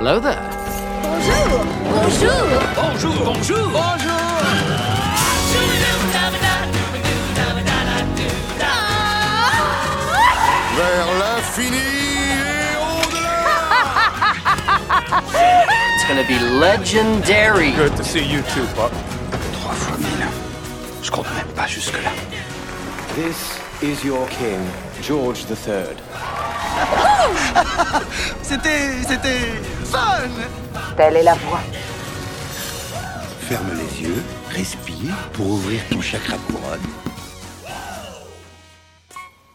[0.00, 0.40] Hello there.
[1.02, 2.32] Bonjour Bonjour
[2.74, 3.68] Bonjour, bonjour.
[3.68, 4.20] Bonjour.
[10.74, 13.44] Vers l'infini et au-delà
[15.94, 17.72] It's gonna be legendary.
[17.72, 18.92] Good to see you too, Pop.
[19.52, 20.26] Trois fois mille.
[21.02, 22.12] Je compte même pas jusque-là.
[23.16, 24.60] This is your king,
[25.02, 26.09] George III.
[28.42, 29.02] C'était.
[29.06, 29.52] c'était.
[29.84, 30.28] fun
[30.96, 31.60] Telle est la voie.
[33.40, 36.80] Ferme les yeux, respire pour ouvrir ton chakra couronne.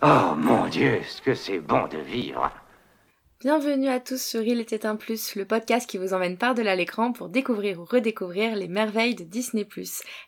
[0.02, 2.52] Oh mon Dieu, ce que c'est bon de vivre.
[3.46, 7.12] Bienvenue à tous sur Il était un plus, le podcast qui vous emmène par-delà l'écran
[7.12, 9.68] pour découvrir ou redécouvrir les merveilles de Disney+.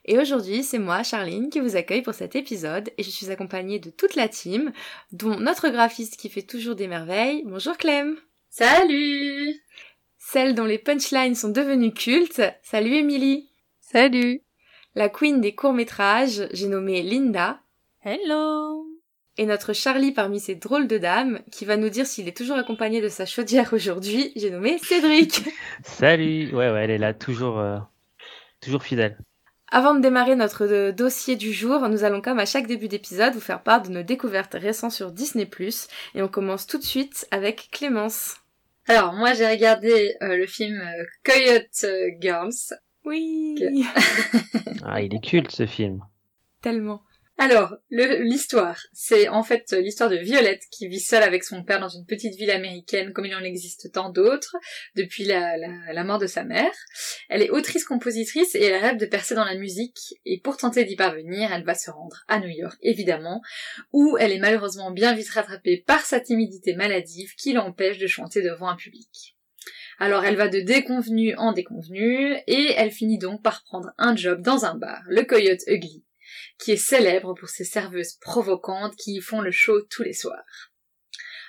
[0.06, 3.80] Et aujourd'hui, c'est moi, Charline, qui vous accueille pour cet épisode et je suis accompagnée
[3.80, 4.72] de toute la team,
[5.14, 7.42] dont notre graphiste qui fait toujours des merveilles.
[7.48, 8.18] Bonjour Clem
[8.52, 9.64] Salut
[10.20, 12.44] Celle dont les punchlines sont devenues cultes.
[12.62, 13.50] Salut Émilie
[13.82, 14.44] Salut
[14.94, 17.62] La queen des courts-métrages, j'ai nommé Linda.
[18.06, 18.87] Hello
[19.40, 22.58] Et notre Charlie parmi ces drôles de dames, qui va nous dire s'il est toujours
[22.58, 25.44] accompagné de sa chaudière aujourd'hui, j'ai nommé Cédric.
[25.84, 27.78] Salut, ouais, ouais, elle est là, toujours, euh,
[28.62, 29.16] toujours fidèle.
[29.70, 33.34] Avant de démarrer notre euh, dossier du jour, nous allons comme à chaque début d'épisode
[33.34, 35.48] vous faire part de nos découvertes récentes sur Disney+,
[36.16, 38.38] et on commence tout de suite avec Clémence.
[38.88, 40.82] Alors, moi j'ai regardé euh, le film
[41.24, 41.86] Coyote
[42.20, 42.74] Girls.
[43.06, 43.56] Oui
[44.84, 46.04] Ah, il est culte ce film.
[46.62, 47.04] Tellement.
[47.40, 51.88] Alors, l'histoire, c'est en fait l'histoire de Violette qui vit seule avec son père dans
[51.88, 54.56] une petite ville américaine comme il en existe tant d'autres
[54.96, 56.74] depuis la mort de sa mère.
[57.30, 60.96] Elle est autrice-compositrice et elle rêve de percer dans la musique et pour tenter d'y
[60.96, 63.44] parvenir, elle va se rendre à New York évidemment,
[63.94, 68.42] où elle est malheureusement bien vite rattrapée par sa timidité maladive qui l'empêche de chanter
[68.42, 69.38] devant un public.
[70.00, 74.42] Alors elle va de déconvenue en déconvenue et elle finit donc par prendre un job
[74.42, 76.04] dans un bar, le Coyote Ugly
[76.60, 80.72] qui est célèbre pour ses serveuses provocantes qui y font le show tous les soirs.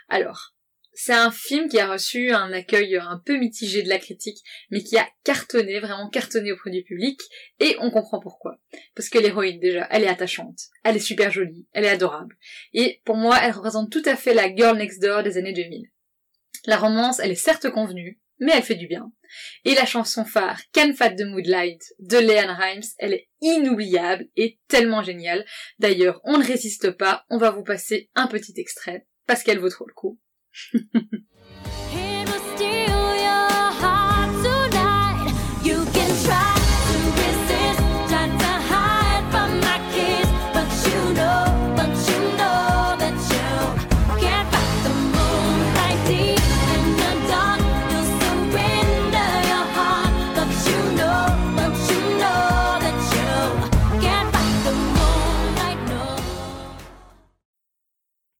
[0.08, 0.54] Alors,
[1.00, 4.82] c'est un film qui a reçu un accueil un peu mitigé de la critique, mais
[4.82, 7.20] qui a cartonné, vraiment cartonné auprès du public,
[7.60, 8.58] et on comprend pourquoi.
[8.96, 12.36] Parce que l'héroïne, déjà, elle est attachante, elle est super jolie, elle est adorable.
[12.72, 15.88] Et pour moi, elle représente tout à fait la girl next door des années 2000.
[16.66, 19.12] La romance, elle est certes convenue, mais elle fait du bien.
[19.64, 24.58] Et la chanson phare Can Fat the Moonlight de Leanne Rimes, elle est inoubliable et
[24.68, 25.44] tellement géniale.
[25.78, 29.68] D'ailleurs, on ne résiste pas, on va vous passer un petit extrait parce qu'elle vaut
[29.68, 30.18] trop le coup.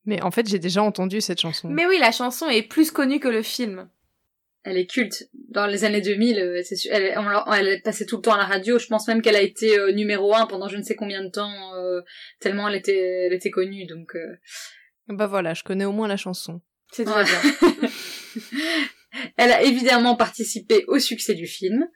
[0.09, 1.69] Mais en fait, j'ai déjà entendu cette chanson.
[1.69, 3.91] Mais oui, la chanson est plus connue que le film.
[4.65, 5.29] Elle est culte.
[5.51, 8.33] Dans les années 2000, euh, c'est sûr, elle, on elle est passée tout le temps
[8.33, 8.79] à la radio.
[8.79, 11.29] Je pense même qu'elle a été euh, numéro un pendant je ne sais combien de
[11.29, 12.01] temps, euh,
[12.41, 13.85] tellement elle était, elle était connue.
[13.85, 14.37] Donc, euh,
[15.09, 16.63] Bah voilà, je connais au moins la chanson.
[16.91, 17.25] C'est déjà Ouais.
[17.25, 17.91] bien.
[19.37, 21.87] Elle a évidemment participé au succès du film.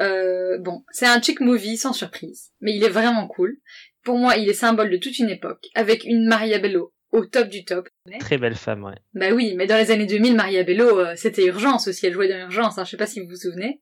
[0.00, 3.56] Euh, bon, c'est un chick movie sans surprise, mais il est vraiment cool.
[4.04, 7.48] Pour moi, il est symbole de toute une époque, avec une Maria Bello au top
[7.48, 7.88] du top.
[8.18, 8.96] Très belle femme, ouais.
[9.14, 12.28] Bah oui, mais dans les années 2000, Maria Bello, euh, c'était urgence aussi, elle jouait
[12.28, 13.80] dans urgence, hein, je sais pas si vous vous souvenez.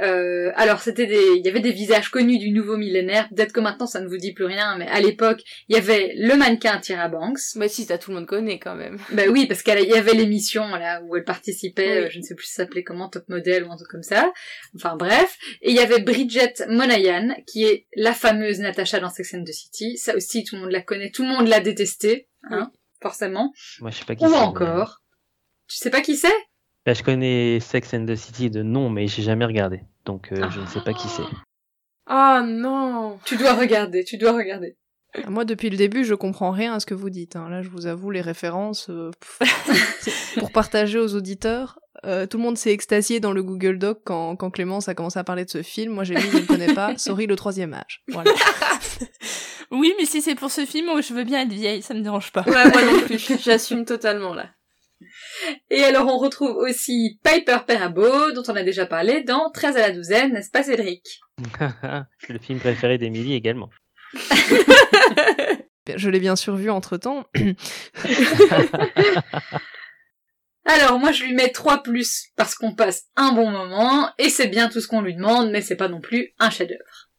[0.00, 3.60] Euh, alors c'était des, il y avait des visages connus du nouveau millénaire, peut-être que
[3.60, 6.78] maintenant ça ne vous dit plus rien, mais à l'époque, il y avait le mannequin
[6.78, 7.40] Tyra Banks.
[7.56, 8.98] Bah si, ça tout le monde connaît quand même.
[9.12, 12.04] Bah oui, parce qu'il y avait l'émission là où elle participait, Oui.
[12.04, 14.02] euh, je ne sais plus si ça s'appelait comment, Top Model ou un truc comme
[14.02, 14.32] ça.
[14.74, 15.36] Enfin bref.
[15.62, 19.52] Et il y avait Bridget Monahan, qui est la fameuse Natasha dans Sex and the
[19.52, 19.96] City.
[19.98, 22.70] Ça aussi, tout le monde la connaît, tout le monde l'a détestée, hein,
[23.02, 23.52] forcément.
[23.80, 25.02] Moi, je sais pas qui Ou mais- encore.
[25.68, 26.28] Tu sais pas qui c'est?
[26.94, 29.80] Je connais Sex and the City de nom, mais j'ai jamais regardé.
[30.04, 31.22] Donc, euh, je ne sais pas qui c'est.
[32.10, 34.76] Oh non Tu dois regarder, tu dois regarder.
[35.14, 37.36] Ah, Moi, depuis le début, je comprends rien à ce que vous dites.
[37.36, 37.48] hein.
[37.48, 39.10] Là, je vous avoue, les références, euh,
[40.38, 41.78] pour partager aux auditeurs.
[42.06, 45.18] euh, tout le monde s'est extasié dans le Google Doc quand, quand Clémence a commencé
[45.18, 45.92] à parler de ce film.
[45.92, 46.94] Moi, j'ai mis, je ne connais pas.
[46.96, 48.02] Sorry, le troisième âge.
[48.08, 48.32] Voilà.
[49.72, 52.00] Oui, mais si c'est pour ce film, moi, je veux bien être vieille, ça me
[52.00, 52.42] dérange pas.
[52.42, 54.46] Ouais, moi non plus, j'assume totalement là.
[55.70, 59.80] Et alors on retrouve aussi Piper Perabo, dont on a déjà parlé dans 13 à
[59.80, 61.20] la douzaine, n'est-ce pas Cédric?
[62.18, 63.70] C'est le film préféré d'Emily également.
[65.96, 67.24] Je l'ai bien sûr vu entre temps.
[70.66, 74.46] Alors moi je lui mets 3 plus parce qu'on passe un bon moment et c'est
[74.48, 77.10] bien tout ce qu'on lui demande mais c'est pas non plus un chef-d'œuvre.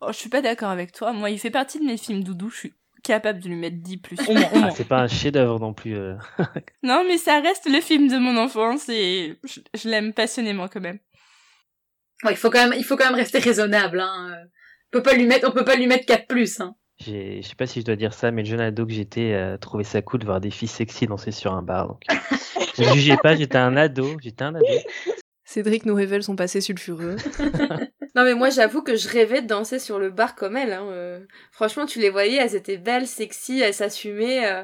[0.00, 1.12] Oh, je suis pas d'accord avec toi.
[1.12, 2.50] Moi, il fait partie de mes films doudou.
[2.50, 2.74] Je suis
[3.04, 4.18] capable de lui mettre 10 plus.
[4.28, 4.68] Au moins, au moins.
[4.68, 5.94] Ah, c'est pas un chef-d'œuvre non plus.
[5.96, 6.14] euh.
[6.82, 10.80] Non, mais ça reste le film de mon enfance et je, je l'aime passionnément quand
[10.80, 10.98] même.
[12.24, 14.30] Ouais, il faut quand même il faut quand même rester raisonnable hein.
[14.32, 14.44] euh.
[14.92, 16.74] On peut pas lui mettre on peut pas lui mettre 4 plus hein.
[16.98, 19.32] J'ai- Je sais pas si je dois dire ça, mais le jeune ado que j'étais
[19.34, 21.88] euh, trouvait ça cool de voir des filles sexy danser sur un bar.
[21.88, 22.02] Donc,
[22.78, 24.64] je jugeais pas, j'étais un ado, j'étais un ado.
[25.44, 27.16] Cédric nous révèle son passé sulfureux.
[28.14, 30.72] Non mais moi j'avoue que je rêvais de danser sur le bar comme elle.
[30.72, 30.86] Hein.
[30.90, 31.20] euh.
[31.52, 34.46] Franchement tu les voyais, elles étaient belles, sexy, elles s'assumaient.
[34.46, 34.62] euh.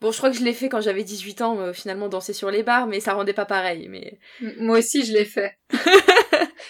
[0.00, 2.50] Bon je crois que je l'ai fait quand j'avais 18 ans euh, finalement danser sur
[2.50, 3.88] les bars, mais ça rendait pas pareil.
[3.88, 5.56] Mais M- Moi aussi je l'ai fait.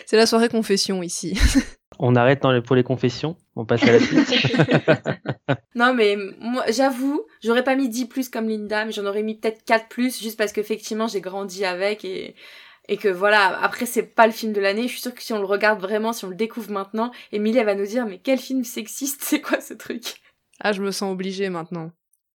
[0.07, 1.39] C'est la soirée confession ici.
[2.03, 4.29] On arrête dans pour les confessions, on passe à la suite.
[5.75, 9.39] non mais moi j'avoue j'aurais pas mis 10 plus comme Linda, mais j'en aurais mis
[9.39, 12.35] peut-être 4 plus juste parce qu'effectivement j'ai grandi avec et
[12.89, 14.83] et que voilà après c'est pas le film de l'année.
[14.83, 17.59] Je suis sûre que si on le regarde vraiment, si on le découvre maintenant, Emilie
[17.59, 20.21] elle va nous dire mais quel film sexiste, c'est quoi ce truc?
[20.61, 21.93] Ah, je me sens obligée maintenant.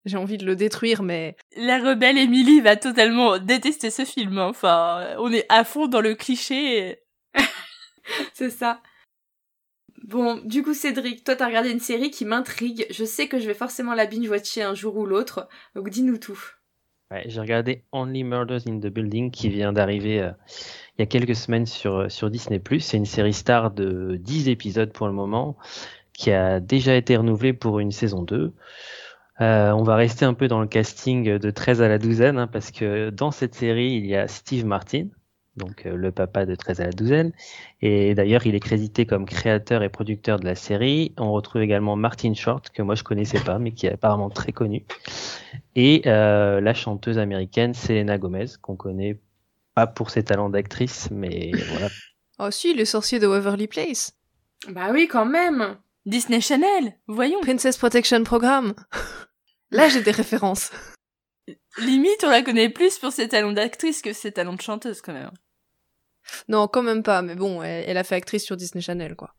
[0.07, 4.39] J'ai envie de le détruire, mais La rebelle Emily va totalement détester ce film.
[4.39, 4.47] hein.
[4.49, 7.03] Enfin, on est à fond dans le cliché.
[8.33, 8.81] C'est ça.
[10.05, 12.87] Bon, du coup, Cédric, toi, t'as regardé une série qui m'intrigue.
[12.91, 15.49] Je sais que je vais forcément la binge-watcher un jour ou l'autre.
[15.75, 16.41] Donc, dis-nous tout.
[17.11, 20.31] Ouais, j'ai regardé Only Murders in the Building qui vient d'arriver euh,
[20.97, 22.63] il y a quelques semaines sur, euh, sur Disney+.
[22.79, 25.57] C'est une série star de 10 épisodes pour le moment
[26.13, 28.53] qui a déjà été renouvelée pour une saison 2.
[29.41, 32.47] Euh, on va rester un peu dans le casting de 13 à la douzaine hein,
[32.47, 35.09] parce que dans cette série, il y a Steve Martin,
[35.57, 37.33] donc euh, le papa de 13 à la douzaine.
[37.81, 41.13] Et d'ailleurs, il est crédité comme créateur et producteur de la série.
[41.19, 44.53] On retrouve également Martin Short, que moi je connaissais pas, mais qui est apparemment très
[44.53, 44.85] connu.
[45.77, 49.21] Et euh, la chanteuse américaine Selena Gomez, qu'on connaît
[49.75, 51.89] pas pour ses talents d'actrice, mais voilà.
[52.39, 54.13] oh si, les sorciers de Waverly Place.
[54.69, 55.77] Bah oui, quand même.
[56.07, 57.41] Disney Channel, voyons.
[57.41, 58.75] Princess Protection Programme.
[59.71, 60.71] Là, j'ai des références.
[61.79, 65.13] Limite, on la connaît plus pour ses talents d'actrice que ses talents de chanteuse quand
[65.13, 65.31] même.
[66.49, 69.35] Non, quand même pas, mais bon, elle, elle a fait actrice sur Disney Channel, quoi.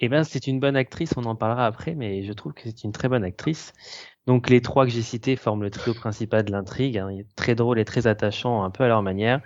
[0.00, 2.84] Eh ben, c'est une bonne actrice, on en parlera après, mais je trouve que c'est
[2.84, 3.74] une très bonne actrice.
[4.26, 7.78] Donc les trois que j'ai cités forment le trio principal de l'intrigue, hein, très drôle
[7.78, 9.42] et très attachant, un peu à leur manière.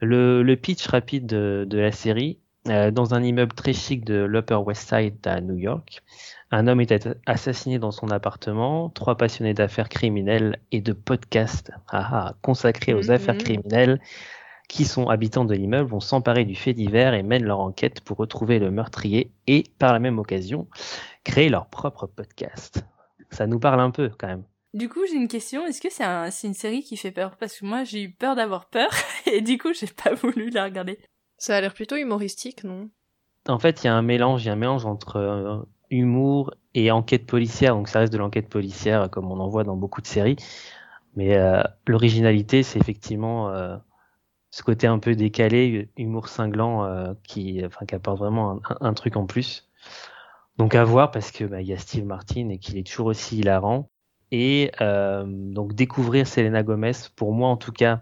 [0.00, 4.24] Le, le pitch rapide de, de la série, euh, dans un immeuble très chic de
[4.24, 6.02] l'Upper West Side à New York,
[6.50, 12.34] un homme est assassiné dans son appartement, trois passionnés d'affaires criminelles et de podcasts ah,
[12.42, 13.10] consacrés aux Mhm.
[13.10, 14.00] affaires criminelles
[14.68, 18.16] qui sont habitants de l'immeuble vont s'emparer du fait divers et mènent leur enquête pour
[18.16, 20.66] retrouver le meurtrier et, par la même occasion,
[21.24, 22.84] créer leur propre podcast.
[23.30, 24.44] Ça nous parle un peu quand même.
[24.74, 25.64] Du coup, j'ai une question.
[25.66, 27.36] Est-ce que c'est un, c'est une série qui fait peur?
[27.38, 28.90] Parce que moi, j'ai eu peur d'avoir peur
[29.32, 30.98] et du coup, j'ai pas voulu la regarder.
[31.38, 32.88] Ça a l'air plutôt humoristique, non?
[33.48, 35.58] En fait, il y a un mélange, il y a un mélange entre euh,
[35.90, 39.76] humour et enquête policière, donc ça reste de l'enquête policière comme on en voit dans
[39.76, 40.36] beaucoup de séries.
[41.14, 43.76] Mais euh, l'originalité, c'est effectivement euh,
[44.56, 49.68] ce côté un peu décalé, humour cinglant, euh, qui, apporte vraiment un, truc en plus.
[50.56, 53.38] Donc à voir parce que bah, y a Steve Martin et qu'il est toujours aussi
[53.38, 53.90] hilarant.
[54.32, 58.00] Et euh, donc découvrir Selena Gomez, pour moi en tout cas,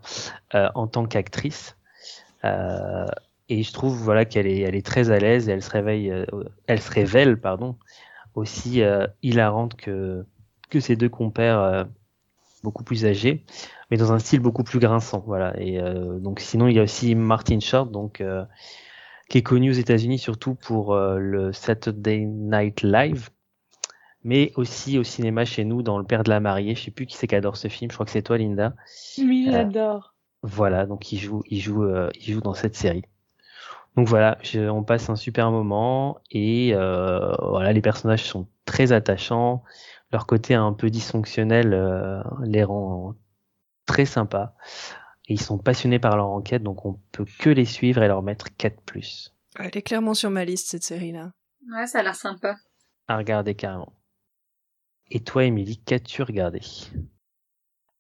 [0.55, 1.77] euh, en tant qu'actrice.
[2.45, 3.07] Euh,
[3.49, 6.11] et je trouve voilà qu'elle est, elle est très à l'aise et elle se réveille,
[6.11, 6.25] euh,
[6.67, 7.77] elle se révèle pardon,
[8.35, 10.25] aussi euh, hilarante que
[10.71, 11.87] que ses deux compères
[12.65, 13.45] beaucoup plus âgés,
[13.91, 15.23] mais dans un style beaucoup plus grinçant.
[15.25, 15.55] Voilà.
[15.61, 18.45] Et euh, donc sinon il y a aussi Martin Short donc euh,
[19.29, 23.29] qui est connu aux États-Unis surtout pour euh, le Saturday Night Live,
[24.25, 26.75] mais aussi au cinéma chez nous dans Le Père de la mariée.
[26.75, 27.91] Je sais plus qui c'est qui adore ce film.
[27.91, 28.75] Je crois que c'est toi Linda.
[29.19, 30.14] Oui, j'adore.
[30.47, 33.03] Voilà, donc il joue, il joue, euh, il joue dans cette série.
[33.97, 38.93] Donc voilà, je- on passe un super moment et euh, voilà, les personnages sont très
[38.93, 39.63] attachants.
[40.13, 43.15] Leur côté un peu dysfonctionnel euh, les rend
[43.87, 44.55] très sympas.
[45.29, 48.23] Et ils sont passionnés par leur enquête, donc on peut que les suivre et leur
[48.23, 51.33] mettre 4 plus Elle est clairement sur ma liste, cette série-là.
[51.75, 52.57] Ouais, ça a l'air sympa.
[53.09, 53.95] à regarder carrément.
[55.11, 56.61] Et toi, Émilie, qu'as-tu regardé?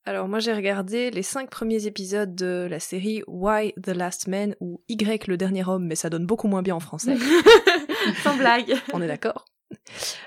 [0.06, 4.54] Alors moi j'ai regardé les cinq premiers épisodes de la série Why the Last Man
[4.60, 7.16] ou Y le dernier homme, mais ça donne beaucoup moins bien en français.
[8.22, 8.74] Sans blague.
[8.92, 9.46] On est d'accord.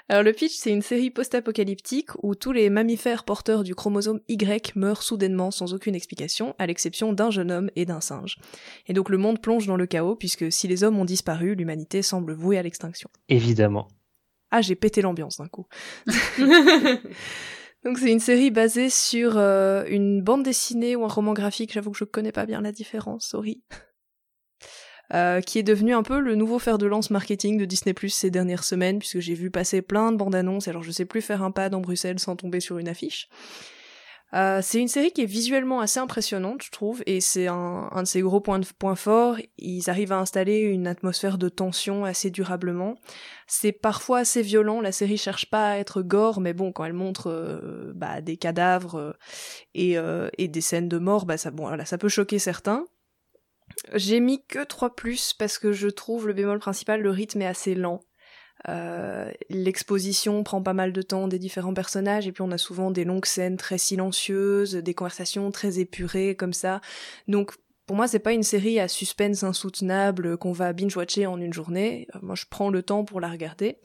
[0.09, 4.75] Alors le pitch, c'est une série post-apocalyptique où tous les mammifères porteurs du chromosome Y
[4.75, 8.39] meurent soudainement sans aucune explication, à l'exception d'un jeune homme et d'un singe.
[8.87, 12.01] Et donc le monde plonge dans le chaos puisque si les hommes ont disparu, l'humanité
[12.01, 13.09] semble vouée à l'extinction.
[13.29, 13.87] Évidemment.
[14.49, 15.67] Ah, j'ai pété l'ambiance d'un coup.
[17.87, 21.91] Donc c'est une série basée sur euh, une bande dessinée ou un roman graphique, j'avoue
[21.91, 23.63] que je connais pas bien la différence, sorry.
[25.13, 28.09] Euh, qui est devenu un peu le nouveau fer de lance marketing de Disney Plus
[28.09, 31.21] ces dernières semaines, puisque j'ai vu passer plein de bandes annonces, alors je sais plus
[31.21, 33.29] faire un pas dans Bruxelles sans tomber sur une affiche.
[34.33, 38.03] Euh, c'est une série qui est visuellement assez impressionnante, je trouve, et c'est un, un,
[38.03, 39.37] de ses gros points, de, points forts.
[39.57, 42.95] Ils arrivent à installer une atmosphère de tension assez durablement.
[43.47, 46.93] C'est parfois assez violent, la série cherche pas à être gore, mais bon, quand elle
[46.93, 49.13] montre euh, bah, des cadavres euh,
[49.73, 49.95] et,
[50.37, 52.85] et, des scènes de mort, bah, ça, bon, ça peut choquer certains.
[53.93, 57.47] J'ai mis que 3 plus parce que je trouve le bémol principal, le rythme est
[57.47, 58.01] assez lent.
[58.69, 62.91] Euh, L'exposition prend pas mal de temps des différents personnages et puis on a souvent
[62.91, 66.81] des longues scènes très silencieuses, des conversations très épurées comme ça.
[67.27, 67.53] Donc
[67.85, 72.07] pour moi c'est pas une série à suspense insoutenable qu'on va binge-watcher en une journée.
[72.15, 73.77] Euh, moi je prends le temps pour la regarder.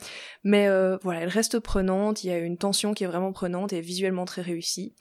[0.43, 3.73] Mais euh, voilà, elle reste prenante, il y a une tension qui est vraiment prenante
[3.73, 4.95] et visuellement très réussie.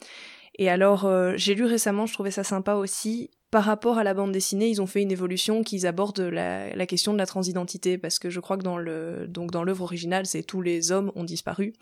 [0.56, 4.14] Et alors, euh, j'ai lu récemment, je trouvais ça sympa aussi, par rapport à la
[4.14, 7.98] bande dessinée, ils ont fait une évolution qu'ils abordent la, la, question de la transidentité
[7.98, 11.12] parce que je crois que dans le donc dans l'œuvre originale, c'est tous les hommes
[11.16, 11.74] ont disparu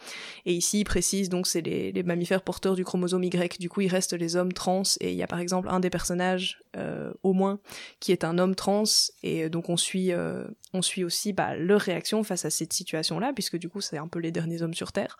[0.47, 3.61] et ici ils précisent donc c'est les, les, mammifères porteurs du chromosome Y.
[3.61, 5.91] Du coup, il reste les hommes trans et il y a par exemple un des
[5.91, 7.61] personnages euh, au moins
[8.00, 8.83] qui est un homme trans
[9.23, 13.21] et donc on suit euh, on suit aussi bah, leur réaction face à cette situation
[13.21, 15.19] là puisque du coup c'est un peu les derniers hommes sur terre.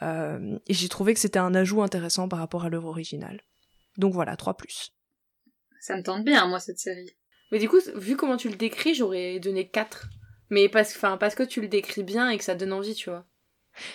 [0.00, 3.40] Euh, et j'ai trouvé que c'était un ajout intéressant par rapport à l'œuvre originale.
[3.96, 4.92] Donc voilà, 3 plus.
[5.80, 7.16] Ça me tente bien, moi, cette série.
[7.52, 10.08] Mais du coup, vu comment tu le décris, j'aurais donné 4.
[10.50, 13.10] Mais parce, enfin, parce que tu le décris bien et que ça donne envie, tu
[13.10, 13.24] vois.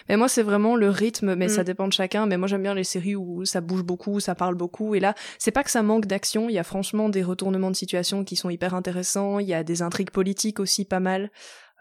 [0.10, 1.50] Mais moi, c'est vraiment le rythme, mais mm.
[1.50, 2.26] ça dépend de chacun.
[2.28, 4.96] Mais moi, j'aime bien les séries où ça bouge beaucoup, ça parle beaucoup.
[4.96, 6.50] Et là, c'est pas que ça manque d'action.
[6.50, 9.40] Il y a franchement des retournements de situation qui sont hyper intéressants.
[9.40, 11.32] Il y a des intrigues politiques aussi pas mal.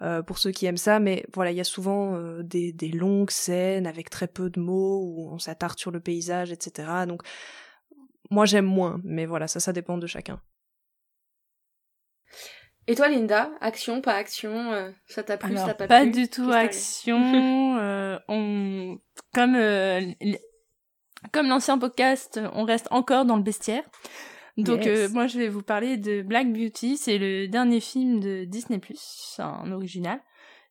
[0.03, 2.89] Euh, pour ceux qui aiment ça, mais voilà, il y a souvent euh, des, des,
[2.89, 6.89] longues scènes avec très peu de mots où on s'attarde sur le paysage, etc.
[7.07, 7.21] Donc,
[8.31, 10.41] moi j'aime moins, mais voilà, ça, ça dépend de chacun.
[12.87, 16.29] Et toi, Linda, action, pas action, euh, ça t'a plu, ça t'a pas Pas du
[16.29, 17.19] tout action.
[18.29, 18.99] on,
[19.33, 19.57] comme
[21.33, 23.85] comme l'ancien podcast, on reste encore dans le bestiaire.
[24.57, 28.45] Donc euh, moi je vais vous parler de Black Beauty, c'est le dernier film de
[28.45, 28.81] Disney+,
[29.39, 30.21] un original.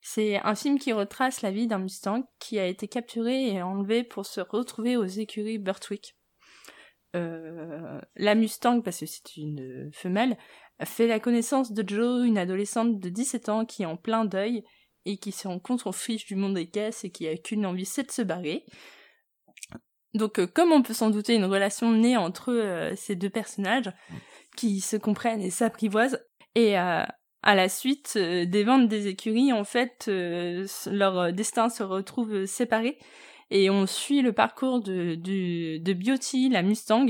[0.01, 4.04] C'est un film qui retrace la vie d'un Mustang qui a été capturé et enlevé
[4.04, 6.16] pour se retrouver aux écuries Burtwick.
[7.16, 10.38] Euh, la Mustang, parce que c'est une femelle,
[10.84, 14.63] fait la connaissance de Jo, une adolescente de 17 ans qui est en plein deuil
[15.06, 17.86] et qui se rend compte qu'on du monde des caisses et qui a qu'une envie,
[17.86, 18.66] c'est de se barrer.
[20.13, 23.92] Donc, euh, comme on peut s'en douter, une relation née entre euh, ces deux personnages
[24.56, 26.20] qui se comprennent et s'apprivoisent.
[26.56, 27.04] Et euh,
[27.42, 30.10] à la suite des ventes des écuries, en fait,
[30.88, 32.98] leur destin se retrouve séparé.
[33.51, 37.08] Et on suit le parcours de, de, Beauty, la Mustang,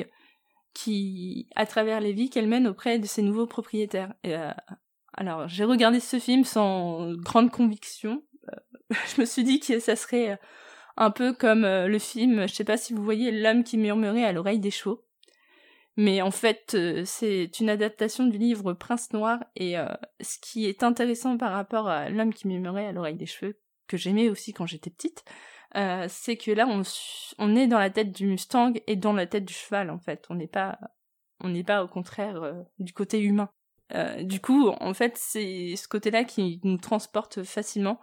[0.73, 4.13] qui, à travers les vies qu'elle mène auprès de ses nouveaux propriétaires.
[4.23, 4.35] Et,
[5.13, 8.23] alors, j'ai regardé ce film sans grande conviction.
[8.89, 10.39] je me suis dit que ça serait
[10.99, 14.25] un peu comme euh, le film, je sais pas si vous voyez L'homme qui murmurait
[14.25, 15.05] à l'oreille des chevaux.
[15.95, 19.87] Mais en fait, euh, c'est une adaptation du livre Prince Noir et euh,
[20.21, 23.97] ce qui est intéressant par rapport à L'homme qui murmurait à l'oreille des cheveux, que
[23.97, 25.23] j'aimais aussi quand j'étais petite,
[25.73, 26.81] c'est que là on,
[27.37, 30.25] on est dans la tête du Mustang et dans la tête du cheval en fait.
[30.29, 30.79] On n'est pas
[31.41, 33.49] on n'est pas au contraire du côté humain.
[34.21, 37.99] du coup, en fait, c'est ce côté-là qui nous transporte facilement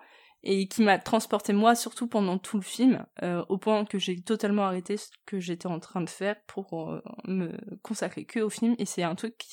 [0.48, 4.20] et qui m'a transporté moi surtout pendant tout le film euh, au point que j'ai
[4.22, 8.48] totalement arrêté ce que j'étais en train de faire pour euh, me consacrer que au
[8.48, 9.48] film et c'est un truc qui,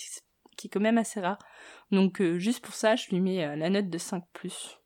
[0.56, 1.40] qui, est quand même assez rare
[1.92, 4.80] donc euh, juste pour ça je lui mets la note de 5 plus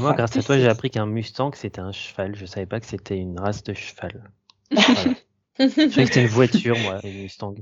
[0.00, 2.86] moi grâce à toi j'ai appris qu'un Mustang c'était un cheval je savais pas que
[2.86, 4.30] c'était une race de cheval
[4.70, 4.94] voilà.
[5.58, 7.54] je savais que c'était une voiture moi une Mustang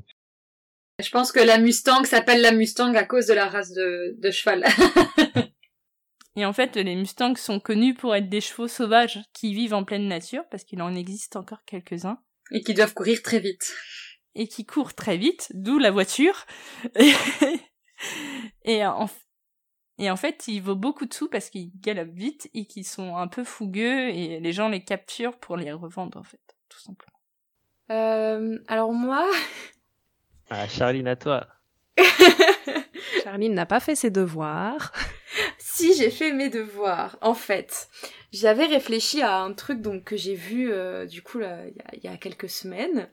[1.02, 4.30] je pense que la Mustang s'appelle la Mustang à cause de la race de, de
[4.30, 4.64] cheval
[6.36, 9.84] Et en fait, les Mustangs sont connus pour être des chevaux sauvages qui vivent en
[9.84, 12.18] pleine nature, parce qu'il en existe encore quelques-uns.
[12.52, 13.74] Et qui doivent courir très vite.
[14.34, 16.46] Et qui courent très vite, d'où la voiture.
[18.64, 19.08] et, en,
[20.00, 23.18] et en fait, il vaut beaucoup de sous parce qu'ils galopent vite et qu'ils sont
[23.18, 26.40] un peu fougueux et les gens les capturent pour les revendre, en fait,
[26.70, 27.20] tout simplement.
[27.90, 29.28] Euh, alors moi...
[30.52, 31.46] Ah, Charline, à toi.
[33.22, 34.90] Charline n'a pas fait ses devoirs.
[35.58, 37.88] si j'ai fait mes devoirs, en fait,
[38.32, 42.16] j'avais réfléchi à un truc donc que j'ai vu euh, du coup il y, a
[42.16, 43.08] quelques semaines,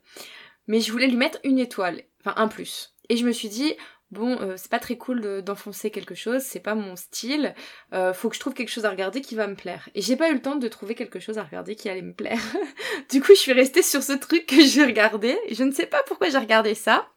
[0.67, 2.95] mais je voulais lui mettre une étoile, enfin un plus.
[3.09, 3.75] Et je me suis dit,
[4.11, 7.53] bon, euh, c'est pas très cool de- d'enfoncer quelque chose, c'est pas mon style,
[7.93, 9.89] euh, faut que je trouve quelque chose à regarder qui va me plaire.
[9.95, 12.13] Et j'ai pas eu le temps de trouver quelque chose à regarder qui allait me
[12.13, 12.39] plaire.
[13.11, 15.87] du coup, je suis restée sur ce truc que j'ai regardé, et je ne sais
[15.87, 17.07] pas pourquoi j'ai regardé ça.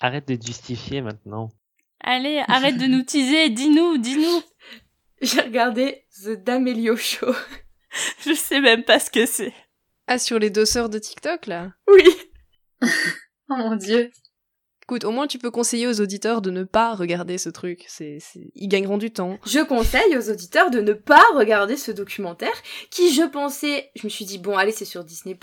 [0.00, 1.50] Arrête de te justifier maintenant.
[2.00, 4.42] Allez, arrête de nous teaser, dis-nous, dis-nous.
[5.22, 7.32] J'ai regardé The D'Amelio Show.
[8.26, 9.54] Je sais même pas ce que c'est.
[10.08, 11.72] Ah, sur les deux sœurs de TikTok, là?
[11.86, 12.02] Oui.
[12.82, 14.10] Oh mon dieu.
[14.92, 17.86] Écoute, au moins tu peux conseiller aux auditeurs de ne pas regarder ce truc.
[17.88, 18.18] C'est.
[18.54, 19.38] Ils gagneront du temps.
[19.46, 22.52] Je conseille aux auditeurs de ne pas regarder ce documentaire
[22.90, 25.38] qui je pensais, je me suis dit bon allez c'est sur Disney+,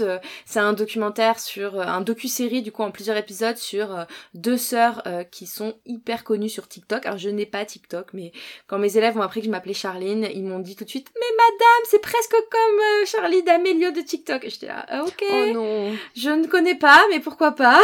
[0.00, 4.04] euh, c'est un documentaire sur euh, un docu-série du coup en plusieurs épisodes sur euh,
[4.32, 7.04] deux sœurs euh, qui sont hyper connues sur TikTok.
[7.04, 8.32] Alors je n'ai pas TikTok mais
[8.68, 11.12] quand mes élèves ont appris que je m'appelais Charline, ils m'ont dit tout de suite
[11.14, 14.46] mais madame, c'est presque comme Charlie d'Amélio de TikTok.
[14.46, 15.24] Et j'étais là ah, OK.
[15.30, 15.92] Oh non.
[16.16, 17.82] Je ne connais pas, mais pourquoi pas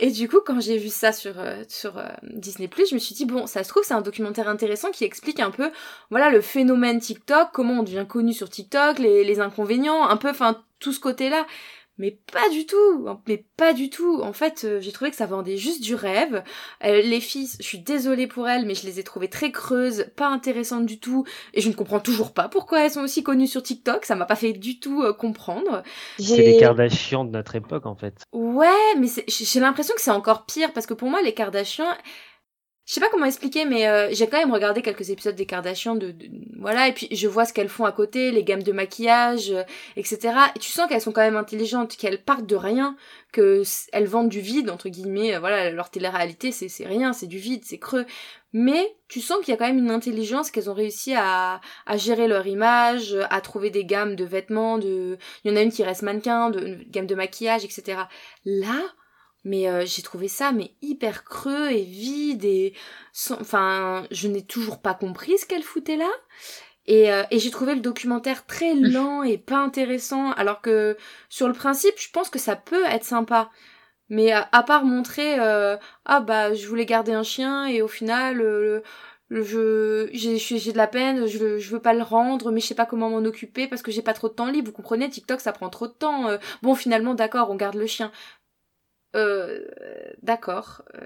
[0.00, 3.14] Et du coup, quand j'ai vu ça sur euh, sur euh, Disney+, je me suis
[3.14, 5.70] dit bon, ça se trouve c'est un documentaire intéressant qui explique un peu,
[6.10, 10.30] voilà, le phénomène TikTok, comment on devient connu sur TikTok, les, les inconvénients, un peu,
[10.30, 11.46] enfin tout ce côté-là.
[11.98, 14.20] Mais pas du tout, mais pas du tout.
[14.22, 16.44] En fait, euh, j'ai trouvé que ça vendait juste du rêve.
[16.84, 20.06] Euh, les filles, je suis désolée pour elles, mais je les ai trouvées très creuses,
[20.14, 21.24] pas intéressantes du tout,
[21.54, 24.04] et je ne comprends toujours pas pourquoi elles sont aussi connues sur TikTok.
[24.04, 25.82] Ça m'a pas fait du tout euh, comprendre.
[26.18, 28.22] C'est les Kardashians de notre époque en fait.
[28.32, 31.96] Ouais, mais j'ai l'impression que c'est encore pire parce que pour moi, les Kardashians,
[32.88, 35.94] je sais pas comment expliquer, mais euh, j'ai quand même regardé quelques épisodes des Kardashians,
[35.94, 38.72] de, de- voilà, et puis je vois ce qu'elles font à côté, les gammes de
[38.72, 39.62] maquillage, euh,
[39.96, 40.34] etc.
[40.56, 42.96] Et tu sens qu'elles sont quand même intelligentes, qu'elles partent de rien,
[43.30, 45.34] que elles vendent du vide entre guillemets.
[45.34, 48.06] euh, Voilà, leur télé-réalité, c'est c'est rien, c'est du vide, c'est creux.
[48.54, 51.96] Mais tu sens qu'il y a quand même une intelligence qu'elles ont réussi à, à
[51.98, 55.70] gérer leur image, à trouver des gammes de vêtements, de, il y en a une
[55.72, 58.08] qui reste mannequin, de, une gamme de maquillage, etc.
[58.46, 58.80] Là,
[59.44, 62.74] mais euh, j'ai trouvé ça mais hyper creux et vide et
[63.12, 66.10] sans- enfin je n'ai toujours pas compris ce qu'elle foutait là.
[66.86, 70.96] Et, euh, et j'ai trouvé le documentaire très lent et pas intéressant alors que
[71.28, 73.50] sur le principe je pense que ça peut être sympa.
[74.10, 75.76] Mais à, à part montrer euh,
[76.06, 78.80] ah bah je voulais garder un chien et au final euh,
[79.28, 82.74] le- je j'ai de la peine je je veux pas le rendre mais je sais
[82.74, 84.68] pas comment m'en occuper parce que j'ai pas trop de temps libre.
[84.68, 87.86] Vous comprenez TikTok ça prend trop de temps euh, bon finalement d'accord on garde le
[87.86, 88.10] chien
[89.16, 89.60] euh,
[90.22, 90.82] d'accord.
[90.94, 91.00] Euh,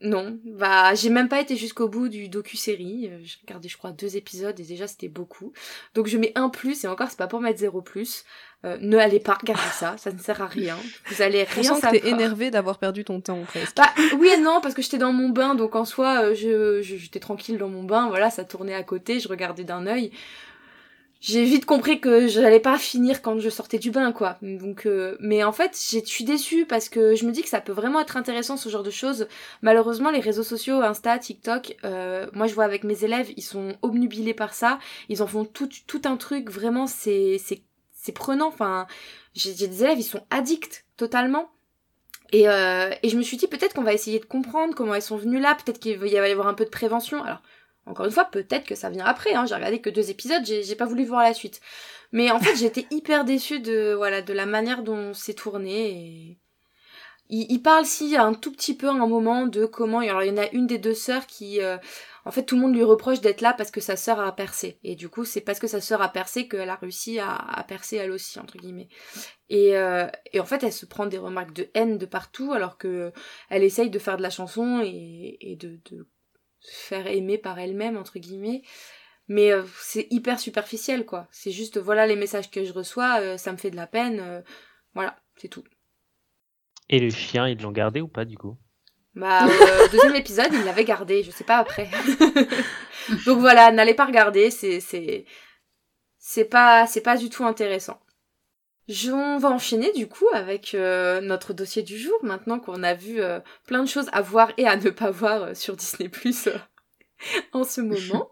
[0.00, 3.08] non, bah j'ai même pas été jusqu'au bout du docu-série.
[3.10, 5.52] Euh, J'ai regardé, je crois, deux épisodes et déjà c'était beaucoup.
[5.94, 8.24] Donc je mets un plus et encore c'est pas pour mettre zéro plus.
[8.64, 10.76] Euh, ne allez pas regarder ça, ça ne sert à rien.
[11.10, 11.92] Vous allez rien sent que savoir.
[11.92, 13.76] t'es énervé d'avoir perdu ton temps, presque.
[13.76, 16.82] Bah oui et non parce que j'étais dans mon bain donc en soi euh, je
[16.82, 20.10] je- j'étais tranquille dans mon bain voilà ça tournait à côté je regardais d'un œil
[21.20, 24.38] j'ai vite compris que j'allais pas finir quand je sortais du bain quoi.
[24.40, 27.60] Donc euh, mais en fait je suis déçue parce que je me dis que ça
[27.60, 29.26] peut vraiment être intéressant ce genre de choses.
[29.62, 33.74] Malheureusement les réseaux sociaux Insta TikTok euh, moi je vois avec mes élèves ils sont
[33.82, 34.78] obnubilés par ça.
[35.08, 36.50] Ils en font tout tout un truc.
[36.50, 38.46] Vraiment c'est c'est c'est prenant.
[38.48, 38.86] Enfin
[39.34, 41.50] j'ai j'ai des élèves ils sont addicts totalement.
[42.30, 45.02] Et, euh, et je me suis dit peut-être qu'on va essayer de comprendre comment elles
[45.02, 47.22] sont venues là, peut-être qu'il va y avoir un peu de prévention.
[47.24, 47.40] Alors,
[47.88, 49.46] encore une fois, peut-être que ça vient après, hein.
[49.46, 51.60] j'ai regardé que deux épisodes, j'ai pas voulu voir la suite.
[52.12, 55.90] Mais en fait, j'étais hyper déçue de, voilà, de la manière dont c'est tourné.
[55.90, 56.38] Et...
[57.28, 60.00] Il, il parle si un tout petit peu à un moment de comment...
[60.00, 61.60] Alors, il y en a une des deux sœurs qui...
[61.60, 61.76] euh,
[62.24, 64.78] en fait, tout le monde lui reproche d'être là parce que sa sœur a percé.
[64.84, 67.64] Et du coup, c'est parce que sa sœur a percé qu'elle a réussi à, à
[67.64, 68.88] percer elle aussi, entre guillemets.
[69.48, 70.06] Et, euh,
[70.38, 73.12] en fait, elle se prend des remarques de haine de partout, alors que
[73.48, 76.06] elle essaye de faire de la chanson et, et de, de
[76.60, 78.62] faire aimer par elle-même, entre guillemets.
[79.28, 81.28] Mais euh, c'est hyper superficiel, quoi.
[81.30, 84.20] C'est juste, voilà les messages que je reçois, euh, ça me fait de la peine.
[84.20, 84.40] euh,
[84.94, 85.64] voilà, c'est tout.
[86.88, 88.56] Et le chien, ils l'ont gardé ou pas du coup?
[89.14, 91.90] Bah, euh, deuxième épisode, il l'avait gardé, je sais pas après.
[93.26, 95.24] Donc voilà, n'allez pas regarder, c'est c'est
[96.18, 98.00] c'est pas c'est pas du tout intéressant.
[98.88, 102.94] Je, on va enchaîner du coup avec euh, notre dossier du jour, maintenant qu'on a
[102.94, 106.08] vu euh, plein de choses à voir et à ne pas voir euh, sur Disney
[106.08, 106.48] Plus
[107.52, 108.30] en ce moment.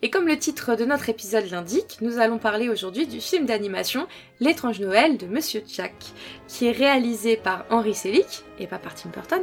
[0.00, 4.06] Et comme le titre de notre épisode l'indique, nous allons parler aujourd'hui du film d'animation
[4.38, 5.92] L'étrange Noël de Monsieur Jack,
[6.46, 9.42] qui est réalisé par Henry Selick, et pas par Tim Burton,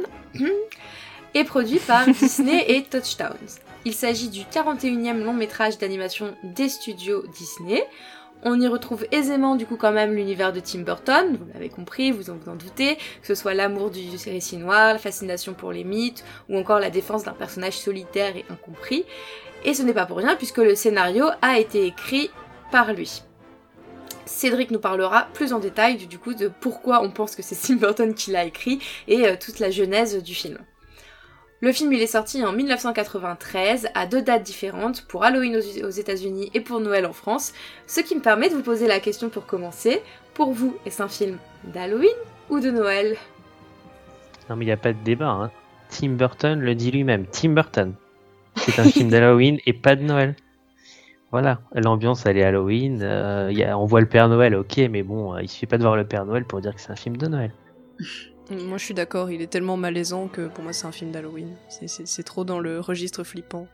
[1.34, 3.60] et produit par Disney et Touchdowns.
[3.84, 7.84] Il s'agit du 41e long métrage d'animation des studios Disney.
[8.42, 12.12] On y retrouve aisément du coup quand même l'univers de Tim Burton, vous l'avez compris,
[12.12, 15.72] vous en vous en doutez, que ce soit l'amour du récit noir, la fascination pour
[15.72, 19.04] les mythes, ou encore la défense d'un personnage solitaire et incompris.
[19.64, 22.30] Et ce n'est pas pour rien puisque le scénario a été écrit
[22.70, 23.22] par lui.
[24.24, 27.76] Cédric nous parlera plus en détail du, coup de pourquoi on pense que c'est Tim
[27.76, 30.58] Burton qui l'a écrit et euh, toute la genèse du film.
[31.60, 36.50] Le film il est sorti en 1993 à deux dates différentes pour Halloween aux États-Unis
[36.52, 37.54] et pour Noël en France,
[37.86, 40.02] ce qui me permet de vous poser la question pour commencer.
[40.34, 42.10] Pour vous, est-ce un film d'Halloween
[42.50, 43.16] ou de Noël?
[44.50, 45.30] Non mais il n'y a pas de débat.
[45.30, 45.50] Hein.
[45.88, 47.26] Tim Burton le dit lui-même.
[47.26, 47.94] Tim Burton.
[48.56, 50.34] C'est un film d'Halloween et pas de Noël.
[51.32, 55.02] Voilà, l'ambiance elle est Halloween, euh, y a, on voit le Père Noël, ok, mais
[55.02, 56.96] bon, euh, il suffit pas de voir le Père Noël pour dire que c'est un
[56.96, 57.52] film de Noël.
[58.50, 61.56] Moi je suis d'accord, il est tellement malaisant que pour moi c'est un film d'Halloween.
[61.68, 63.66] C'est trop dans le registre flippant.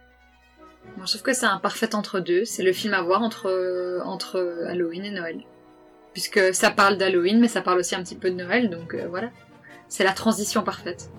[0.96, 4.00] Moi je trouve que c'est un parfait entre deux, c'est le film à voir entre,
[4.06, 5.42] entre Halloween et Noël.
[6.12, 9.06] Puisque ça parle d'Halloween, mais ça parle aussi un petit peu de Noël, donc euh,
[9.08, 9.30] voilà.
[9.88, 11.10] C'est la transition parfaite.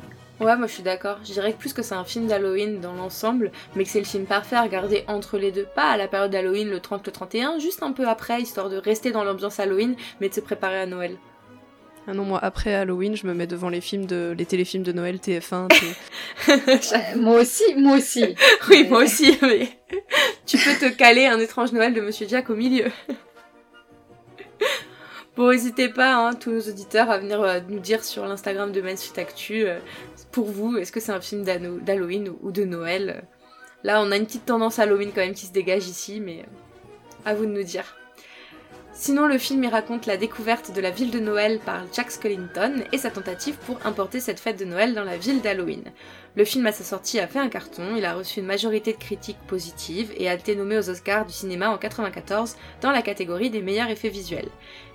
[0.43, 1.19] Ouais, moi je suis d'accord.
[1.23, 4.05] Je dirais que plus que c'est un film d'Halloween dans l'ensemble, mais que c'est le
[4.05, 5.65] film parfait à regarder entre les deux.
[5.75, 8.77] Pas à la période d'Halloween, le 30, le 31, juste un peu après, histoire de
[8.77, 11.17] rester dans l'ambiance Halloween, mais de se préparer à Noël.
[12.05, 14.91] Ah non, moi après Halloween, je me mets devant les films de les téléfilms de
[14.91, 15.69] Noël TF1.
[17.17, 18.35] moi aussi, moi aussi.
[18.69, 19.69] oui, moi aussi, mais
[20.45, 22.87] tu peux te caler un étrange Noël de Monsieur Jack au milieu.
[25.35, 28.81] Bon, n'hésitez pas, hein, tous nos auditeurs, à venir euh, nous dire sur l'Instagram de
[28.81, 29.79] Main Actu, euh,
[30.31, 33.23] pour vous, est-ce que c'est un film d'Halloween ou de Noël?
[33.83, 37.25] Là, on a une petite tendance Halloween quand même qui se dégage ici, mais euh,
[37.25, 37.95] à vous de nous dire.
[38.93, 42.83] Sinon, le film y raconte la découverte de la ville de Noël par Jack Skellington
[42.91, 45.85] et sa tentative pour importer cette fête de Noël dans la ville d'Halloween.
[46.35, 48.97] Le film à sa sortie a fait un carton, il a reçu une majorité de
[48.97, 53.51] critiques positives et a été nommé aux Oscars du cinéma en 94 dans la catégorie
[53.51, 54.49] des meilleurs effets visuels.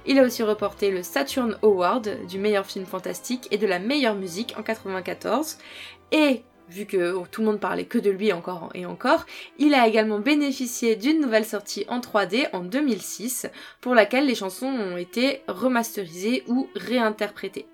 [0.05, 4.17] Il a aussi reporté le Saturn Award du meilleur film fantastique et de la meilleure
[4.17, 5.59] musique en 94
[6.11, 9.25] et vu que tout le monde parlait que de lui encore et encore,
[9.59, 13.47] il a également bénéficié d'une nouvelle sortie en 3D en 2006,
[13.81, 17.67] pour laquelle les chansons ont été remasterisées ou réinterprétées.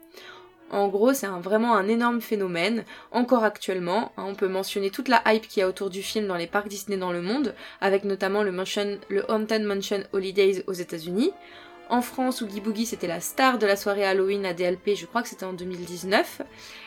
[0.75, 4.11] En gros, c'est vraiment un énorme phénomène, encore actuellement.
[4.17, 6.49] Hein, on peut mentionner toute la hype qu'il y a autour du film dans les
[6.49, 8.51] parcs Disney dans le monde, avec notamment le,
[9.09, 11.31] le Haunted Mansion Holidays aux États-Unis.
[11.91, 15.23] En France, Oogie Boogie c'était la star de la soirée Halloween à DLP, je crois
[15.23, 16.43] que c'était en 2019.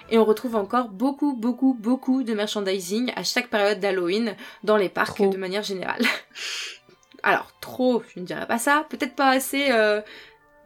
[0.10, 4.90] Et on retrouve encore beaucoup, beaucoup, beaucoup de merchandising à chaque période d'Halloween dans les
[4.90, 6.04] parcs de manière générale.
[7.24, 8.86] Alors, trop, je ne dirais pas ça.
[8.90, 10.02] Peut-être pas assez euh,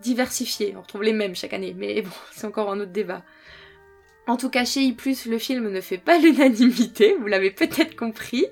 [0.02, 0.74] diversifié.
[0.78, 3.24] On retrouve les mêmes chaque année, mais bon, c'est encore un autre débat.
[4.28, 4.96] En tout cas, chez I+,
[5.28, 8.46] le film ne fait pas l'unanimité, vous l'avez peut-être compris.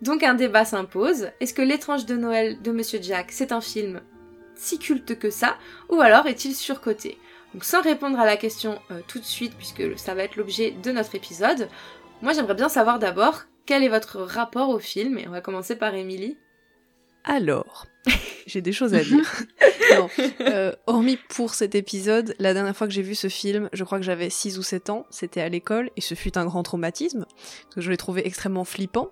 [0.00, 1.30] Donc un débat s'impose.
[1.40, 4.00] Est-ce que L'étrange de Noël de Monsieur Jack, c'est un film
[4.56, 5.56] si culte que ça,
[5.88, 7.18] ou alors est-il surcoté?
[7.52, 10.72] Donc sans répondre à la question euh, tout de suite, puisque ça va être l'objet
[10.72, 11.68] de notre épisode,
[12.22, 15.76] moi j'aimerais bien savoir d'abord quel est votre rapport au film, et on va commencer
[15.76, 16.36] par Émilie.
[17.24, 17.86] Alors,
[18.46, 19.44] j'ai des choses à dire.
[19.94, 20.08] non,
[20.40, 23.98] euh, hormis pour cet épisode, la dernière fois que j'ai vu ce film, je crois
[23.98, 27.24] que j'avais 6 ou 7 ans, c'était à l'école, et ce fut un grand traumatisme,
[27.26, 29.10] parce que je l'ai trouvé extrêmement flippant.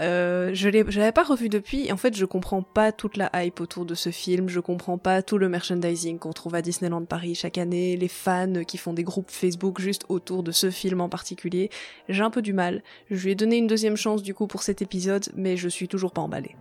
[0.00, 1.92] Euh, je l'avais pas revu depuis.
[1.92, 4.48] En fait, je comprends pas toute la hype autour de ce film.
[4.48, 8.64] Je comprends pas tout le merchandising qu'on trouve à Disneyland Paris chaque année, les fans
[8.66, 11.70] qui font des groupes Facebook juste autour de ce film en particulier.
[12.08, 12.82] J'ai un peu du mal.
[13.10, 15.88] Je lui ai donné une deuxième chance du coup pour cet épisode, mais je suis
[15.88, 16.56] toujours pas emballée.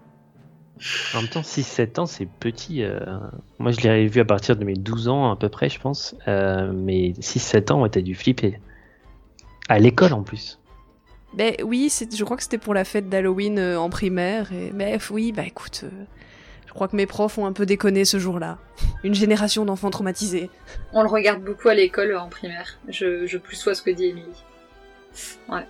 [1.14, 2.84] En même temps, 6-7 ans, c'est petit.
[2.84, 3.00] Euh.
[3.58, 6.16] Moi, je l'ai vu à partir de mes 12 ans à peu près, je pense.
[6.28, 8.60] Euh, mais 6-7 ans, ouais, t'as dû flipper.
[9.68, 10.60] À l'école en plus.
[11.34, 14.52] Ben oui, je crois que c'était pour la fête d'Halloween euh, en primaire.
[14.52, 14.72] Et...
[14.74, 15.90] Mais oui, bah écoute, euh,
[16.66, 18.58] je crois que mes profs ont un peu déconné ce jour-là.
[19.04, 20.50] Une génération d'enfants traumatisés.
[20.92, 22.80] On le regarde beaucoup à l'école euh, en primaire.
[22.88, 24.44] Je, je plus sois ce que dit Emily.
[25.50, 25.66] Ouais.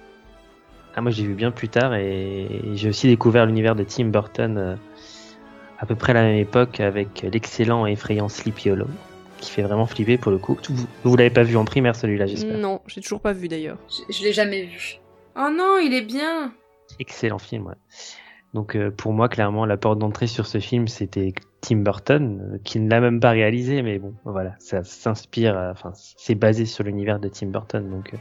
[0.95, 4.77] Ah, moi j'ai vu bien plus tard et j'ai aussi découvert l'univers de Tim Burton
[5.79, 8.87] à peu près à la même époque avec l'excellent et effrayant Sleepy Hollow
[9.39, 10.57] qui fait vraiment flipper pour le coup.
[10.69, 13.77] Vous, vous l'avez pas vu en primaire celui-là, j'espère Non, j'ai toujours pas vu d'ailleurs.
[13.89, 14.99] Je, je l'ai jamais vu.
[15.35, 16.53] Oh non, il est bien.
[16.99, 17.75] Excellent film, ouais.
[18.53, 22.57] Donc euh, pour moi, clairement, la porte d'entrée sur ce film, c'était Tim Burton, euh,
[22.63, 26.65] qui ne l'a même pas réalisé, mais bon, voilà, ça s'inspire, euh, enfin, c'est basé
[26.65, 28.13] sur l'univers de Tim Burton, donc.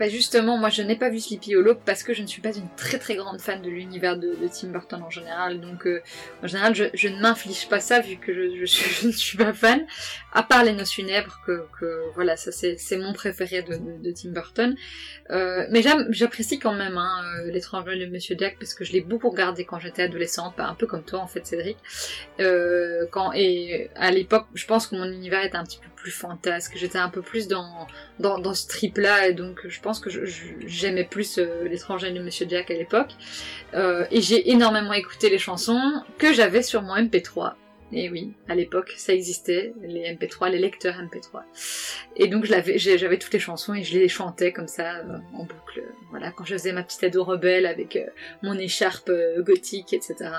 [0.00, 2.56] Bah justement, moi je n'ai pas vu Sleepy Hollow parce que je ne suis pas
[2.56, 5.60] une très très grande fan de l'univers de, Tim Burton en général.
[5.60, 6.00] Donc euh,
[6.42, 9.86] en général, je, ne m'inflige pas ça vu que je, je ne suis pas fan.
[10.32, 11.66] À part Les Noces funèbres, que,
[12.14, 14.74] voilà, ça c'est mon préféré de, Tim Burton.
[15.30, 18.92] Euh, mais j'apprécie quand même hein, euh, L'étrange Noël de Monsieur Jack parce que je
[18.92, 21.76] l'ai beaucoup regardé quand j'étais adolescente, bah, un peu comme toi en fait Cédric.
[22.40, 26.10] Euh, quand et à l'époque, je pense que mon univers était un petit peu plus
[26.10, 26.72] fantasque.
[26.76, 27.86] J'étais un peu plus dans
[28.18, 30.10] dans, ce trip-là, et donc je pense que
[30.66, 33.12] j'aimais plus euh, l'étranger de Monsieur Jack à l'époque.
[33.74, 37.54] Euh, et j'ai énormément écouté les chansons que j'avais sur mon MP3.
[37.92, 41.42] Et oui, à l'époque, ça existait, les MP3, les lecteurs MP3.
[42.16, 45.82] Et donc j'avais toutes les chansons et je les chantais comme ça euh, en boucle.
[46.10, 48.06] Voilà, quand je faisais ma petite ado rebelle avec euh,
[48.42, 50.30] mon écharpe euh, gothique, etc.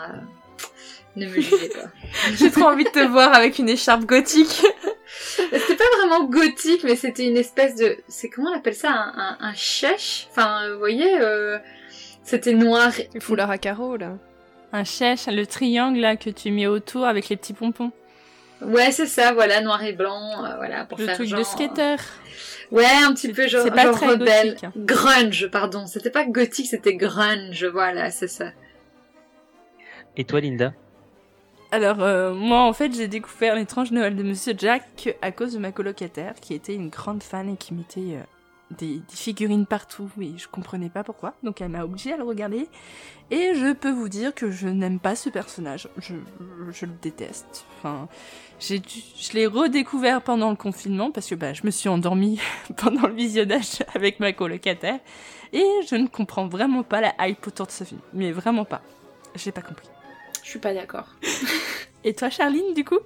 [1.16, 1.92] Ne me jugez pas.
[2.36, 4.64] J'ai trop envie de te voir avec une écharpe gothique.
[5.06, 7.98] C'était pas vraiment gothique, mais c'était une espèce de...
[8.08, 10.28] C'est comment on appelle ça Un, un, un chèche?
[10.32, 11.58] Enfin, vous voyez, euh,
[12.24, 12.94] c'était noir.
[13.14, 14.18] Le foulard à carreaux, là.
[14.74, 17.92] Un chèche, le triangle là que tu mets autour avec les petits pompons.
[18.62, 21.40] Ouais, c'est ça, voilà, noir et blanc, euh, voilà, pour Le faire truc genre...
[21.40, 21.96] de skater.
[22.72, 24.54] Ouais, un petit peu genre, c'est pas genre très rebelle.
[24.54, 24.70] gothique.
[24.78, 25.88] Grunge, pardon.
[25.88, 28.52] C'était pas gothique, c'était grunge, voilà, c'est ça.
[30.16, 30.74] Et toi, Linda?
[31.72, 35.60] Alors, euh, moi, en fait, j'ai découvert l'étrange Noël de Monsieur Jack à cause de
[35.60, 38.24] ma colocataire, qui était une grande fan et qui mettait euh,
[38.78, 41.34] des, des figurines partout, et je comprenais pas pourquoi.
[41.44, 42.68] Donc, elle m'a obligée à le regarder.
[43.30, 45.88] Et je peux vous dire que je n'aime pas ce personnage.
[45.98, 46.16] Je,
[46.72, 47.66] je le déteste.
[47.78, 48.08] Enfin,
[48.60, 52.40] j'ai dû- je l'ai redécouvert pendant le confinement, parce que bah, je me suis endormie
[52.78, 55.00] pendant le visionnage avec ma colocataire.
[55.54, 58.00] Et je ne comprends vraiment pas la hype autour de ce film.
[58.14, 58.82] Mais vraiment pas.
[59.36, 59.88] J'ai pas compris.
[60.44, 61.08] Je suis pas d'accord.
[62.04, 63.00] Et toi, Charline, du coup?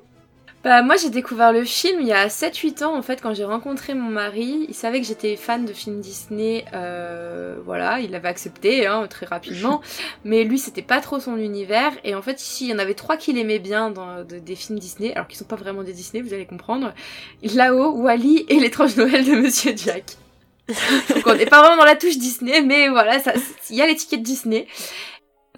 [0.65, 3.43] Bah moi j'ai découvert le film il y a 7-8 ans en fait quand j'ai
[3.45, 4.65] rencontré mon mari.
[4.67, 9.27] Il savait que j'étais fan de films Disney, euh, voilà, il l'avait accepté hein, très
[9.27, 9.81] rapidement.
[10.25, 12.95] mais lui c'était pas trop son univers et en fait ici il y en avait
[12.95, 15.93] trois qu'il aimait bien dans de- des films Disney, alors qu'ils sont pas vraiment des
[15.93, 16.95] Disney, vous allez comprendre.
[17.43, 20.17] Là-haut, Wally et l'étrange Noël de Monsieur Jack.
[20.67, 23.19] Donc on n'est pas vraiment dans la touche Disney, mais voilà,
[23.69, 24.65] il y a l'étiquette Disney.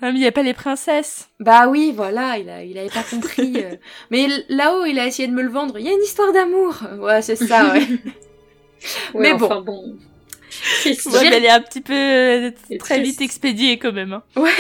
[0.01, 1.29] Ah, mais il n'y a pas les princesses.
[1.39, 3.53] Bah oui, voilà, il, a, il avait pas compris.
[3.63, 3.75] euh.
[4.11, 5.79] Mais là-haut, il a essayé de me le vendre.
[5.79, 6.75] Il y a une histoire d'amour.
[6.99, 7.87] Ouais, c'est ça, ouais.
[9.15, 9.45] Ouais, Mais bon.
[9.47, 9.97] enfin bon.
[10.81, 11.07] Triste.
[11.07, 13.11] Ouais, mais elle est un petit peu euh, très triste.
[13.11, 14.13] vite expédiée quand même.
[14.13, 14.23] hein.
[14.35, 14.51] Ouais.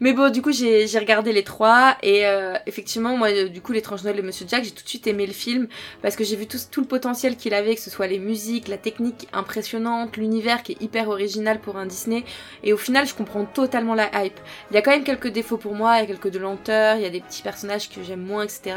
[0.00, 4.02] Mais bon, du coup, j'ai regardé les trois et euh, effectivement, moi, du coup, l'étrange
[4.04, 5.68] Noël de Monsieur Jack, j'ai tout de suite aimé le film
[6.02, 8.68] parce que j'ai vu tout, tout le potentiel qu'il avait, que ce soit les musiques,
[8.68, 12.24] la technique impressionnante, l'univers qui est hyper original pour un Disney.
[12.62, 14.38] Et au final, je comprends totalement la hype.
[14.70, 16.96] Il y a quand même quelques défauts pour moi, il y a quelques de lenteur,
[16.96, 18.76] il y a des petits personnages que j'aime moins, etc.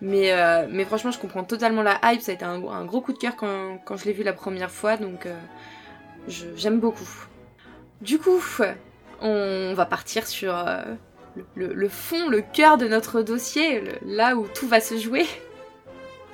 [0.00, 2.20] Mais, euh, mais franchement, je comprends totalement la hype.
[2.20, 4.96] Ça a été un, gros coup de cœur quand, je l'ai vu la première fois,
[4.96, 5.34] donc euh,
[6.28, 7.08] j'aime beaucoup.
[8.00, 8.40] Du coup,
[9.20, 10.82] on va partir sur euh,
[11.54, 15.26] le, fond, le cœur de notre dossier, là où tout va se jouer.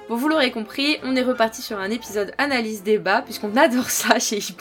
[0.08, 4.38] Bon, vous l'aurez compris, on est reparti sur un épisode analyse-débat, puisqu'on adore ça chez
[4.38, 4.54] I+.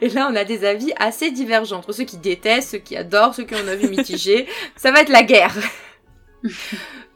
[0.00, 3.34] Et là, on a des avis assez divergents, entre ceux qui détestent, ceux qui adorent,
[3.34, 3.90] ceux qui ont un avis.
[4.76, 5.54] Ça va être la guerre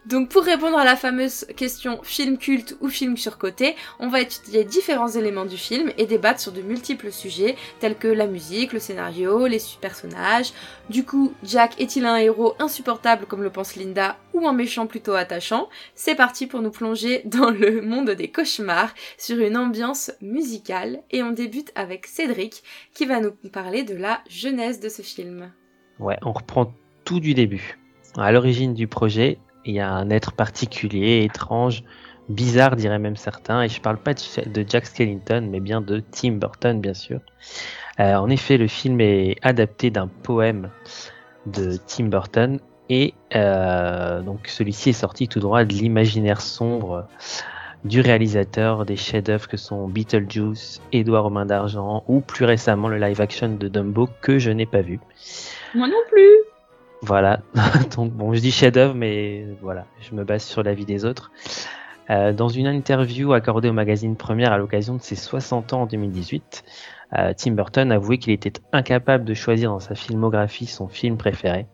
[0.07, 4.65] donc pour répondre à la fameuse question film culte ou film surcoté, on va étudier
[4.65, 8.79] différents éléments du film et débattre sur de multiples sujets tels que la musique, le
[8.79, 10.53] scénario, les personnages.
[10.91, 15.15] Du coup, Jack est-il un héros insupportable comme le pense Linda ou un méchant plutôt
[15.15, 15.69] attachant?
[15.95, 21.23] C'est parti pour nous plonger dans le monde des cauchemars sur une ambiance musicale et
[21.23, 22.63] on débute avec Cédric
[22.93, 25.51] qui va nous parler de la genèse de ce film.
[25.99, 26.73] Ouais, on reprend
[27.05, 27.79] tout du début.
[28.17, 31.83] À l'origine du projet, il y a un être particulier, étrange,
[32.29, 36.33] bizarre, diraient même certains, et je parle pas de Jack Skellington, mais bien de Tim
[36.33, 37.21] Burton, bien sûr.
[38.01, 40.71] Euh, en effet, le film est adapté d'un poème
[41.47, 47.07] de Tim Burton, et euh, donc celui-ci est sorti tout droit de l'imaginaire sombre
[47.85, 52.99] du réalisateur des chefs-d'œuvre que sont Beetlejuice, Édouard aux mains d'argent, ou plus récemment le
[52.99, 55.01] live-action de Dumbo que je n'ai pas vu.
[55.75, 56.54] Moi non plus.
[57.07, 57.41] Voilà,
[57.97, 61.31] donc bon, je dis chef-d'œuvre, mais voilà, je me base sur l'avis des autres.
[62.09, 65.87] Euh, dans une interview accordée au magazine Première à l'occasion de ses 60 ans en
[65.87, 66.65] 2018,
[67.17, 71.67] euh, Tim Burton avouait qu'il était incapable de choisir dans sa filmographie son film préféré,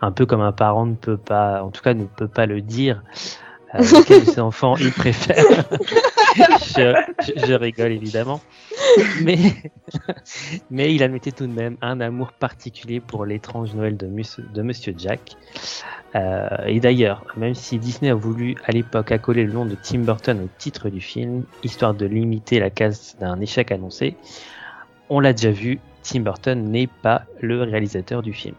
[0.00, 2.62] un peu comme un parent ne peut pas, en tout cas ne peut pas le
[2.62, 3.02] dire,
[3.74, 5.44] euh, ses enfants il préfère.
[6.38, 8.40] je, rigole évidemment.
[9.22, 9.38] Mais,
[10.70, 14.94] mais il admettait tout de même un amour particulier pour l'étrange Noël de, de Monsieur
[14.96, 15.36] Jack.
[16.14, 20.00] Euh, et d'ailleurs, même si Disney a voulu à l'époque accoler le nom de Tim
[20.00, 24.16] Burton au titre du film, histoire de limiter la case d'un échec annoncé,
[25.10, 28.54] on l'a déjà vu, Tim Burton n'est pas le réalisateur du film.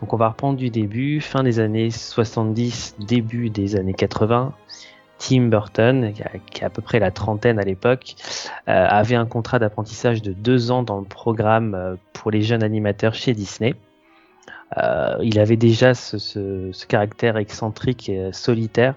[0.00, 4.54] Donc on va reprendre du début, fin des années 70, début des années 80.
[5.20, 6.12] Tim Burton,
[6.50, 8.16] qui a, à peu près la trentaine à l'époque,
[8.68, 12.64] euh, avait un contrat d'apprentissage de deux ans dans le programme euh, pour les jeunes
[12.64, 13.74] animateurs chez Disney.
[14.78, 18.94] Euh, il avait déjà ce, caractère excentrique et solitaire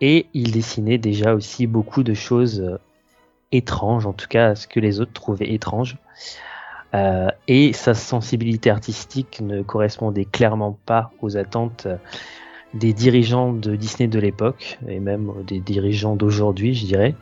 [0.00, 2.78] et il dessinait déjà aussi beaucoup de choses
[3.52, 5.98] étranges, en tout cas ce que les autres trouvaient étranges.
[6.94, 11.86] Euh, et sa sensibilité artistique ne correspondait clairement pas aux attentes
[12.74, 17.14] des dirigeants de Disney de l'époque, et même des dirigeants d'aujourd'hui, je dirais.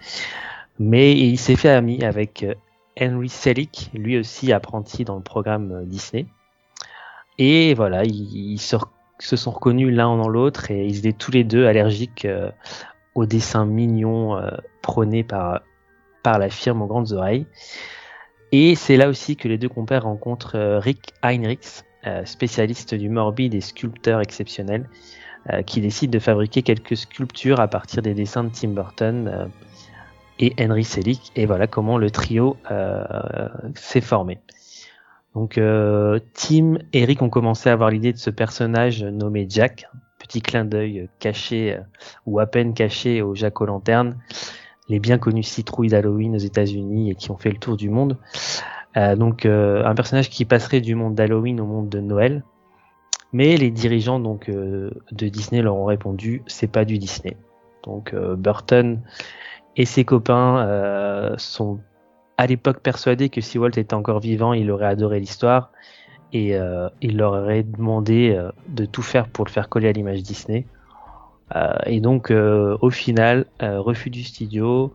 [0.79, 2.55] Mais il s'est fait ami avec euh,
[3.01, 6.27] Henry Selick, lui aussi apprenti dans le programme euh, Disney.
[7.39, 11.67] Et voilà, ils, se, sont reconnus l'un dans l'autre et ils étaient tous les deux
[11.67, 12.27] allergiques
[13.15, 14.37] aux dessins mignons
[14.83, 15.61] prônés par,
[16.25, 17.47] par la firme aux grandes oreilles.
[18.53, 23.09] Et c'est là aussi que les deux compères rencontrent euh, Rick Heinrichs, euh, spécialiste du
[23.09, 25.28] morbide et sculpteur exceptionnel, euh,
[25.67, 29.51] qui décide de fabriquer quelques sculptures à partir des dessins de Tim Burton
[30.39, 31.33] et Henry Selick.
[31.37, 32.57] Et voilà comment le trio
[33.75, 34.39] s'est formé.
[35.35, 35.61] Donc
[36.35, 39.87] Tim et Rick ont commencé à avoir l'idée de ce personnage nommé Jack,
[40.19, 41.79] petit clin d'œil caché
[42.27, 44.17] ou à peine caché au Jack aux lanternes
[44.89, 48.17] les bien connues citrouilles d'Halloween aux États-Unis et qui ont fait le tour du monde.
[48.97, 52.43] Euh, donc euh, un personnage qui passerait du monde d'Halloween au monde de Noël.
[53.33, 57.37] Mais les dirigeants donc euh, de Disney leur ont répondu c'est pas du Disney.
[57.85, 59.01] Donc Burton
[59.77, 61.79] et ses copains sont
[62.37, 65.71] à l'époque persuadés que si Walt était encore vivant, il aurait adoré l'histoire
[66.33, 66.59] et
[67.01, 68.37] il leur aurait demandé
[68.69, 70.67] de tout faire pour le faire coller à l'image Disney.
[71.57, 74.93] Euh, et donc, euh, au final, euh, refus du studio,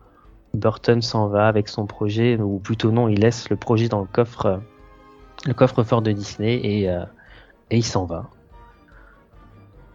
[0.54, 4.06] Burton s'en va avec son projet, ou plutôt non, il laisse le projet dans le
[4.06, 4.60] coffre,
[5.46, 6.88] le coffre-fort de Disney et,
[7.70, 8.30] et il s'en va.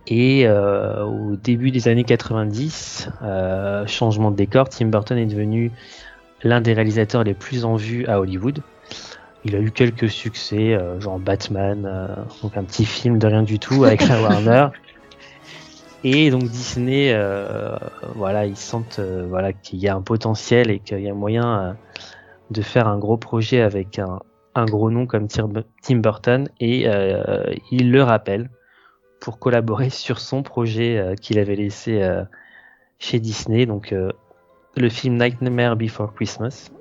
[0.08, 3.10] Et au début des années 90,
[3.86, 5.72] changement de décor, Tim Burton est devenu
[6.42, 8.64] l'un des réalisateurs les plus en vue à Hollywood.
[9.46, 13.84] Il a eu quelques succès, genre Batman, donc un petit film de rien du tout
[13.84, 14.70] avec la Warner.
[16.04, 17.76] Et donc Disney, euh,
[18.16, 21.60] voilà, ils sentent euh, voilà qu'il y a un potentiel et qu'il y a moyen
[21.60, 21.74] euh,
[22.52, 24.20] de faire un gros projet avec un,
[24.56, 28.50] un gros nom comme Tim Burton et euh, il le rappelle
[29.20, 32.02] pour collaborer sur son projet qu'il avait laissé
[33.00, 33.94] chez Disney, donc
[34.76, 36.72] le film Nightmare Before Christmas.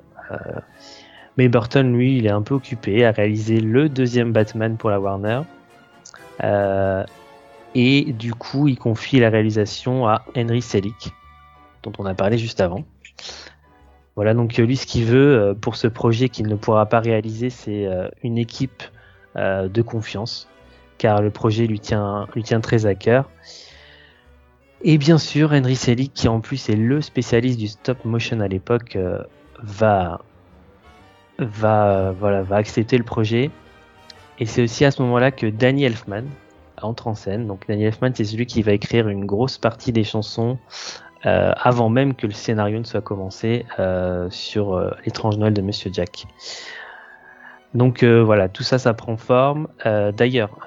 [1.37, 5.01] mais Burton, lui, il est un peu occupé à réaliser le deuxième Batman pour la
[5.01, 5.43] Warner.
[6.45, 7.05] Euh,
[7.75, 11.13] et du coup, il confie la réalisation à Henry Selick,
[11.83, 12.85] dont on a parlé juste avant.
[14.19, 16.99] Voilà, donc euh, lui, ce qu'il veut euh, pour ce projet qu'il ne pourra pas
[16.99, 18.83] réaliser, c'est euh, une équipe
[19.37, 20.49] de confiance,
[20.97, 22.27] car le projet lui tient,
[22.61, 23.31] très à cœur.
[24.83, 28.49] Et bien sûr, Henry Selick, qui en plus est le spécialiste du stop motion à
[28.49, 28.99] l'époque,
[29.63, 30.21] va,
[31.39, 33.53] va, voilà, va accepter le projet.
[34.41, 36.25] Et c'est aussi à ce moment-là que Danny Elfman,
[36.83, 37.47] entre en scène.
[37.47, 40.59] Donc Daniel Elfman, c'est celui qui va écrire une grosse partie des chansons
[41.27, 45.63] euh, avant même que le scénario ne soit commencé euh, sur euh, l'étrange Noël de
[45.63, 46.27] Monsieur Jack.
[47.75, 49.69] Donc voilà, tout ça, ça prend forme.
[49.85, 50.59] D'ailleurs,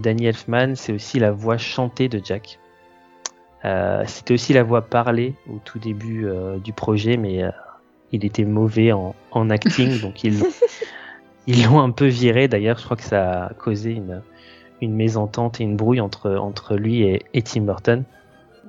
[0.00, 2.58] Danny Elfman, c'est aussi la voix chantée de Jack.
[4.06, 6.28] C'était aussi la voix parlée au tout début
[6.64, 7.44] du projet, mais
[8.10, 10.42] il était mauvais en, en acting, donc ils
[11.48, 12.48] ils l'ont un peu viré.
[12.48, 14.20] D'ailleurs, je crois que ça a causé une,
[14.80, 18.04] une mésentente et une brouille entre, entre lui et, Tim Burton.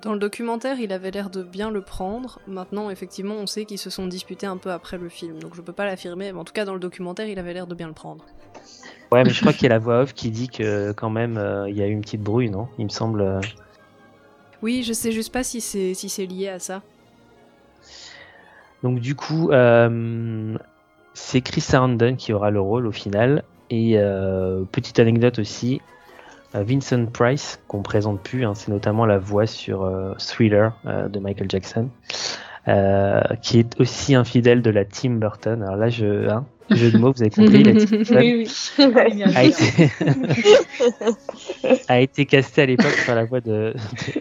[0.02, 2.40] Dans le documentaire, il avait l'air de bien le prendre.
[2.48, 5.62] Maintenant, effectivement, on sait qu'ils se sont disputés un peu après le film, donc je
[5.62, 7.88] peux pas l'affirmer, mais en tout cas, dans le documentaire, il avait l'air de bien
[7.88, 8.24] le prendre.
[9.12, 11.38] Ouais, mais je crois qu'il y a la voix off qui dit que quand même,
[11.38, 12.68] euh, il y a eu une petite brouille, non?
[12.78, 13.22] Il me semble.
[13.22, 13.42] Euh.
[14.62, 16.84] Oui, je sais juste pas si c'est si c'est lié à ça.
[18.84, 20.58] Donc du coup, euh,
[21.14, 23.44] c'est Chris Sarandon qui aura le rôle au final.
[23.72, 24.00] Et
[24.72, 25.80] petite anecdote aussi,
[26.54, 31.20] Vincent Price, qu'on présente plus, hein, c'est notamment la voix sur euh, Thriller euh, de
[31.20, 31.90] Michael Jackson,
[33.42, 35.64] qui est aussi un fidèle de la Tim Burton.
[35.64, 39.24] Alors là, je, hein, jeu de mots, vous avez compris, la Tim Burton oui, oui.
[39.36, 39.90] a, été...
[41.88, 43.74] a été casté à l'époque sur la voix de,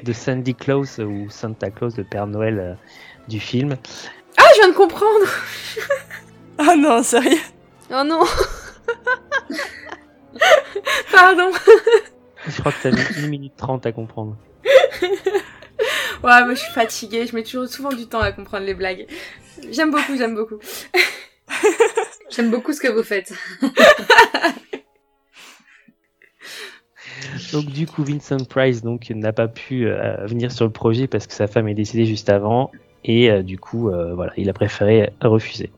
[0.02, 2.78] de, Sandy Claus ou Santa Claus, le Père Noël
[3.28, 3.76] du film.
[4.38, 5.26] Ah, je viens de comprendre
[6.58, 7.38] Oh non, sérieux
[7.90, 8.22] Oh non
[11.12, 11.50] Pardon
[12.48, 14.36] Je crois que t'as mis 1 minute 30 à comprendre.
[16.24, 19.06] Ouais, moi je suis fatiguée, je mets toujours souvent du temps à comprendre les blagues.
[19.70, 20.58] J'aime beaucoup, j'aime beaucoup.
[22.30, 23.32] J'aime beaucoup ce que vous faites.
[27.52, 31.26] Donc du coup, Vincent Price donc n'a pas pu euh, venir sur le projet parce
[31.26, 32.70] que sa femme est décédée juste avant
[33.04, 35.70] et euh, du coup, euh, voilà, il a préféré refuser.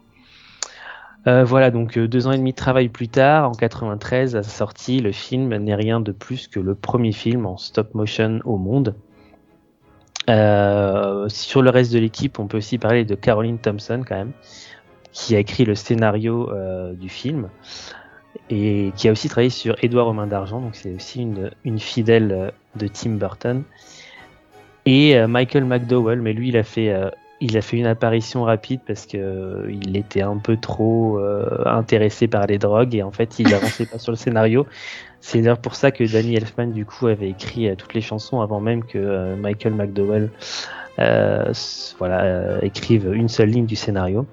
[1.26, 4.42] Euh, voilà, donc euh, deux ans et demi de travail plus tard, en 93, à
[4.42, 8.40] sa sortie, le film n'est rien de plus que le premier film en stop motion
[8.44, 8.94] au monde.
[10.30, 14.32] Euh, sur le reste de l'équipe, on peut aussi parler de Caroline Thompson quand même,
[15.12, 16.50] qui a écrit le scénario
[16.94, 17.48] du film
[18.48, 21.26] et qui a aussi travaillé sur Édouard aux mains d'argent, donc c'est aussi
[21.64, 23.64] une, fidèle de Tim Burton.
[24.86, 26.94] Et Michael McDowell, mais lui il a fait
[27.40, 31.64] il a fait une apparition rapide parce que euh, il était un peu trop euh,
[31.66, 34.66] intéressé par les drogues et en fait il avançait pas sur le scénario.
[35.20, 38.40] C'est d'ailleurs pour ça que Danny Elfman du coup avait écrit euh, toutes les chansons
[38.40, 40.30] avant même que euh, Michael McDowell
[40.98, 41.52] euh,
[41.98, 44.26] voilà euh, écrive une seule ligne du scénario.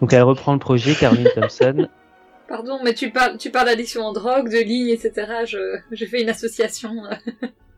[0.00, 1.88] Donc elle reprend le projet, Caroline Thompson.
[2.48, 5.44] Pardon, mais tu parles, tu parles d'addiction en drogue, de ligne, etc.
[5.46, 7.02] Je, je fais une association.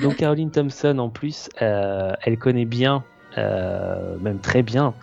[0.00, 3.04] Donc Caroline Thompson en plus, euh, elle connaît bien,
[3.38, 4.94] euh, même très bien,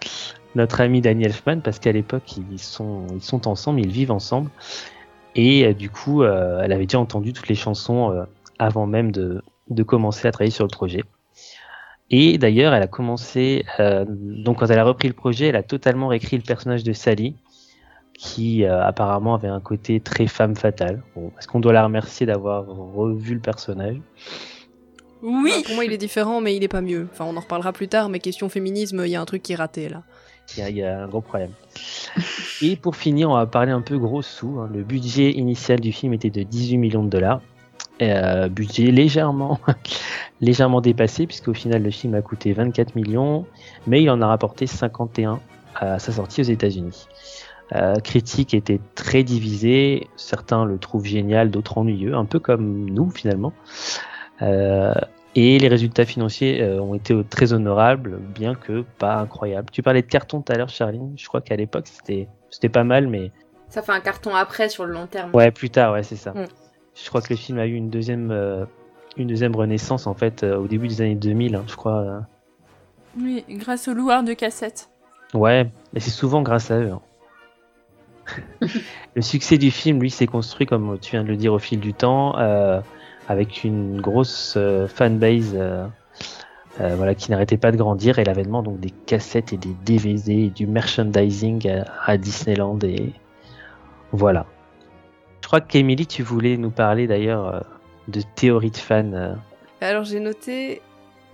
[0.55, 4.49] notre ami Danny Elfman parce qu'à l'époque ils sont ensemble, ils vivent ensemble
[5.35, 8.25] et euh, du coup elle avait déjà entendu toutes les chansons
[8.57, 11.03] avant même de de commencer à travailler sur le projet.
[12.09, 16.07] Et d'ailleurs elle a commencé donc quand elle a repris le projet, elle a totalement
[16.07, 17.35] réécrit le personnage de Sally
[18.19, 21.01] qui euh, apparemment avait un côté très femme fatale.
[21.15, 23.95] Bon, Est-ce qu'on doit la remercier d'avoir revu le personnage?
[25.21, 27.07] Oui Pour moi, il est différent, mais il est pas mieux.
[27.13, 29.53] Enfin, on en reparlera plus tard, mais question féminisme, il y a un truc qui
[29.53, 30.03] est raté là.
[30.57, 31.51] Il y, a, il y a un gros problème.
[32.61, 34.59] Et pour finir, on va parler un peu gros sous.
[34.59, 34.69] hein.
[34.73, 37.41] Le budget initial du film était de 18 millions de dollars.
[38.01, 39.59] Euh, budget légèrement,
[40.41, 43.45] légèrement dépassé, puisqu'au final, le film a coûté 24 millions,
[43.87, 45.39] mais il en a rapporté 51
[45.75, 47.07] à sa sortie aux États-Unis.
[47.75, 53.11] Euh, critique était très divisée, certains le trouvent génial, d'autres ennuyeux, un peu comme nous
[53.11, 53.53] finalement.
[54.41, 54.93] Euh,
[55.35, 59.69] et les résultats financiers euh, ont été très honorables, bien que pas incroyables.
[59.71, 61.13] Tu parlais de carton tout à l'heure, Charline.
[61.15, 63.31] Je crois qu'à l'époque, c'était c'était pas mal, mais
[63.67, 65.29] Ça fait un carton après sur le long terme.
[65.35, 66.31] ouais, plus tard, ouais, c'est ça.
[66.31, 66.45] Mm.
[66.95, 68.65] Je crois que le film a eu une deuxième euh,
[69.17, 71.97] une deuxième renaissance en fait euh, au début des années 2000, hein, je crois.
[71.99, 72.19] euh.
[73.19, 74.89] Oui, grâce au loueur de cassettes.
[75.35, 76.89] Ouais, mais c'est souvent grâce à eux.
[76.91, 77.01] hein.
[79.15, 81.79] le succès du film, lui, s'est construit, comme tu viens de le dire, au fil
[81.79, 82.81] du temps, euh,
[83.27, 85.87] avec une grosse euh, fanbase euh,
[86.77, 90.49] voilà, qui n'arrêtait pas de grandir et l'avènement donc des cassettes et des DVD et
[90.49, 93.11] du merchandising à, Disneyland et
[94.11, 94.45] voilà.
[95.41, 97.65] Je crois qu'Emily, tu voulais nous parler d'ailleurs
[98.09, 99.35] de théories de euh.
[99.81, 100.81] Alors j'ai noté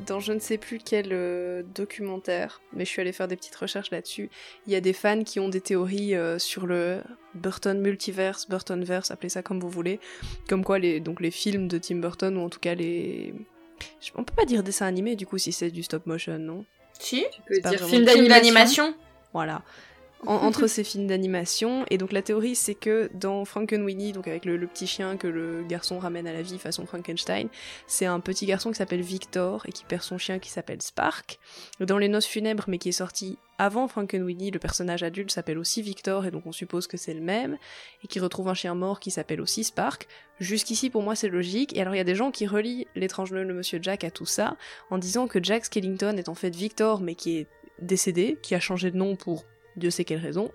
[0.06, 3.56] dans je ne sais plus quel euh, documentaire, mais je suis allée faire des petites
[3.56, 4.30] recherches là-dessus.
[4.68, 7.02] Il y a des fans qui ont des théories euh, sur le
[7.34, 10.00] Burton multiverse, Burtonverse, appelez ça comme vous voulez,
[10.50, 13.34] comme quoi les donc les films de Tim Burton ou en tout cas les
[14.02, 16.66] je- on peut pas dire dessin animé du coup si c'est du stop motion, non?
[17.00, 17.26] Si.
[17.32, 18.96] Tu peux dire film d'animation.
[19.34, 19.64] Voilà.
[20.28, 21.86] En- entre ces films d'animation.
[21.90, 25.28] Et donc la théorie, c'est que dans Frankenweenie, donc avec le, le petit chien que
[25.28, 27.48] le garçon ramène à la vie façon Frankenstein,
[27.88, 31.40] c'est un petit garçon qui s'appelle Victor et qui perd son chien qui s'appelle Spark.
[31.80, 35.82] Dans Les Noces funèbres, mais qui est sorti avant Frankenweenie, le personnage adulte s'appelle aussi
[35.82, 37.58] Victor et donc on suppose que c'est le même.
[38.04, 40.08] Et qui retrouve un chien mort qui s'appelle aussi Spark.
[40.42, 41.76] Jusqu'ici, pour moi, c'est logique.
[41.78, 44.12] Et alors, il y a des gens qui relient l'étrange Noël de Monsieur Jack à
[44.12, 44.58] tout ça
[44.90, 47.48] en disant que Jack Skellington est en fait Victor, mais qui est
[47.82, 49.46] décédé, qui a changé de nom pour
[49.78, 50.52] Dieu sait quelle raison,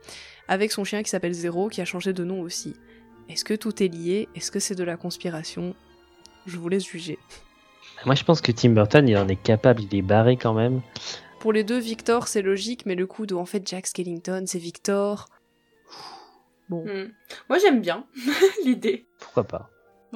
[0.49, 2.75] avec son chien qui s'appelle Zéro, qui a changé de nom aussi.
[3.29, 4.29] Est-ce que tout est lié?
[4.35, 5.75] Est-ce que c'est de la conspiration?
[6.47, 7.19] Je vous laisse juger.
[8.07, 10.81] Moi, je pense que Tim Burton, il en est capable, il est barré quand même.
[11.39, 14.59] Pour les deux, Victor, c'est logique, mais le coup de en fait Jack Skellington, c'est
[14.59, 15.27] Victor.
[16.69, 16.85] Bon.
[16.85, 17.11] Hmm.
[17.49, 18.07] Moi j'aime bien
[18.65, 19.07] l'idée.
[19.19, 19.71] Pourquoi pas?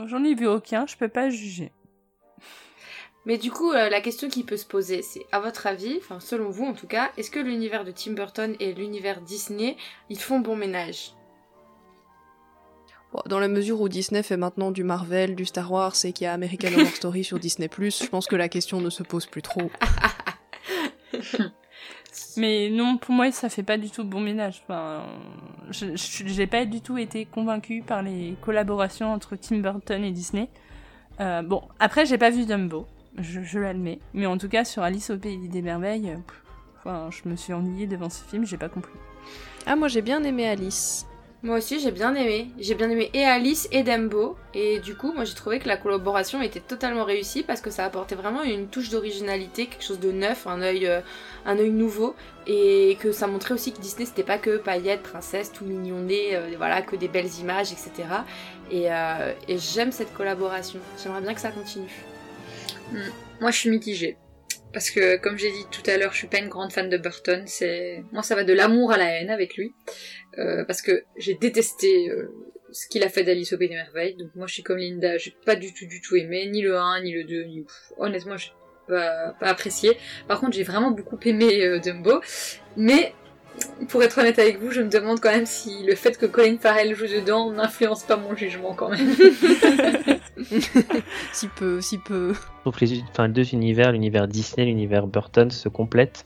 [0.07, 1.73] J'en ai vu aucun, je peux pas juger.
[3.27, 6.21] Mais du coup, euh, la question qui peut se poser, c'est à votre avis, enfin
[6.21, 9.77] selon vous en tout cas, est-ce que l'univers de Tim Burton et l'univers Disney,
[10.11, 11.15] ils font bon ménage?
[13.27, 16.27] Dans la mesure où Disney fait maintenant du Marvel, du Star Wars et qu'il y
[16.27, 19.43] a American Horror Story sur Disney+, je pense que la question ne se pose plus
[19.43, 19.71] trop.
[22.37, 24.63] Mais non, pour moi, ça fait pas du tout bon ménage.
[24.65, 25.05] Enfin,
[25.71, 30.49] je j'ai pas du tout été convaincue par les collaborations entre Tim Burton et Disney.
[31.21, 32.87] Euh, bon, après, j'ai pas vu Dumbo,
[33.19, 34.01] je, je l'admets.
[34.13, 36.43] Mais en tout cas, sur Alice au Pays des Merveilles, euh, pff,
[36.79, 38.99] enfin, je me suis ennuyée devant ce film, j'ai pas compris.
[39.67, 41.07] Ah, moi j'ai bien aimé Alice.
[41.45, 42.49] Moi aussi, j'ai bien aimé.
[42.59, 44.35] J'ai bien aimé et Alice et Dumbo.
[44.55, 47.85] Et du coup, moi j'ai trouvé que la collaboration était totalement réussie parce que ça
[47.85, 51.01] apportait vraiment une touche d'originalité, quelque chose de neuf, un œil, euh,
[51.45, 52.15] un œil nouveau.
[52.47, 56.49] Et que ça montrait aussi que Disney c'était pas que paillettes, princesses, tout mignonné, euh,
[56.57, 57.93] voilà, que des belles images, etc.
[58.71, 60.81] Et, euh, et j'aime cette collaboration.
[61.03, 61.93] J'aimerais bien que ça continue.
[63.41, 64.17] Moi, je suis mitigée.
[64.73, 66.99] Parce que, comme j'ai dit tout à l'heure, je suis pas une grande fan de
[66.99, 67.45] Burton.
[67.47, 69.73] C'est Moi, ça va de l'amour à la haine avec lui.
[70.39, 72.29] Euh, parce que j'ai détesté euh,
[72.73, 74.17] ce qu'il a fait d'Alice au Pays des Merveilles.
[74.17, 76.47] Donc moi, je suis comme Linda, j'ai pas du tout, du tout aimé.
[76.51, 77.65] Ni le 1, ni le 2, ni...
[77.99, 78.51] Honnêtement, j'ai
[78.89, 79.97] pas, pas apprécié.
[80.27, 82.21] Par contre, j'ai vraiment beaucoup aimé euh, Dumbo.
[82.77, 83.15] Mais...
[83.89, 86.57] Pour être honnête avec vous, je me demande quand même si le fait que Colin
[86.61, 89.15] Farrell joue dedans n'influence pas mon jugement quand même.
[91.33, 92.33] si peu, si peu.
[92.33, 96.25] Je trouve que les, enfin, deux univers, l'univers Disney, l'univers Burton, se complètent.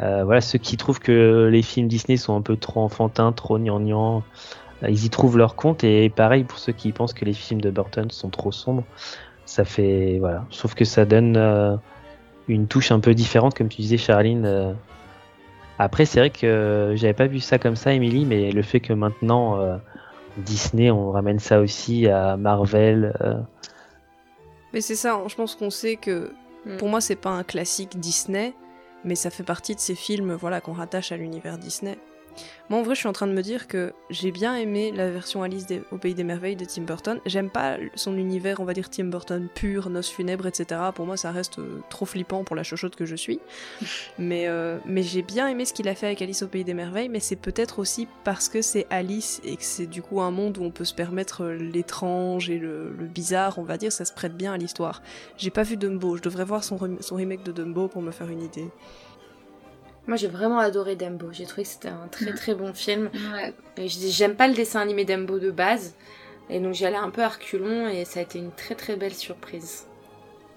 [0.00, 3.58] Euh, voilà, ceux qui trouvent que les films Disney sont un peu trop enfantins, trop
[3.58, 4.22] gnangnang,
[4.82, 5.84] euh, ils y trouvent leur compte.
[5.84, 8.84] Et pareil pour ceux qui pensent que les films de Burton sont trop sombres,
[9.46, 10.46] ça fait voilà.
[10.50, 11.76] Je trouve que ça donne euh,
[12.48, 14.44] une touche un peu différente, comme tu disais, Charline.
[14.44, 14.72] euh.
[15.78, 18.92] Après, c'est vrai que j'avais pas vu ça comme ça, Emily, mais le fait que
[18.92, 19.76] maintenant euh,
[20.38, 23.14] Disney, on ramène ça aussi à Marvel.
[23.20, 23.34] euh,
[24.72, 26.32] Mais c'est ça, je pense qu'on sait que
[26.66, 26.76] Mm.
[26.78, 28.52] pour moi c'est pas un classique Disney,
[29.04, 31.96] mais ça fait partie de ces films voilà qu'on rattache à l'univers Disney.
[32.68, 35.10] Moi en vrai je suis en train de me dire que j'ai bien aimé la
[35.10, 37.20] version Alice des- au pays des merveilles de Tim Burton.
[37.26, 40.80] J'aime pas son univers on va dire Tim Burton pur, noces funèbres etc.
[40.94, 43.38] Pour moi ça reste euh, trop flippant pour la chochotte que je suis.
[44.18, 46.74] mais euh, mais j'ai bien aimé ce qu'il a fait avec Alice au pays des
[46.74, 50.30] merveilles, mais c'est peut-être aussi parce que c'est Alice et que c'est du coup un
[50.30, 53.92] monde où on peut se permettre euh, l'étrange et le, le bizarre on va dire,
[53.92, 55.02] ça se prête bien à l'histoire.
[55.38, 58.10] J'ai pas vu Dumbo, je devrais voir son, rem- son remake de Dumbo pour me
[58.10, 58.66] faire une idée.
[60.06, 61.32] Moi j'ai vraiment adoré Dumbo.
[61.32, 63.10] J'ai trouvé que c'était un très très bon film.
[63.34, 63.54] ouais.
[63.76, 65.94] Et j'aime pas le dessin animé Dumbo de base.
[66.48, 68.94] Et donc j'y allais un peu à reculons et ça a été une très très
[68.96, 69.86] belle surprise.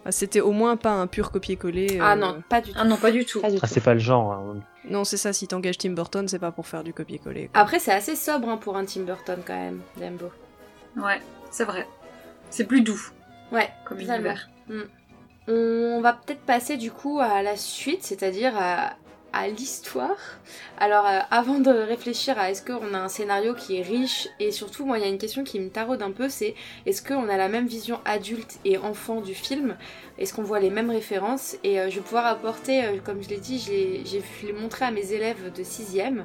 [0.06, 1.98] Ah, C'était au moins pas un pur copier-coller.
[2.02, 2.78] Ah euh, non, pas du tout.
[2.80, 3.42] Ah non, pas du tout.
[3.44, 4.32] Ah, c'est pas le genre.
[4.32, 4.58] hein.
[4.86, 7.50] Non, c'est ça, si t'engages Tim Burton, c'est pas pour faire du copier-coller.
[7.54, 10.30] Après c'est assez sobre hein, pour un Tim Burton quand même, Dumbo.
[10.96, 11.20] Ouais,
[11.52, 11.88] c'est vrai.
[12.50, 13.02] C'est plus doux
[13.52, 14.48] Ouais, comme univers.
[15.48, 18.94] On va peut-être passer du coup à la suite, c'est-à-dire à,
[19.34, 20.18] à l'histoire.
[20.78, 24.52] Alors euh, avant de réfléchir à est-ce qu'on a un scénario qui est riche et
[24.52, 26.56] surtout moi il y a une question qui me taraude un peu c'est
[26.86, 29.78] est-ce qu'on a la même vision adulte et enfant du film?
[30.18, 31.58] Est-ce qu'on voit les mêmes références?
[31.64, 34.54] Et euh, je vais pouvoir apporter, euh, comme je l'ai dit, j'ai j'ai pu le
[34.54, 36.24] montrer à mes élèves de 6ème.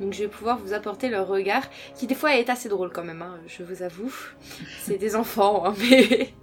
[0.00, 1.62] Donc je vais pouvoir vous apporter leur regard,
[1.94, 4.12] qui des fois est assez drôle quand même, hein, je vous avoue.
[4.82, 6.34] C'est des enfants, hein, mais...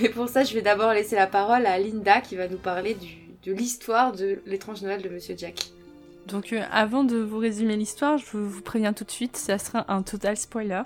[0.00, 2.94] mais pour ça, je vais d'abord laisser la parole à Linda qui va nous parler
[2.94, 5.70] du, l'histoire de l'étrange Noël de Monsieur Jack.
[6.26, 9.90] Donc euh, avant de vous résumer l'histoire, je vous préviens tout de suite, ça sera
[9.92, 10.82] un total spoiler.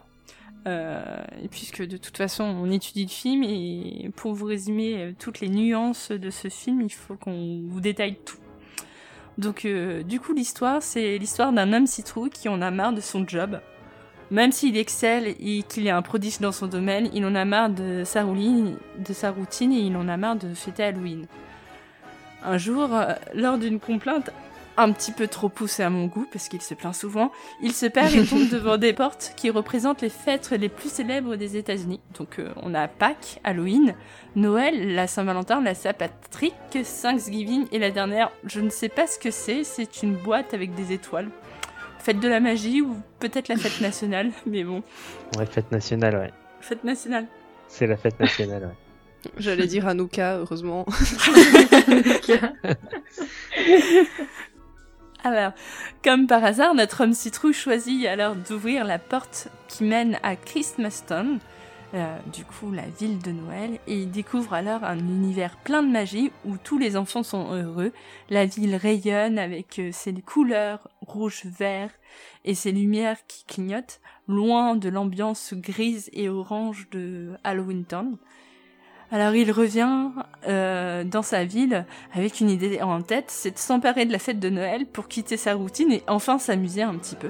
[0.68, 1.02] Euh,
[1.50, 5.48] puisque de toute façon on étudie le film et pour vous résumer euh, toutes les
[5.48, 8.36] nuances de ce film, il faut qu'on vous détaille tout.
[9.38, 13.26] Donc du coup l'histoire c'est l'histoire d'un homme citrouille qui en a marre de son
[13.26, 13.60] job.
[14.30, 17.70] Même s'il excelle et qu'il est un prodige dans son domaine, il en a marre
[17.70, 21.26] de sa, routine, de sa routine et il en a marre de fêter Halloween.
[22.44, 24.30] Un jour, euh, lors d'une complainte
[24.78, 27.30] un petit peu trop poussée à mon goût, parce qu'il se plaint souvent,
[27.62, 31.36] il se perd et tombe devant des portes qui représentent les fêtes les plus célèbres
[31.36, 32.00] des États-Unis.
[32.18, 33.94] Donc euh, on a Pâques, Halloween,
[34.34, 36.54] Noël, la Saint-Valentin, la Saint-Patrick,
[37.02, 40.74] Thanksgiving et la dernière, je ne sais pas ce que c'est, c'est une boîte avec
[40.74, 41.28] des étoiles.
[41.98, 44.82] Fête de la magie ou peut-être la fête nationale, mais bon,
[45.36, 46.30] Ouais, fête nationale, ouais.
[46.62, 47.26] fête nationale.
[47.68, 48.74] C'est la fête nationale, ouais.
[49.38, 50.86] J'allais dire Hanouka, heureusement.
[55.24, 55.52] Alors,
[56.02, 61.38] comme par hasard, notre homme citrouille choisit alors d'ouvrir la porte qui mène à Christmaston,
[61.94, 65.90] euh, du coup la ville de Noël, et il découvre alors un univers plein de
[65.90, 67.92] magie où tous les enfants sont heureux.
[68.30, 71.90] La ville rayonne avec euh, ses couleurs rouge, vert
[72.44, 78.16] et ses lumières qui clignotent, loin de l'ambiance grise et orange de Halloween Town.
[79.12, 80.08] Alors il revient
[80.48, 81.84] euh, dans sa ville
[82.14, 85.36] avec une idée en tête, c'est de s'emparer de la fête de Noël pour quitter
[85.36, 87.28] sa routine et enfin s'amuser un petit peu.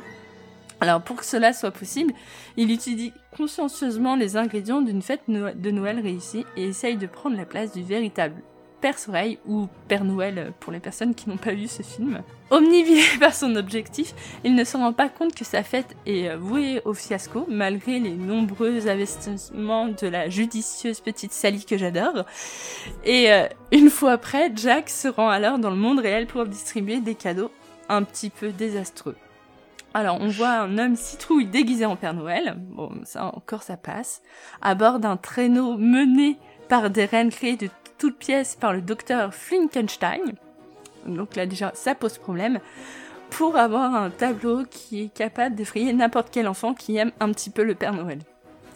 [0.80, 2.14] Alors pour que cela soit possible,
[2.56, 7.46] il étudie consciencieusement les ingrédients d'une fête de Noël réussie et essaye de prendre la
[7.46, 8.36] place du véritable
[8.82, 12.20] Père Soleil, ou Père Noël pour les personnes qui n'ont pas vu ce film.
[12.50, 14.12] Omnibilé par son objectif,
[14.42, 18.10] il ne se rend pas compte que sa fête est vouée au fiasco, malgré les
[18.10, 22.24] nombreux investissements de la judicieuse petite Sally que j'adore.
[23.04, 27.00] Et euh, une fois après, Jack se rend alors dans le monde réel pour distribuer
[27.00, 27.52] des cadeaux
[27.88, 29.16] un petit peu désastreux.
[29.94, 32.56] Alors, on voit un homme citrouille déguisé en Père Noël.
[32.58, 34.22] Bon, ça encore, ça passe.
[34.60, 37.68] À bord d'un traîneau mené par des reines créées de
[38.02, 40.32] toutes pièces par le docteur Flinkenstein.
[41.06, 42.58] Donc là, déjà, ça pose problème.
[43.30, 47.48] Pour avoir un tableau qui est capable d'effrayer n'importe quel enfant qui aime un petit
[47.48, 48.18] peu le Père Noël.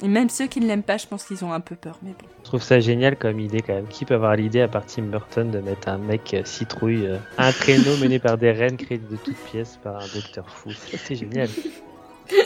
[0.04, 2.10] Et même ceux qui ne l'aiment pas, je pense qu'ils ont un peu peur, mais
[2.10, 2.28] bon.
[2.44, 3.88] Je trouve ça génial comme idée quand même.
[3.88, 7.18] Qui peut avoir l'idée à part Tim Burton de mettre un mec euh, citrouille, euh,
[7.36, 10.70] un traîneau mené par des reines créées de toutes pièces par un docteur fou?
[10.70, 11.48] C'est génial.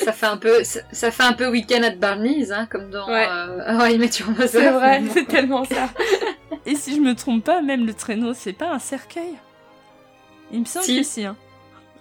[0.04, 3.08] Ça fait un peu, ça, ça fait un peu Weekend at Barney's, hein, comme dans
[3.08, 3.26] Ouais.
[3.30, 4.10] euh, How I Met.
[4.10, 5.88] C'est vrai, c'est tellement ça.
[6.66, 9.34] Et si je me trompe pas, même le traîneau, c'est pas un cercueil?
[10.52, 10.98] Il me semble Si.
[10.98, 11.24] que si.
[11.24, 11.36] Hein.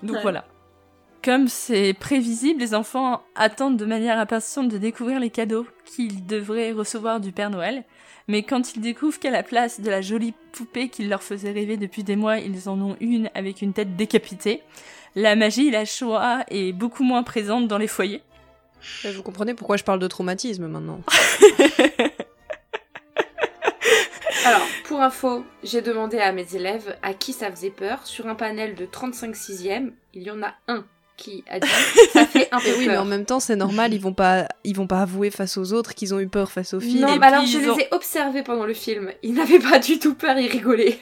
[0.03, 0.21] Donc Ouais.
[0.21, 0.45] voilà.
[1.23, 6.71] Comme c'est prévisible, les enfants attendent de manière impatiente de découvrir les cadeaux qu'ils devraient
[6.71, 7.83] recevoir du Père Noël.
[8.29, 11.77] Mais quand ils découvrent qu'à la place de la jolie poupée qu'ils leur faisaient rêver
[11.77, 14.61] depuis des mois, ils en ont une avec une tête décapitée,
[15.15, 18.21] la magie, la Shoah est beaucoup moins présente dans les foyers.
[19.03, 21.01] Vous comprenez pourquoi je parle de traumatisme maintenant.
[24.45, 28.05] Alors, pour info, j'ai demandé à mes élèves à qui ça faisait peur.
[28.05, 30.85] Sur un panel de 35 sixièmes, il y en a un
[31.19, 31.67] qui a dit
[32.13, 34.75] ça fait un peu oui, mais en même temps, c'est normal, ils vont pas, ils
[34.75, 37.01] vont pas avouer face aux autres qu'ils ont eu peur face au film.
[37.01, 39.11] Non, mais alors puis, je les ont- ai observés pendant le film.
[39.23, 40.97] Ils n'avaient pas du tout peur, ils rigolaient.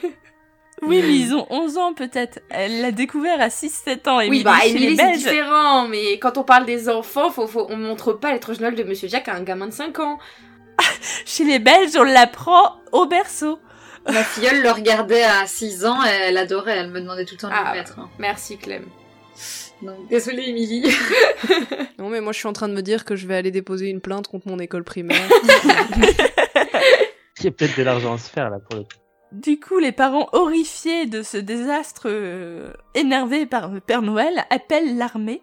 [0.82, 2.38] Oui, mais ils ont 11 ans peut-être.
[2.50, 4.18] Elle l'a découvert à 6-7 ans.
[4.18, 5.18] oui, bah chez Emily les c'est Belges.
[5.18, 8.84] différent, mais quand on parle des enfants, faut, faut, on montre pas l'étrange Noël de
[8.84, 10.18] Monsieur Jack à un gamin de 5 ans.
[11.26, 13.58] Chez les Belges, on l'apprend au berceau.
[14.06, 17.40] Ma filleule le regardait à 6 ans, et elle adorait, elle me demandait tout le
[17.40, 17.98] temps de Ah, le mettre.
[17.98, 18.08] hein.
[18.20, 18.84] Merci Clem.
[19.82, 20.84] Donc, désolée, Émilie.
[21.98, 23.88] Non, mais moi, je suis en train de me dire que je vais aller déposer
[23.88, 25.20] une plainte contre mon école primaire.
[27.40, 28.90] Il y a peut-être de l'argent à se faire là pour le coup.
[29.32, 34.96] Du coup, les parents horrifiés de ce désastre, euh, énervés par le Père Noël, appellent
[34.96, 35.42] l'armée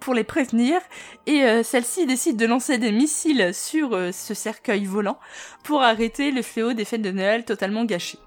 [0.00, 0.80] pour les prévenir
[1.26, 5.18] et euh, celle-ci décide de lancer des missiles sur euh, ce cercueil volant
[5.64, 8.18] pour arrêter le fléau des fêtes de Noël totalement gâchées.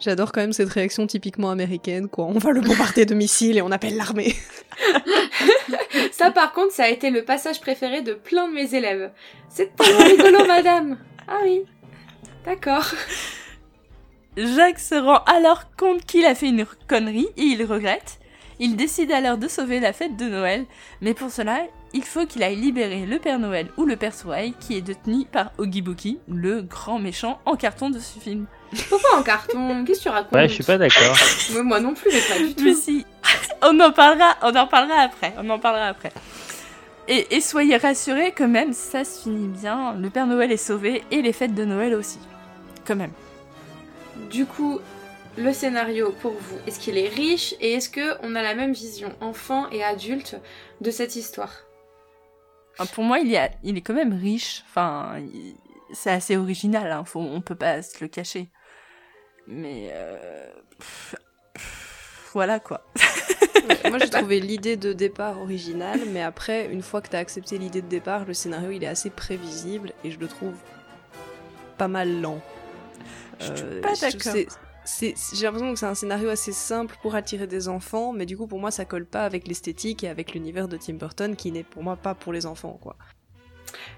[0.00, 2.26] J'adore quand même cette réaction typiquement américaine, quoi.
[2.26, 4.34] On va le bombarder de missiles et on appelle l'armée.
[6.12, 9.10] Ça par contre, ça a été le passage préféré de plein de mes élèves.
[9.48, 10.98] C'est tellement rigolo, madame.
[11.26, 11.62] Ah oui.
[12.44, 12.92] D'accord.
[14.36, 18.18] Jacques se rend alors compte qu'il a fait une connerie et il regrette.
[18.60, 20.64] Il décide alors de sauver la fête de Noël,
[21.00, 21.60] mais pour cela,
[21.92, 25.24] il faut qu'il aille libérer le Père Noël ou le Père Soleil qui est détenu
[25.24, 28.46] par Oogie Boogie, le grand méchant en carton de ce film.
[28.88, 31.16] Pourquoi en carton Qu'est-ce que tu racontes Ouais, je suis pas d'accord.
[31.64, 32.64] Moi non plus, mais pas du tout.
[32.64, 33.06] Mais si,
[33.62, 36.12] on en parlera, on en parlera après, on en parlera après.
[37.08, 41.02] Et, et soyez rassurés quand même, ça se finit bien, le Père Noël est sauvé
[41.10, 42.18] et les fêtes de Noël aussi.
[42.86, 43.12] Quand même.
[44.30, 44.80] Du coup,
[45.38, 48.72] le scénario pour vous, est-ce qu'il est riche et est-ce que on a la même
[48.72, 50.36] vision enfant et adulte
[50.80, 51.52] de cette histoire?
[52.78, 54.64] Enfin, Pour moi, il, y a, il est quand même riche.
[54.68, 55.16] Enfin,
[55.92, 56.90] c'est assez original.
[56.90, 57.04] Hein.
[57.04, 58.48] Faut, on peut pas se le cacher.
[59.50, 60.46] Mais euh,
[60.78, 61.14] pff,
[61.54, 62.82] pff, voilà quoi.
[63.88, 67.80] Moi, j'ai trouvé l'idée de départ originale, mais après, une fois que t'as accepté l'idée
[67.82, 70.54] de départ, le scénario, il est assez prévisible et je le trouve
[71.78, 72.40] pas mal lent.
[73.40, 74.34] Je suis Euh, pas d'accord.
[75.00, 78.46] J'ai l'impression que c'est un scénario assez simple pour attirer des enfants, mais du coup,
[78.46, 81.62] pour moi, ça colle pas avec l'esthétique et avec l'univers de Tim Burton, qui n'est
[81.64, 82.96] pour moi pas pour les enfants, quoi.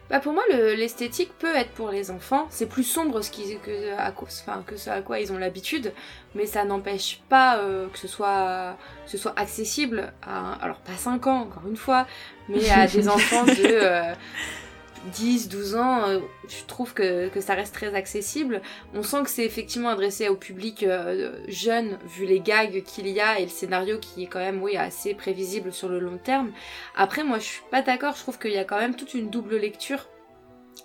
[0.09, 2.47] Bah pour moi, le- l'esthétique peut être pour les enfants.
[2.51, 5.39] C'est plus sombre ce qui, que, à, quoi- enfin, que ce à quoi ils ont
[5.39, 5.93] l'habitude,
[6.35, 10.97] mais ça n'empêche pas euh, que, ce soit, que ce soit accessible à, alors pas
[10.97, 12.07] 5 ans encore une fois,
[12.49, 14.13] mais à des enfants de euh,
[15.07, 16.09] 10, 12 ans.
[16.09, 18.61] euh, je trouve que, ça reste très accessible.
[18.95, 23.21] On sent que c'est effectivement adressé au public euh, jeune, vu les gags qu'il y
[23.21, 26.53] a et le scénario qui est quand même oui, assez prévisible sur le long terme.
[26.97, 28.15] Après, moi, je suis pas d'accord.
[28.17, 30.07] Je trouve qu'il y a quand même toute une double lecture.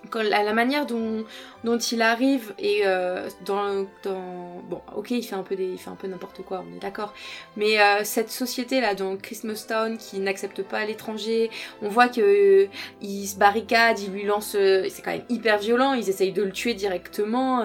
[0.10, 1.26] Quand la, la manière dont,
[1.64, 5.78] dont il arrive et euh, dans, dans bon ok il fait un peu des il
[5.78, 7.14] fait un peu n'importe quoi on est d'accord.
[7.58, 11.50] Mais euh, cette société là dans Christmas Town qui n'accepte pas l'étranger
[11.82, 12.68] on voit que euh,
[13.02, 16.44] il se barricade il lui lance euh, c'est quand même hyper violent ils essayent de
[16.44, 17.64] le tuer directement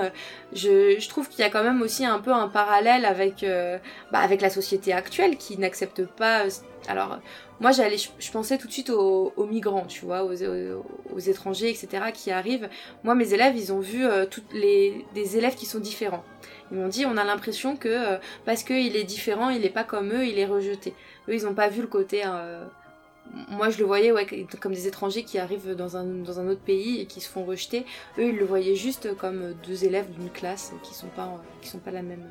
[0.53, 3.79] je, je trouve qu'il y a quand même aussi un peu un parallèle avec euh,
[4.13, 6.51] bah, avec la société actuelle qui n'accepte pas euh,
[6.89, 7.19] alors
[7.61, 11.19] moi j'allais je, pensais tout de suite aux, aux migrants tu vois aux, aux, aux
[11.19, 12.69] étrangers etc qui arrivent
[13.05, 16.25] moi mes élèves ils ont vu euh, toutes les des élèves qui sont différents
[16.73, 19.85] Ils m'ont dit on a l'impression que euh, parce qu'il est différent, il est pas
[19.85, 20.95] comme eux, il est rejeté.
[21.29, 22.23] Eux, ils ont pas vu le côté.
[23.27, 24.27] Euh, moi, je le voyais ouais,
[24.61, 27.45] comme des étrangers qui arrivent dans un, dans un autre pays et qui se font
[27.45, 27.87] rejeter.
[28.19, 31.79] Eux, ils le voyaient juste comme deux élèves d'une classe qui sont pas, qui sont
[31.79, 32.25] pas la même,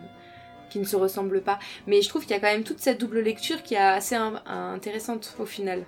[0.70, 1.60] qui ne se ressemblent pas.
[1.88, 4.16] Mais je trouve qu'il y a quand même toute cette double lecture qui est assez
[4.16, 5.86] in- intéressante au final.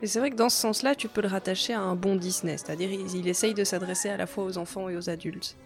[0.00, 2.56] Et c'est vrai que dans ce sens-là, tu peux le rattacher à un bon Disney,
[2.56, 5.56] c'est-à-dire il, il essaye de s'adresser à la fois aux enfants et aux adultes.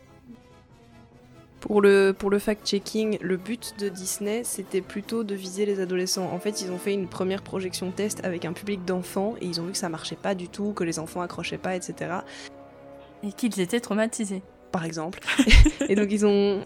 [1.62, 6.28] Pour le, pour le fact-checking, le but de Disney, c'était plutôt de viser les adolescents.
[6.32, 9.60] En fait, ils ont fait une première projection test avec un public d'enfants et ils
[9.60, 12.16] ont vu que ça marchait pas du tout, que les enfants accrochaient pas, etc.
[13.22, 14.42] Et qu'ils étaient traumatisés.
[14.72, 15.20] Par exemple.
[15.88, 16.64] et donc ils ont...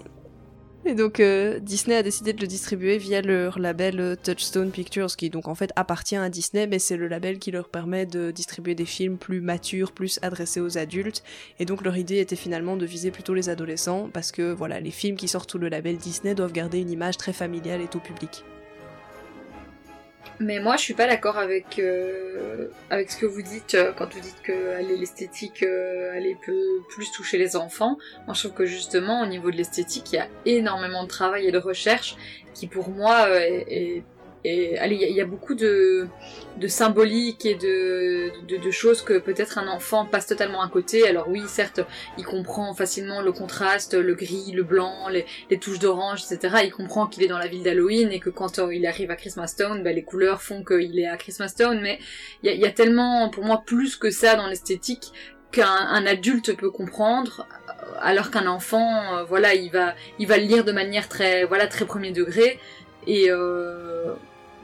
[0.88, 5.16] Et donc euh, Disney a décidé de le distribuer via leur label euh, Touchstone Pictures,
[5.16, 8.30] qui donc en fait appartient à Disney, mais c'est le label qui leur permet de
[8.30, 11.24] distribuer des films plus matures, plus adressés aux adultes.
[11.58, 14.92] Et donc leur idée était finalement de viser plutôt les adolescents, parce que voilà, les
[14.92, 17.98] films qui sortent sous le label Disney doivent garder une image très familiale et tout
[17.98, 18.44] public.
[20.40, 24.20] Mais moi, je suis pas d'accord avec euh, ce que vous dites euh, quand vous
[24.20, 24.52] dites que
[24.98, 26.12] l'esthétique, euh,
[26.44, 27.96] peut plus toucher les enfants.
[28.26, 31.46] Moi, je trouve que justement, au niveau de l'esthétique, il y a énormément de travail
[31.46, 32.16] et de recherche
[32.54, 34.02] qui, pour moi, euh, est-
[34.46, 36.08] est- allez, il y a- beaucoup de
[36.58, 41.06] de symbolique et de choses que peut-être un enfant passe totalement à côté.
[41.06, 41.80] Alors oui, certes,
[42.18, 45.24] il comprend facilement le contraste, le gris, le blanc, les,
[45.58, 46.56] touches d'orange, etc.
[46.64, 49.16] Il comprend qu'il est dans la ville d'Halloween et que quand euh, il arrive à
[49.16, 51.80] Christmas Town, bah, les couleurs font qu'il est à Christmas Town.
[51.80, 51.98] Mais
[52.42, 55.12] il y a, tellement, pour moi, plus que ça dans l'esthétique
[55.52, 60.36] qu'un un adulte peut comprendre, euh, alors qu'un enfant, euh, voilà, il va, il va
[60.38, 62.58] le lire de manière très, voilà, très premier degré.
[63.06, 63.30] Et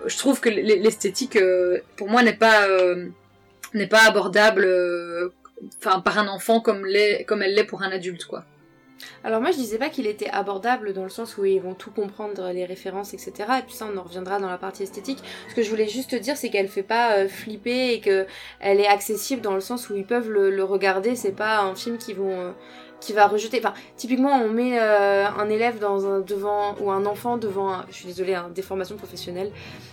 [0.06, 3.08] je trouve que l'esthétique, euh, pour moi, n'est pas, euh,
[3.74, 5.32] n'est pas abordable, euh,
[5.78, 8.44] enfin, par un enfant comme elle l'est pour un adulte, quoi.
[9.24, 11.90] Alors moi je disais pas qu'il était abordable dans le sens où ils vont tout
[11.90, 13.32] comprendre les références etc.
[13.58, 15.18] Et puis ça on en reviendra dans la partie esthétique.
[15.48, 18.26] Ce que je voulais juste dire c'est qu'elle fait pas flipper et que
[18.60, 21.16] elle est accessible dans le sens où ils peuvent le, le regarder.
[21.16, 22.54] C'est pas un film qui vont
[23.00, 23.58] qui va rejeter.
[23.58, 27.82] Enfin typiquement on met un élève devant ou un enfant devant.
[27.88, 29.50] Je suis désolée hein, déformation professionnelle.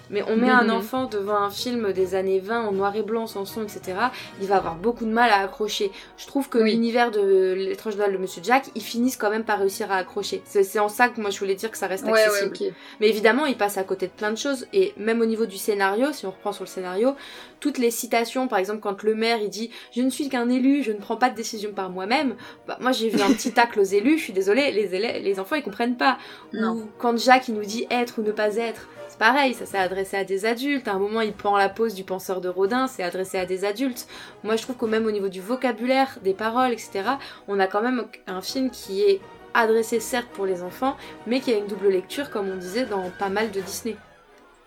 [0.09, 3.27] Mais on met un enfant devant un film des années 20 en noir et blanc
[3.27, 3.97] sans son etc.
[4.41, 5.91] Il va avoir beaucoup de mal à accrocher.
[6.17, 6.71] Je trouve que Oui.
[6.71, 10.41] l'univers de l'étrange Noël de Monsieur Jack, ils finissent quand même par réussir à accrocher.
[10.45, 12.73] C'est en ça que moi je voulais dire que ça reste Ouais, ouais, accessible.
[12.99, 14.67] Mais évidemment, ils passent à côté de plein de choses.
[14.73, 17.15] Et même au niveau du scénario, si on reprend sur le scénario,
[17.59, 20.83] toutes les citations, par exemple quand le maire il dit «Je ne suis qu'un élu,
[20.83, 22.35] je ne prends pas de décision par moi-même
[22.67, 25.39] bah, Moi j'ai vu un petit tacle aux élus, je suis désolée, les, élèves, les
[25.39, 26.17] enfants ils comprennent pas.
[26.53, 26.73] Non.
[26.73, 28.87] Ou quand Jacques il nous dit «Être ou ne pas être»,
[29.19, 30.87] pareil, ça s'est adressé à des adultes.
[30.87, 33.65] À un moment, il prend la pose du penseur de Rodin, c'est adressé à des
[33.65, 34.07] adultes.
[34.43, 37.01] Moi, je trouve qu'au même au niveau du vocabulaire, des paroles, etc.,
[37.47, 39.21] on a quand même un film qui est
[39.53, 40.95] adressé certes pour les enfants,
[41.27, 43.95] mais qui a une double lecture, comme on disait, dans pas mal de Disney.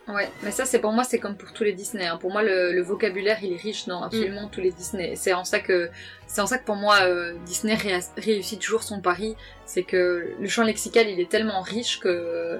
[0.08, 2.04] Ouais, mais ça c'est pour moi c'est comme pour tous les Disney.
[2.04, 2.16] hein.
[2.20, 5.14] Pour moi le, le vocabulaire il est riche dans absolument tous les Disney.
[5.14, 5.90] C'est en ça que
[6.26, 10.32] c'est en ça que pour moi euh, Disney ré- réussit toujours son pari, c'est que
[10.40, 12.58] le champ lexical il est tellement riche que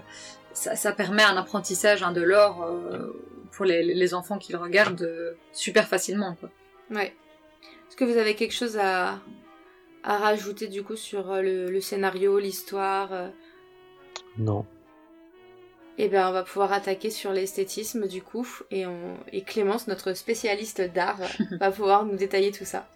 [0.52, 3.12] ça, ça permet un apprentissage indolore euh,
[3.50, 6.50] pour les, les enfants qui le regardent euh, super facilement quoi.
[6.90, 7.14] Ouais.
[7.88, 9.20] Est-ce que vous avez quelque chose à,
[10.02, 13.30] à rajouter du coup sur euh, le, le scénario, l'histoire
[14.38, 14.66] Non.
[15.98, 19.16] Eh bien, on va pouvoir attaquer sur l'esthétisme du coup, et, on...
[19.30, 21.18] et Clémence, notre spécialiste d'art,
[21.60, 22.88] va pouvoir nous détailler tout ça.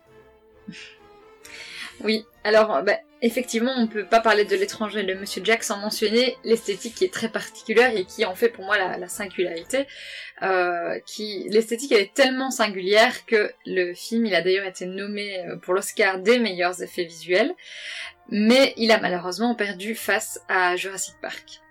[2.04, 6.36] Oui, alors bah, effectivement, on peut pas parler de l'étranger de Monsieur Jack sans mentionner
[6.44, 9.86] l'esthétique qui est très particulière et qui en fait pour moi la, la singularité.
[10.42, 15.38] Euh, qui l'esthétique elle est tellement singulière que le film il a d'ailleurs été nommé
[15.38, 17.54] euh, pour l'Oscar des meilleurs effets visuels,
[18.28, 21.62] mais il a malheureusement perdu face à Jurassic Park.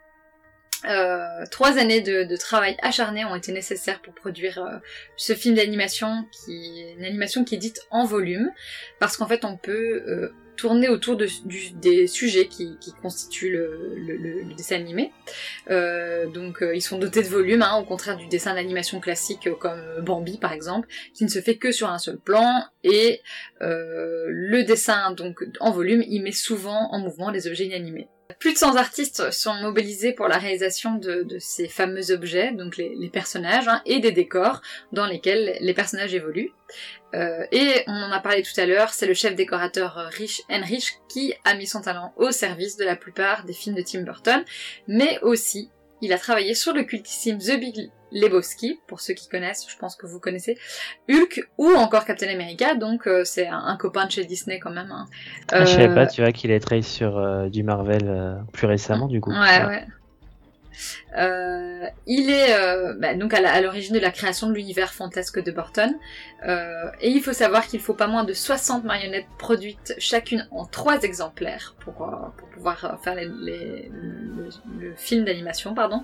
[0.87, 4.77] Euh, trois années de, de travail acharné ont été nécessaires pour produire euh,
[5.17, 8.51] ce film d'animation qui une animation qui est dite en volume
[8.99, 13.51] parce qu'en fait on peut euh, tourner autour de, du- des sujets qui, qui constituent
[13.51, 15.11] le, le- le- dessin animé.
[15.69, 19.49] Euh, donc euh, ils sont dotés de volume, hein, au contraire du dessin d'animation classique
[19.59, 23.21] comme Bambi par exemple, qui ne se fait que sur un seul plan et
[23.61, 28.07] le dessin donc en volume il met souvent en mouvement les objets inanimés.
[28.39, 33.09] Plus de 100 artistes sont mobilisés pour la réalisation de, ces fameux objets, donc les,
[33.09, 34.61] personnages, hein, et des décors
[34.91, 36.51] dans lesquels les personnages évoluent.
[37.13, 40.99] Euh, et on en a parlé tout à l'heure, c'est le chef décorateur Rich Henrich
[41.07, 44.43] qui a mis son talent au service de la plupart des films de Tim Burton,
[44.87, 45.69] mais aussi
[46.05, 49.95] il a travaillé sur le cultissime The Big Lebowski, pour ceux qui connaissent, je pense
[49.95, 50.57] que vous connaissez,
[51.09, 54.71] Hulk ou encore Captain America, donc euh, c'est un, un, copain de chez Disney quand
[54.71, 54.91] même.
[54.91, 55.07] Hein.
[55.51, 58.67] Ah, je savais pas, tu vois qu'il a travaillé sur euh, du Marvel euh, plus
[58.67, 59.31] récemment du coup.
[59.31, 59.85] Ouais, ouais.
[61.17, 65.51] Euh, il est euh, bah, donc à l'origine de la création de l'univers fantasque de
[65.51, 65.95] Burton.
[66.47, 70.65] Euh, et il faut savoir qu'il faut pas moins de 60 marionnettes produites chacune en
[70.65, 72.07] trois exemplaires pour,
[72.53, 73.89] pouvoir faire le,
[74.79, 76.03] le, film d'animation, pardon.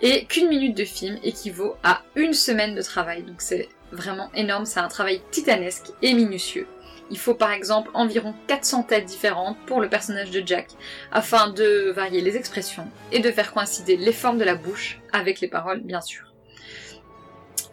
[0.00, 3.22] Et qu'une minute de film équivaut à une semaine de travail.
[3.22, 6.66] Donc c'est vraiment énorme, c'est un travail titanesque et minutieux.
[7.10, 10.68] Il faut par exemple environ 400 têtes différentes pour le personnage de Jack,
[11.12, 15.40] afin de varier les expressions et de faire coïncider les formes de la bouche avec
[15.40, 16.26] les paroles, bien sûr.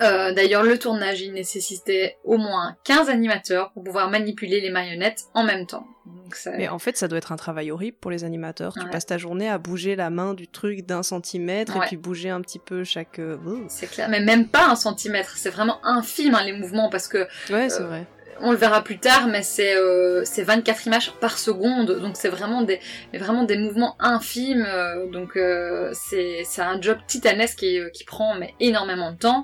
[0.03, 5.23] Euh, D'ailleurs, le tournage, il nécessitait au moins 15 animateurs pour pouvoir manipuler les marionnettes
[5.33, 5.88] en même temps.
[6.05, 8.73] Donc, Mais en fait, ça doit être un travail horrible pour les animateurs.
[8.77, 8.83] Ouais.
[8.83, 11.85] Tu passes ta journée à bouger la main du truc d'un centimètre Ouais.
[11.85, 13.17] et puis bouger un petit peu chaque...
[13.17, 13.38] euh.
[13.69, 17.27] C'est clair, mais même pas un centimètre, c'est vraiment infime hein, les mouvements parce que
[17.51, 18.07] Ouais, c'est Euh, vrai.
[18.41, 22.29] On le verra plus tard, mais c'est euh, c'est 24 images par seconde, donc c'est
[22.29, 29.17] vraiment des mouvements infimes, euh, donc euh, c'est un job titanesque qui, prend énormément de
[29.17, 29.43] temps.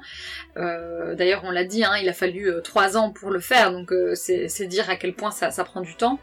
[0.58, 3.72] Euh, D'ailleurs, on l'a dit, hein, il a fallu euh, trois ans pour le faire,
[3.72, 6.20] donc euh, c'est dire à quel point ça, prend du temps.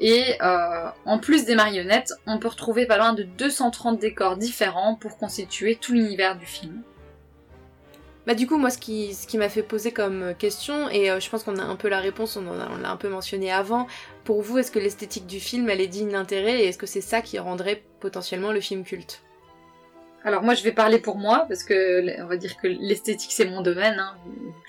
[0.00, 4.94] Et euh, en plus des marionnettes, on peut retrouver pas loin de 230 décors différents
[4.94, 6.82] pour constituer tout l'univers du film.
[8.28, 11.44] Bah du coup moi ce qui, m'a fait poser comme question et euh, je pense
[11.44, 13.86] qu'on a un peu la réponse, on l'a un peu mentionné avant.
[14.24, 17.00] Pour vous est-ce que l'esthétique du film elle est digne d'intérêt et est-ce que c'est
[17.00, 19.22] ça qui rendrait potentiellement le film culte?
[20.24, 23.46] Alors moi je vais parler pour moi parce que on va dire que l'esthétique c'est
[23.46, 23.98] mon domaine.
[23.98, 24.14] Hein,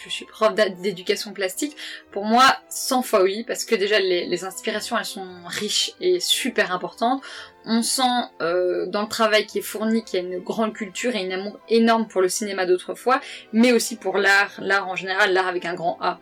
[0.02, 1.76] je suis prof d'éducation plastique.
[2.12, 6.72] Pour moi 100 fois oui parce que déjà les inspirations elles sont riches et super
[6.72, 7.22] importantes.
[7.66, 8.02] On sent
[8.42, 11.34] euh, dans le travail qui est fourni qu'il y a une grande culture et une
[11.34, 13.20] amour énorme pour le cinéma d'autrefois,
[13.54, 16.20] mais aussi pour l'art, l'art en général, l'art avec un grand A.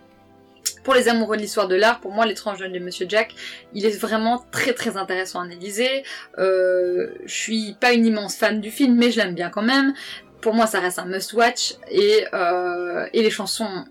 [0.84, 3.36] Pour les amoureux de l'histoire de l'art, pour moi, l'étrange Noël de Monsieur Jack,
[3.74, 6.04] il est vraiment très très intéressant à analyser.
[6.38, 9.94] Euh, je suis pas une immense fan du film, mais je l'aime bien quand même.
[10.42, 13.86] Pour moi, ça reste un must-watch et, euh, et les chansons,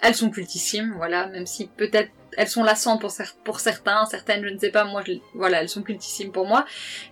[0.00, 4.44] elles sont cultissimes, voilà, même si peut-être elles sont lassantes pour, cer- pour certains, certaines,
[4.44, 6.64] je ne sais pas, moi, je, voilà, elles sont cultissimes pour moi.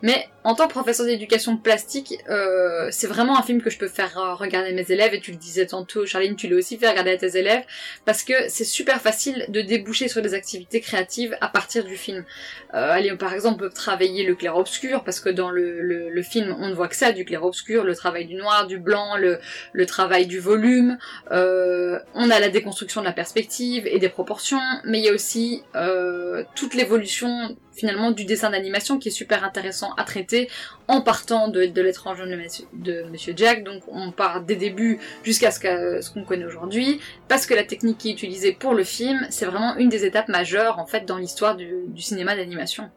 [0.02, 3.88] Mais en tant que professeur d'éducation plastique, euh, c'est vraiment un film que je peux
[3.88, 6.88] faire euh, regarder mes élèves, et tu le disais tantôt, Charline, tu l'as aussi fait
[6.88, 7.64] regarder à tes élèves,
[8.04, 12.24] parce que c'est super facile de déboucher sur des activités créatives à partir du film.
[12.74, 16.68] Euh, allez, par exemple, travailler le clair-obscur, parce que dans le, le, le film, on
[16.68, 19.38] ne voit que ça, du clair-obscur, le travail du noir, du blanc, le,
[19.72, 20.98] le travail du volume,
[21.32, 25.09] euh, on a la déconstruction de la perspective et des proportions, mais il y a
[25.12, 30.50] aussi euh, toute l'évolution finalement du dessin d'animation qui est super intéressant à traiter
[30.88, 32.18] en partant de, l'étrange
[32.72, 33.64] de Monsieur, Jack.
[33.64, 38.10] Donc on part des débuts jusqu'à ce qu'on connaît aujourd'hui, parce que la technique qui
[38.10, 41.56] est utilisée pour le film, c'est vraiment une des étapes majeures en fait dans l'histoire
[41.56, 42.90] du cinéma d'animation.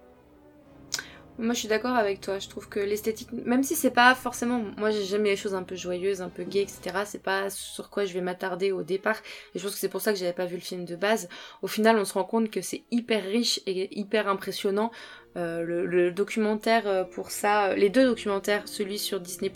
[1.40, 4.64] Moi je suis d'accord avec toi, je trouve que l'esthétique, même si c'est pas forcément,
[4.78, 7.04] moi j'ai jamais les choses un peu joyeuses, un peu gays, etc.
[7.06, 9.18] C'est pas sur quoi je vais m'attarder au départ,
[9.56, 11.30] et je pense que c'est pour ça que j'avais pas vu le film de base.
[11.64, 14.92] Au final on se rend compte que c'est hyper riche et hyper impressionnant.
[15.36, 19.52] Euh, le, documentaire euh, pour ça, euh, les deux documentaires, celui sur Disney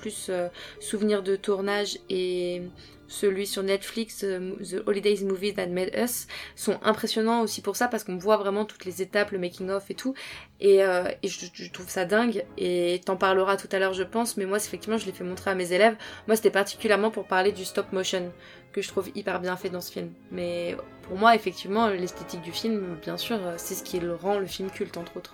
[0.80, 2.64] Souvenirs de tournage et
[3.08, 7.88] celui sur Netflix, euh, The Holidays Movie That Made Us, sont impressionnants aussi pour ça
[7.88, 10.14] parce qu'on voit vraiment toutes les étapes, le making of et tout.
[10.60, 12.46] Et, euh, je, je trouve ça dingue.
[12.58, 14.38] Et t'en parleras tout à l'heure, je pense.
[14.38, 15.96] Mais moi, effectivement, je l'ai fait montrer à mes élèves.
[16.28, 18.32] Moi, c'était particulièrement pour parler du stop motion
[18.74, 20.12] que je trouve hyper bien fait dans ce film.
[20.32, 24.46] Mais pour moi, effectivement, l'esthétique du film, bien sûr, euh, c'est ce qui rend le
[24.46, 25.34] film culte, entre autres.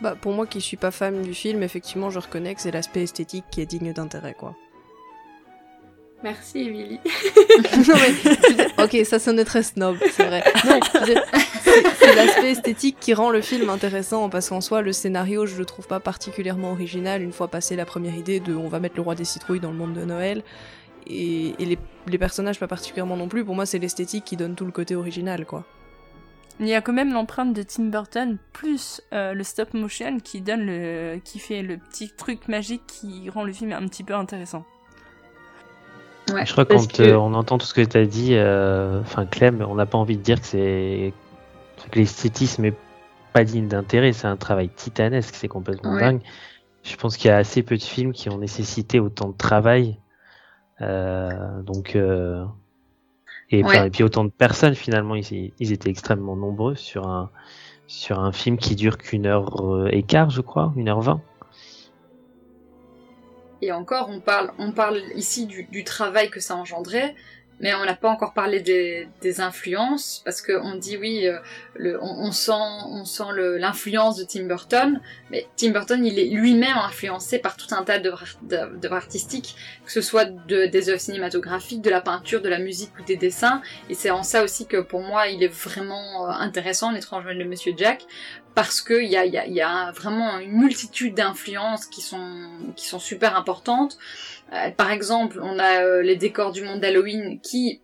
[0.00, 3.02] Bah, pour moi qui suis pas fan du film, effectivement, je reconnais que c'est l'aspect
[3.02, 4.56] esthétique qui est digne d'intérêt, quoi.
[6.22, 7.00] Merci, Émilie.
[7.88, 10.42] non mais, ok, ça sonnait très snob, c'est vrai.
[10.64, 11.18] Non, c'est
[11.98, 15.64] c'est l'aspect esthétique qui rend le film intéressant parce qu'en soi, le scénario, je le
[15.64, 19.02] trouve pas particulièrement original une fois passé la première idée de on va mettre le
[19.02, 20.42] roi des citrouilles dans le monde de Noël.
[21.06, 23.44] Et, et les, les personnages pas particulièrement non plus.
[23.44, 25.64] Pour moi, c'est l'esthétique qui donne tout le côté original, quoi.
[26.60, 30.40] Il y a quand même l'empreinte de Tim Burton plus euh, le stop motion qui
[30.42, 34.14] donne le, qui fait le petit truc magique qui rend le film un petit peu
[34.14, 34.64] intéressant.
[36.30, 38.34] Ouais, Je crois parce quand que- euh, on entend tout ce que tu as dit,
[38.34, 41.12] euh, enfin Clem, on n'a pas envie de dire que c'est
[41.90, 42.76] que l'esthétisme est
[43.32, 46.00] pas digne d'intérêt, c'est un travail titanesque, c'est complètement Ouais.
[46.00, 46.20] dingue.
[46.84, 49.98] Je pense qu'il y a assez peu de films qui ont nécessité autant de travail,
[50.80, 52.44] euh, donc euh,
[53.50, 53.86] et, enfin, Ouais.
[53.88, 57.30] et puis autant de personnes finalement, ils, ils étaient extrêmement nombreux sur un
[57.88, 61.20] sur un film qui dure qu'une heure et quart, je crois, une heure vingt.
[63.62, 67.14] Et encore, on parle, ici du travail que ça engendrait,
[67.62, 71.38] mais on n'a pas encore parlé des, des influences parce qu'on dit oui, euh,
[71.76, 75.00] le, on, on, sent, on sent l'influence de Tim Burton,
[75.30, 78.26] mais Tim Burton il est lui-même influencé par tout un tas d'œuvres
[78.92, 79.56] artistiques,
[79.86, 83.16] que ce soit de, des œuvres cinématographiques, de la peinture, de la musique ou des
[83.16, 87.24] dessins, et c'est en ça aussi que pour moi il est vraiment euh, intéressant l'étrange
[87.24, 88.06] de Monsieur Jack
[88.54, 92.86] parce qu'il y a, y, a, y a vraiment une multitude d'influences qui sont, qui
[92.86, 93.96] sont super importantes.
[94.52, 97.80] Euh, par exemple, on a euh, les décors du monde d'Halloween qui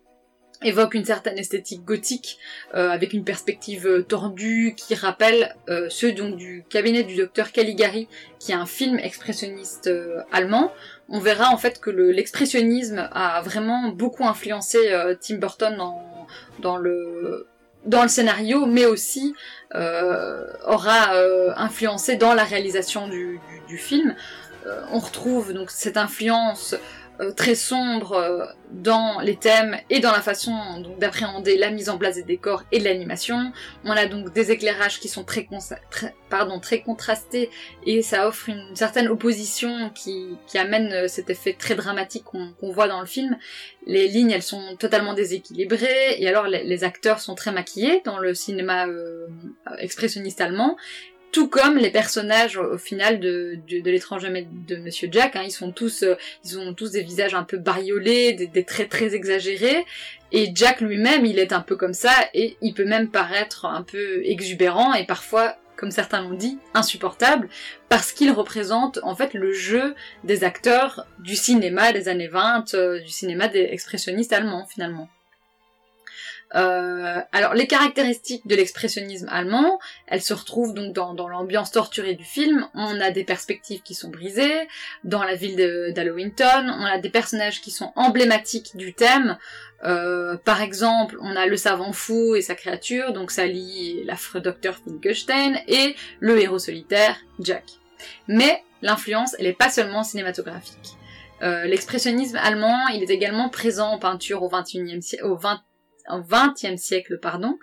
[0.61, 2.37] évoquent une certaine esthétique gothique
[2.75, 5.55] euh, avec une perspective tordue qui rappelle
[5.89, 9.89] ceux donc du cabinet du docteur Caligari qui est un film expressionniste
[10.33, 10.73] allemand.
[11.07, 14.79] On verra en fait que l'expressionnisme a vraiment beaucoup influencé
[15.21, 15.77] Tim Burton
[16.59, 17.47] dans, le
[18.09, 19.33] scénario, mais aussi
[19.73, 21.13] aura
[21.55, 24.13] influencé dans la réalisation du film.
[24.65, 26.75] Euh, on retrouve donc cette influence
[27.21, 30.53] euh, très sombre euh, dans les thèmes et dans la façon
[30.99, 33.51] d'appréhender la mise en place des décors et de l'animation.
[33.83, 35.47] On a donc des éclairages qui sont très,
[36.29, 37.49] pardon, très contrastés
[37.85, 43.01] et ça offre une certaine opposition qui, amène cet effet très dramatique qu'on voit dans
[43.01, 43.37] le film.
[43.85, 48.33] Les lignes, elles sont totalement déséquilibrées et alors les, acteurs sont très maquillés dans le
[48.33, 48.85] cinéma
[49.79, 50.77] expressionniste allemand
[51.31, 55.51] tout comme les personnages au final de, de, de l'étranger de Monsieur Jack, hein, ils
[55.51, 59.15] sont tous, euh, ils ont tous des visages un peu bariolés, des, des traits très
[59.15, 59.85] exagérés,
[60.31, 63.81] et Jack lui-même, il est un peu comme ça, et il peut même paraître un
[63.81, 67.49] peu exubérant, et parfois, comme certains l'ont dit, insupportable,
[67.87, 72.99] parce qu'il représente en fait le jeu des acteurs du cinéma des années 20, euh,
[72.99, 75.09] du cinéma des expressionnistes allemands finalement.
[76.55, 82.15] Euh, alors les caractéristiques de l'expressionnisme allemand, elles se retrouvent donc dans, dans l'ambiance torturée
[82.15, 82.67] du film.
[82.73, 84.67] On a des perspectives qui sont brisées
[85.03, 86.67] dans la ville d'Halloweenton.
[86.79, 89.37] On a des personnages qui sont emblématiques du thème.
[89.83, 94.77] Euh, par exemple, on a le savant fou et sa créature, donc lie l'affreux docteur
[94.77, 97.63] Finkelstein et le héros solitaire Jack.
[98.27, 100.97] Mais l'influence, elle est pas seulement cinématographique.
[101.41, 105.61] Euh, l'expressionnisme allemand, il est également présent en peinture au 21e siècle, au 20
[106.09, 107.57] au XXe siècle, pardon.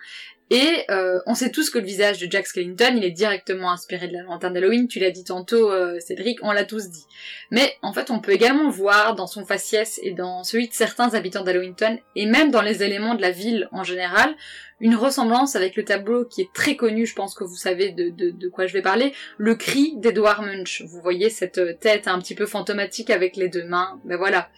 [0.49, 4.07] Et euh, on sait tous que le visage de Jack Skellington, il est directement inspiré
[4.07, 7.05] de la lanterne d'Halloween, tu l'as dit tantôt euh, Cédric, on l'a tous dit.
[7.51, 11.15] Mais en fait on peut également voir dans son faciès et dans celui de certains
[11.15, 14.37] habitants d'Halloweenton, et même dans les éléments de la ville en général,
[14.79, 18.49] une ressemblance avec le tableau qui est très connu, je pense que vous savez de,
[18.49, 20.83] quoi je vais parler, le cri d'Edouard Munch.
[20.87, 24.49] Vous voyez cette tête un petit peu fantomatique avec les deux mains, ben voilà.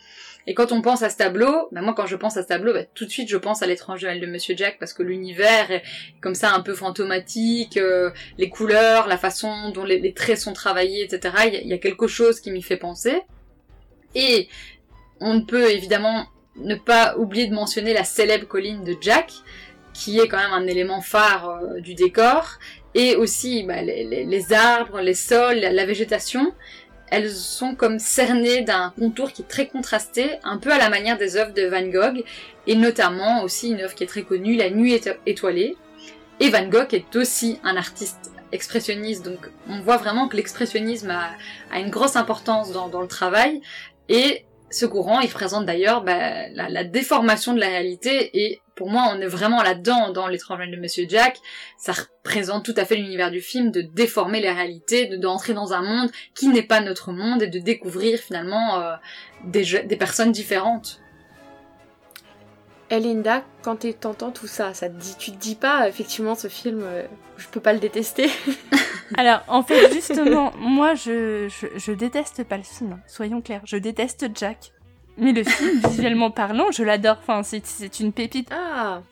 [0.47, 2.73] Et quand on pense à ce tableau, ben moi quand je pense à ce tableau,
[2.73, 5.83] ben tout de suite je pense à l'étrange de Monsieur Jack parce que l'univers est
[6.21, 11.05] comme ça un peu fantomatique, euh, les couleurs, la façon dont les, traits sont travaillés,
[11.05, 11.35] etc.
[11.63, 13.21] Il y, a quelque chose qui m'y fait penser.
[14.15, 14.49] Et
[15.21, 16.27] on ne peut évidemment
[16.57, 19.33] ne pas oublier de mentionner la célèbre colline de Jack,
[19.93, 22.59] qui est quand même un élément phare euh, du décor,
[22.95, 26.55] et aussi bah, les, arbres, les sols, la végétation
[27.11, 31.19] elles sont comme cernées d'un contour qui est très contrasté, un peu à la manière
[31.19, 32.25] des œuvres de Van Gogh,
[32.67, 35.77] et notamment aussi une œuvre qui est très connue, La Nuit étoilée.
[36.41, 39.39] Et Van Gogh est aussi un artiste expressionniste, donc
[39.69, 43.61] on voit vraiment que l'expressionnisme a, une grosse importance dans, dans le travail,
[44.09, 49.11] et ce courant, il présente d'ailleurs bah, la, déformation de la réalité et pour moi,
[49.13, 51.39] on est vraiment là-dedans dans l'étrange de Monsieur Jack.
[51.77, 55.73] Ça représente tout à fait l'univers du film de déformer les réalités, de d'entrer dans
[55.73, 58.95] un monde qui n'est pas notre monde et de découvrir finalement euh,
[59.45, 61.01] des personnes différentes.
[62.91, 66.49] Elinda, quand tu entends tout ça, ça te dit, tu te dis pas effectivement ce
[66.49, 67.03] film, euh,
[67.37, 68.31] je peux pas le détester.
[69.17, 73.77] Alors en fait justement, moi je, je, je déteste pas le film, soyons clairs, je
[73.77, 74.73] déteste Jack.
[75.19, 77.19] Mais le film, visuellement parlant, je l'adore.
[77.21, 78.51] Enfin, c'est une pépite.
[78.53, 79.03] Ah.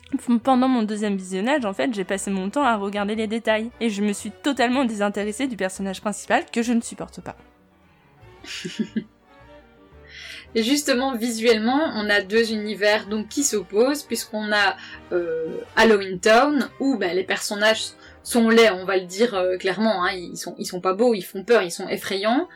[0.45, 3.71] Pendant mon deuxième visionnage, en fait, j'ai passé mon temps à regarder les détails.
[3.81, 7.37] Et je me suis totalement désintéressée du personnage principal que je ne supporte pas.
[10.57, 14.75] Et justement, visuellement, on a deux univers donc qui s'opposent, puisqu'on a
[15.13, 17.89] euh, Halloween Town, où ben, les personnages
[18.23, 21.23] sont laids, on va le dire euh, clairement, hein, ils sont sont pas beaux, ils
[21.23, 22.49] font peur, ils sont effrayants.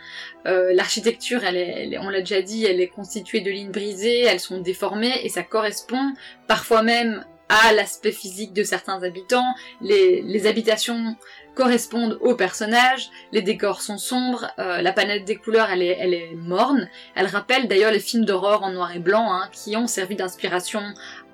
[0.46, 4.61] Euh, L'architecture, elle, on l'a déjà dit, elle est constituée de lignes brisées, elles sont
[4.61, 6.14] déformées et ça correspond
[6.48, 9.55] parfois même à l'aspect physique de certains habitants.
[9.82, 11.16] Les habitations
[11.55, 16.88] correspondent aux personnages, les décors sont sombres, euh, la palette des couleurs elle est, morne,
[17.14, 20.82] elle rappelle d'ailleurs les films d'horreur en noir et blanc hein, qui ont servi d'inspiration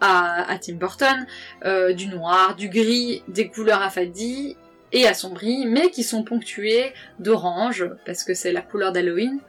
[0.00, 1.26] à, à, Tim Burton,
[1.64, 4.56] euh, du noir, du gris, des couleurs affadies
[4.92, 9.40] et assombries, mais qui sont ponctuées d'orange, parce que c'est la couleur d'Halloween.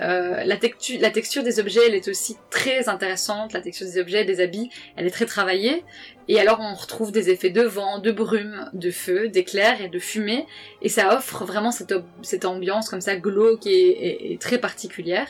[0.00, 3.52] Euh, la, textu- la texture des objets, elle est aussi très intéressante.
[3.52, 5.84] La texture des objets, des habits, elle est très travaillée.
[6.26, 9.98] Et alors on retrouve des effets de vent, de brume, de feu, d'éclairs et de
[10.00, 10.46] fumée.
[10.82, 15.28] Et ça offre vraiment cette, cette ambiance comme ça glauque et, et- et très particulière.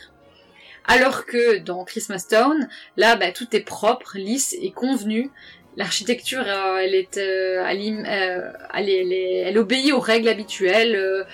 [0.86, 5.30] Alors que dans Christmas Town, là, bah, tout est propre, lisse et convenu.
[5.76, 11.26] L'architecture, euh, elle euh, elle, im- euh, elle, elle obéit aux règles habituelles.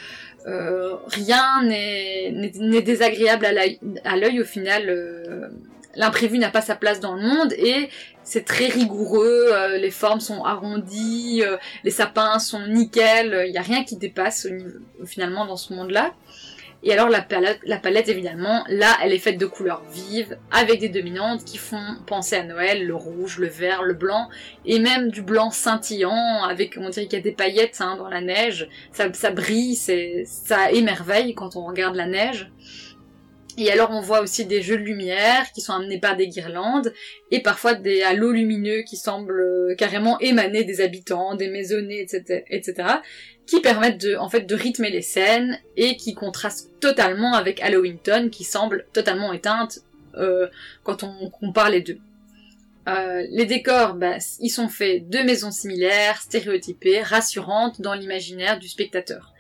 [0.46, 4.88] Euh, rien n'est désagréable à l'œil- au final.
[4.88, 5.48] euh,
[5.96, 7.88] L'imprévu n'a pas sa place dans le monde et
[8.22, 9.48] c'est très rigoureux.
[9.52, 11.42] euh, les formes sont arrondies,
[11.82, 13.42] les sapins sont nickel.
[13.46, 14.46] Il n'y a rien qui dépasse
[15.04, 16.14] finalement dans ce monde-là.
[16.82, 20.80] Et alors la palette, la palette évidemment, là elle est faite de couleurs vives, avec
[20.80, 24.30] des dominantes qui font penser à Noël, le rouge, le vert, le blanc,
[24.64, 28.08] et même du blanc scintillant, avec on dirait qu'il y a des paillettes hein, dans
[28.08, 32.50] la neige, ça, ça brille, ça émerveille quand on regarde la neige.
[33.58, 36.94] Et alors on voit aussi des jeux de lumière qui sont amenés par des guirlandes,
[37.30, 42.44] et parfois des halos lumineux qui semblent euh, carrément émaner des habitants, des maisonnées, etc.,
[42.48, 42.88] etc.,
[43.50, 48.44] qui permettent de, fait, de rythmer les scènes et qui contrastent totalement avec Halloweenton qui
[48.44, 49.80] semble totalement éteinte
[50.14, 50.46] euh,
[50.84, 51.98] quand on compare les deux.
[52.88, 58.68] Euh, les décors, bah, ils sont faits de maisons similaires, stéréotypées, rassurantes dans l'imaginaire du
[58.68, 59.34] spectateur.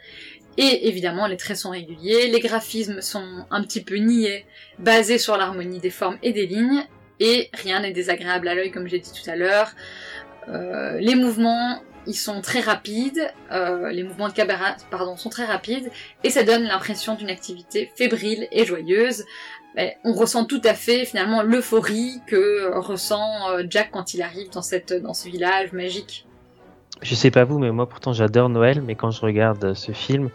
[0.58, 4.44] Et évidemment, les traits sont réguliers, les graphismes sont un petit peu niais,
[4.80, 6.84] basés sur l'harmonie des formes et des lignes,
[7.20, 9.70] et rien n'est désagréable à l'œil comme j'ai dit tout à l'heure.
[10.48, 15.44] Euh, les mouvements, ils sont très rapides, euh, les mouvements de caméra, pardon, sont très
[15.44, 15.90] rapides,
[16.24, 19.24] et ça donne l'impression d'une activité fébrile et joyeuse.
[19.76, 24.50] Mais on ressent tout à fait finalement l'euphorie que ressent euh, Jack quand il arrive
[24.50, 26.26] dans cette dans ce village magique.
[27.02, 29.92] Je sais pas vous, mais moi pourtant j'adore Noël, mais quand je regarde euh, ce
[29.92, 30.30] film,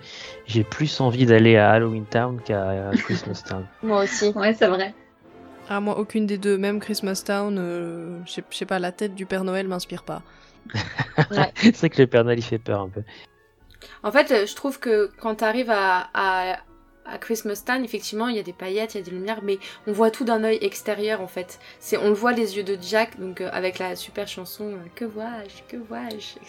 [0.47, 3.66] j'ai plus envie d'aller à Halloween Town qu'à Christmas Town.
[3.84, 4.30] Moi aussi.
[4.30, 4.93] Ouais, c'est vrai.
[5.68, 9.26] Ah, moi, aucune des deux, même Christmas Town, euh, je sais pas, la tête du
[9.26, 10.22] Père Noël m'inspire pas.
[11.61, 13.03] C'est vrai que le Père Noël il fait peur un peu.
[14.03, 16.57] En fait, euh, je trouve que quand t'arrives à, à,
[17.05, 19.59] à Christmas Town, effectivement, il y a des paillettes, il y a des lumières, mais
[19.88, 21.59] on voit tout d'un œil extérieur, en fait.
[21.80, 24.78] C'est, on le voit les yeux de Jack, donc euh, avec la super chanson euh,
[24.95, 26.39] Que vois-je, que vois-je,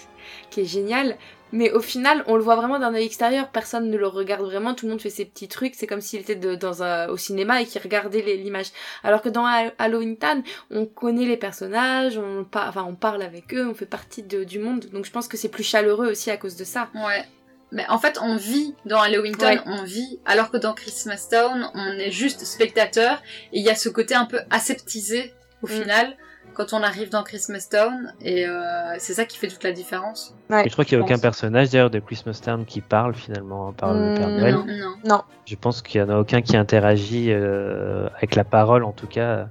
[0.50, 1.16] qui est géniale.
[1.52, 4.74] Mais au final, on le voit vraiment d'un œil extérieur, personne ne le regarde vraiment,
[4.74, 7.16] tout le monde fait ses petits trucs, c'est comme s'il était de- dans un, au
[7.16, 8.66] cinéma et qu'il regardait l'image.
[9.04, 10.42] Alors que dans Ha- Halloween Town,
[10.72, 14.42] on connaît les personnages, on, par- enfin, on parle avec eux, on fait partie de-
[14.44, 16.88] du monde, donc je pense que c'est plus chaleureux aussi à cause de ça.
[16.94, 17.24] Ouais.
[17.72, 19.60] Mais en fait, on vit dans Halloween Town, Ouais.
[19.66, 23.22] on vit, alors que dans Christmas Town, on est juste spectateur,
[23.52, 25.32] et il y a ce côté un peu aseptisé,
[25.62, 25.70] au Mm.
[25.70, 26.16] final,
[26.56, 30.34] quand on arrive dans Christmas Town, et euh, c'est ça qui fait toute la différence.
[30.48, 31.20] Je crois qu'il n'y a aucun pense.
[31.22, 34.54] personnage d'ailleurs de Christmas Town qui parle finalement par le Père Mm, Noël.
[34.54, 35.22] Non, non.
[35.44, 39.06] Je pense qu'il n'y en a aucun qui interagit euh, avec la parole en tout
[39.06, 39.48] cas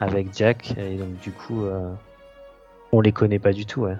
[0.00, 1.92] avec Jack, et donc du coup euh,
[2.90, 3.82] on les connaît pas du tout.
[3.82, 3.96] Ouais.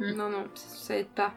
[0.00, 1.32] Non, non, ça, ça aide pas.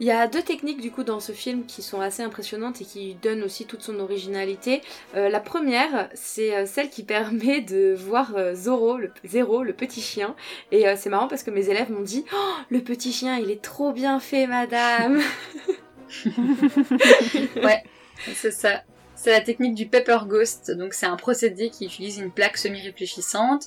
[0.00, 2.84] Il y a deux techniques du coup dans ce film qui sont assez impressionnantes et
[2.84, 4.82] qui donnent aussi toute son originalité.
[5.16, 9.72] Euh, la première, c'est euh, celle qui permet de voir euh, Zoro, le, Zero, le
[9.72, 10.36] petit chien.
[10.70, 13.50] Et euh, c'est marrant parce que mes élèves m'ont dit oh, le petit chien, il
[13.50, 15.20] est trop bien fait, madame.
[17.62, 17.82] Ouais,
[18.34, 18.82] c'est ça.
[19.20, 20.70] C'est la technique du Pepper Ghost.
[20.70, 23.66] Donc c'est un procédé qui utilise une plaque semi-réfléchissante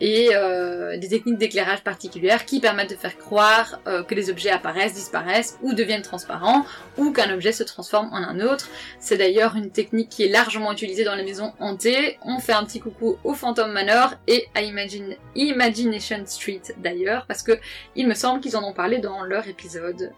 [0.00, 4.50] et euh, des techniques d'éclairage particulières qui permettent de faire croire euh, que les objets
[4.50, 6.64] apparaissent, disparaissent ou deviennent transparents
[6.98, 8.68] ou qu'un objet se transforme en un autre.
[9.00, 12.16] C'est d'ailleurs une technique qui est largement utilisée dans les maisons hantées.
[12.22, 17.42] On fait un petit coucou au Phantom Manor et à Imagine- Imagination Street d'ailleurs parce
[17.42, 17.58] que
[17.96, 20.12] il me semble qu'ils en ont parlé dans leur épisode.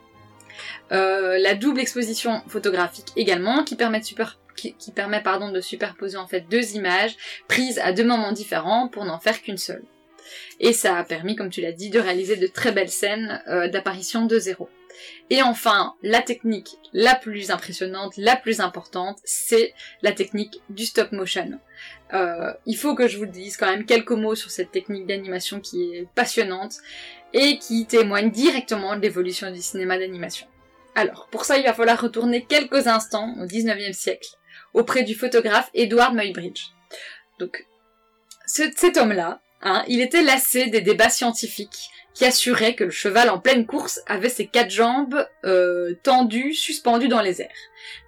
[0.93, 6.17] Euh, la double exposition photographique également, qui permet de super qui, permet pardon de superposer
[6.17, 7.17] en fait deux images
[7.49, 9.85] prises à deux moments différents pour n'en faire qu'une seule.
[10.61, 13.69] Et ça a permis, comme tu l'as dit, de réaliser de très belles scènes euh,
[13.69, 14.69] d'apparition de zéro.
[15.31, 21.13] Et enfin, la technique la plus impressionnante, la plus importante, c'est la technique du stop
[21.13, 21.59] motion.
[22.13, 25.61] Euh, il faut que je vous dise quand même quelques mots sur cette technique d'animation
[25.61, 26.77] qui est passionnante
[27.33, 30.47] et qui témoigne directement de l'évolution du cinéma d'animation.
[30.95, 34.29] Alors, pour ça, il va falloir retourner quelques instants au 19e siècle,
[34.75, 36.67] auprès du photographe Edward Muybridge.
[37.39, 37.65] Donc,
[38.47, 43.29] ce- cet homme-là, hein, il était lassé des débats scientifiques qui assuraient que le cheval
[43.29, 47.49] en pleine course avait ses quatre jambes euh, tendues, suspendues dans les airs.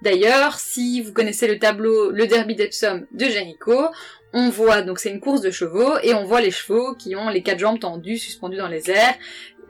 [0.01, 3.87] D'ailleurs, si vous connaissez le tableau Le Derby d'Epsom de Jericho,
[4.33, 7.29] on voit, donc c'est une course de chevaux, et on voit les chevaux qui ont
[7.29, 9.15] les quatre jambes tendues, suspendues dans les airs.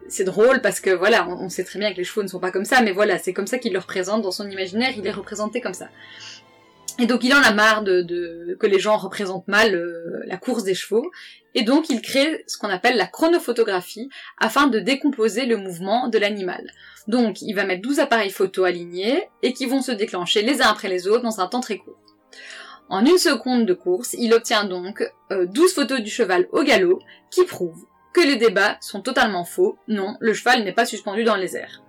[0.08, 2.52] c'est drôle parce que voilà, on, sait très bien que les chevaux ne sont pas
[2.52, 5.12] comme ça, mais voilà, c'est comme ça qu'il le représente dans son imaginaire, il est
[5.12, 5.90] représenté comme ça.
[7.00, 10.64] Et donc il en a marre de, que les gens représentent mal euh, la course
[10.64, 11.12] des chevaux,
[11.54, 14.10] et donc il crée ce qu'on appelle la chronophotographie
[14.40, 16.72] afin de décomposer le mouvement de l'animal.
[17.08, 20.70] Donc il va mettre 12 appareils photo alignés et qui vont se déclencher les uns
[20.70, 22.00] après les autres dans un temps très court.
[22.90, 27.00] En une seconde de course, il obtient donc 12 euh, photos du cheval au galop
[27.30, 29.78] qui prouvent que les débats sont totalement faux.
[29.88, 31.84] Non, le cheval n'est pas suspendu dans les airs.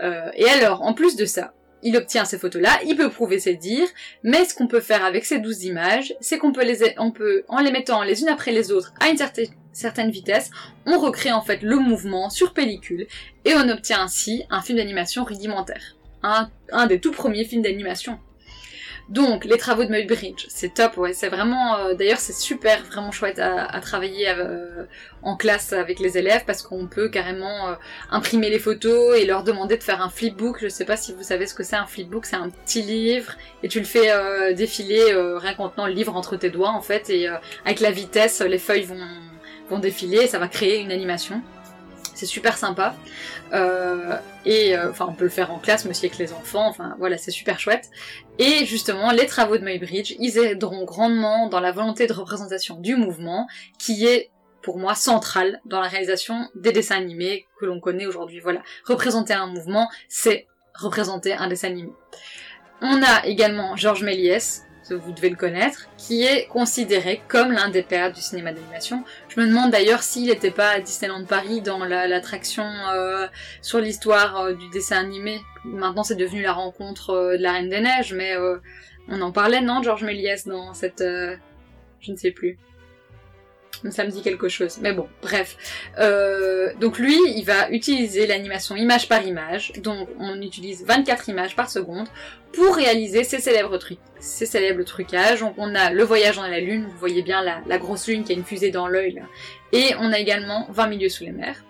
[0.00, 3.54] Euh, et alors, en plus de ça, il obtient ces photos-là, il peut prouver ses
[3.54, 3.88] dires,
[4.22, 7.44] mais ce qu'on peut faire avec ces 12 images, c'est qu'on peut les, on peut,
[7.48, 10.50] en les mettant les unes après les autres à une certaine, vitesse,
[10.86, 13.06] on recrée en fait le mouvement sur pellicule,
[13.44, 15.96] et on obtient ainsi un film d'animation rudimentaire.
[16.22, 18.18] Un, un des tout premiers films d'animation.
[19.08, 23.10] Donc, les travaux de Muybridge, c'est top, ouais, c'est vraiment, euh, d'ailleurs, c'est super, vraiment
[23.10, 24.84] chouette à, travailler euh,
[25.22, 27.74] en classe avec les élèves parce qu'on peut carrément euh,
[28.10, 30.58] imprimer les photos et leur demander de faire un flipbook.
[30.60, 33.32] Je sais pas si vous savez ce que c'est un flipbook, c'est un petit livre
[33.62, 34.12] et tu le fais
[34.54, 35.02] défiler
[35.36, 37.28] rien qu'en tenant le livre entre tes doigts en fait et
[37.64, 39.06] avec la vitesse, les feuilles vont
[39.70, 41.42] vont défiler et ça va créer une animation
[42.14, 42.96] c'est super sympa.
[44.44, 46.66] Et enfin, on peut le faire en classe, mais aussi avec les enfants.
[46.66, 47.90] Enfin, voilà, c'est super chouette.
[48.38, 52.94] Et justement, les travaux de Muybridge, ils aideront grandement dans la volonté de représentation du
[52.94, 53.48] mouvement,
[53.78, 54.30] qui est
[54.62, 58.38] pour moi central dans la réalisation des dessins animés que l'on connaît aujourd'hui.
[58.40, 61.90] Voilà, représenter un mouvement, c'est représenter un dessin animé.
[62.80, 67.82] On a également Georges Méliès, vous devez le connaître, qui est considéré comme l'un des
[67.82, 69.04] pères du cinéma d'animation.
[69.28, 73.26] Je me demande d'ailleurs s'il n'était pas à Disneyland Paris dans l'attraction euh,
[73.62, 75.40] sur l'histoire euh, du dessin animé.
[75.64, 78.34] Maintenant c'est devenu la rencontre euh, de la Reine des Neiges, mais
[79.08, 81.02] on en parlait, non, Georges Méliès, dans cette...
[81.02, 82.58] je ne sais plus
[83.90, 84.78] ça me dit quelque chose.
[84.80, 85.56] Mais bon, bref.
[85.98, 89.72] Euh, donc lui, il va utiliser l'animation image par image.
[89.82, 92.08] Donc on utilise 24 images par seconde
[92.52, 95.40] pour réaliser ces célèbres trucs, ces célèbres trucages.
[95.40, 98.24] Donc on a le voyage dans la lune, vous voyez bien la, la grosse lune
[98.24, 99.22] qui a une fusée dans l'œil
[99.72, 101.62] Et on a également 20 milieux sous les mers.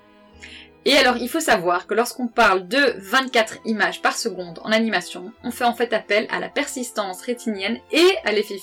[0.89, 5.33] Et alors, il faut savoir que lorsqu'on parle de 24 images par seconde en animation,
[5.45, 8.57] on fait en fait appel à la persistance rétinienne et à l'effet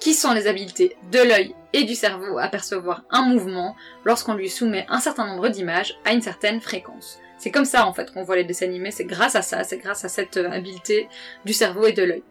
[0.00, 4.50] qui sont les habiletés de l'œil et du cerveau à percevoir un mouvement lorsqu'on lui
[4.50, 7.20] soumet un certain nombre d'images à une certaine fréquence.
[7.38, 9.78] C'est comme ça en fait qu'on voit les dessins animés, c'est grâce à ça, c'est
[9.78, 11.08] grâce à cette euh, habileté
[11.44, 12.24] du cerveau et de l'œil.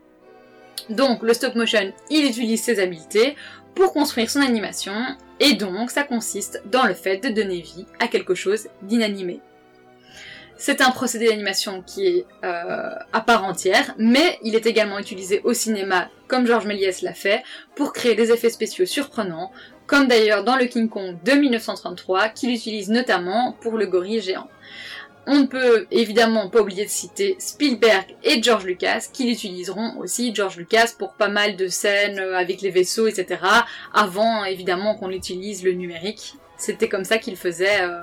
[0.90, 3.38] Donc le stop motion, il utilise ces habiletés
[3.76, 4.94] pour construire son animation,
[5.42, 9.42] et donc ça consiste dans le fait de donner vie à quelque chose d'inanimé.
[10.56, 15.42] C'est un procédé d'animation qui est euh, à part entière, mais il est également utilisé
[15.44, 17.42] au cinéma, comme Georges Méliès l'a fait,
[17.76, 19.52] pour créer des effets spéciaux surprenants,
[19.88, 24.48] comme d'ailleurs dans le King Kong de 1933, qu'il utilise notamment pour le gorille géant.
[25.28, 30.34] On ne peut évidemment pas oublier de citer Spielberg et George Lucas, qui l'utiliseront aussi,
[30.34, 33.40] George Lucas, pour pas mal de scènes euh, avec les vaisseaux, etc.,
[33.94, 36.36] avant évidemment qu'on utilise le numérique.
[36.58, 38.02] C'était comme ça qu'il faisait euh,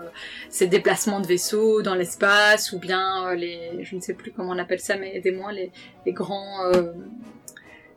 [0.48, 3.82] ses déplacements de vaisseaux dans l'espace, ou bien euh, les...
[3.82, 5.72] je ne sais plus comment on appelle ça, mais aidez-moi, les,
[6.06, 6.70] les grands...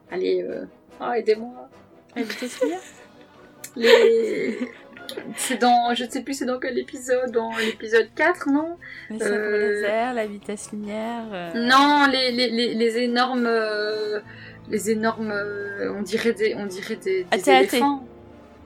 [0.09, 0.45] allez...
[0.99, 1.69] Oh, aidez-moi
[3.75, 4.57] Les...
[5.35, 8.77] C'est dans, je ne sais plus c'est dans quel épisode, dans l'épisode 4, non
[9.09, 9.81] Les euh...
[9.81, 11.23] laser, la vitesse lumière.
[11.31, 11.51] Euh.
[11.55, 14.19] Non, les, les, les, les énormes, euh,
[14.69, 18.05] les énormes, euh, on dirait des, on dirait des, des éléphants.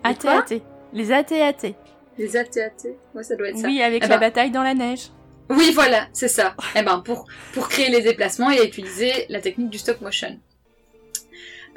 [0.03, 0.61] AT-AT.
[0.93, 1.73] Les AT-AT.
[2.17, 2.87] Les AT-AT.
[3.13, 3.67] Ouais, ça doit être ça.
[3.67, 4.27] Oui, avec eh la ben...
[4.27, 5.09] bataille dans la neige.
[5.49, 6.55] Oui, voilà, c'est ça.
[6.75, 10.39] eh ben, pour, pour créer les déplacements, il a utilisé la technique du stop motion.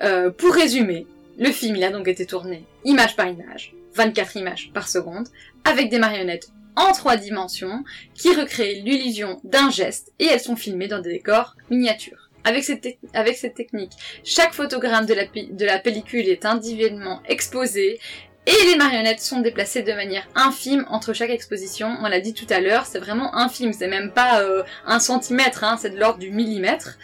[0.03, 1.07] Euh, pour résumer,
[1.39, 5.29] le film, il a donc été tourné image par image, 24 images par seconde,
[5.65, 7.85] avec des marionnettes en trois dimensions
[8.15, 12.29] qui recréent l'illusion d'un geste et elles sont filmées dans des décors miniatures.
[12.45, 13.93] Avec cette, technique,
[14.25, 18.01] chaque photogramme de la pellicule est individuellement exposé
[18.49, 21.99] et les marionnettes sont déplacées de manière infime entre chaque exposition.
[22.01, 25.65] On l'a dit tout à l'heure, c'est vraiment infime, c'est même pas euh, un centimètre,
[25.65, 26.97] hein, c'est de l'ordre du millimètre.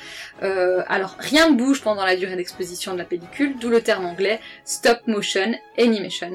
[0.42, 4.06] Euh, alors rien ne bouge pendant la durée d'exposition de la pellicule, d'où le terme
[4.06, 6.32] anglais stop motion animation.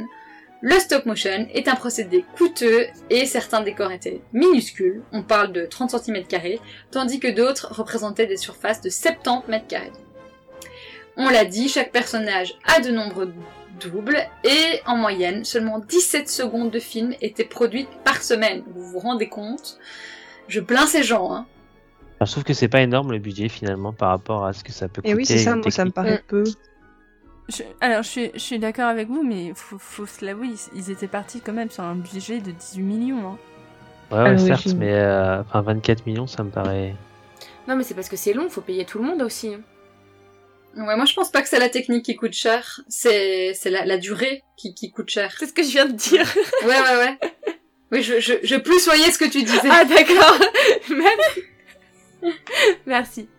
[0.62, 5.66] Le stop motion est un procédé coûteux et certains décors étaient minuscules, on parle de
[5.66, 6.24] 30 cm,
[6.92, 9.78] tandis que d'autres représentaient des surfaces de 70 m2.
[11.18, 13.34] On l'a dit, chaque personnage a de nombreux
[13.80, 18.64] doubles et en moyenne, seulement 17 secondes de film étaient produites par semaine.
[18.74, 19.78] Vous vous rendez compte?
[20.48, 21.46] Je plains ces gens, hein.
[22.22, 24.88] je trouve que c'est pas énorme le budget finalement par rapport à ce que ça
[24.88, 25.12] peut coûter.
[25.12, 26.44] Et oui, c'est ça, moi ça me paraît peu.
[27.82, 31.08] alors, je suis, je suis d'accord avec vous, mais faut, faut se l'avouer, ils, étaient
[31.08, 33.28] partis quand même sur un budget de 18 millions.
[33.28, 33.38] Hein.
[34.12, 36.96] Ouais, ouais certes, mais euh, enfin 24 millions, ça me paraît.
[37.68, 39.56] Non, mais c'est parce que c'est long, faut payer tout le monde aussi.
[40.78, 43.86] Ouais, moi je pense pas que c'est la technique qui coûte cher, c'est c'est la,
[43.86, 45.36] la durée qui, qui coûte cher.
[45.38, 46.32] C'est ce que je viens de dire.
[46.64, 47.18] ouais, ouais, ouais.
[47.92, 49.70] Oui, je, je, je plus soyez ce que tu disais.
[49.70, 50.40] Ah d'accord.
[50.90, 51.44] Merci.
[52.86, 53.30] Merci.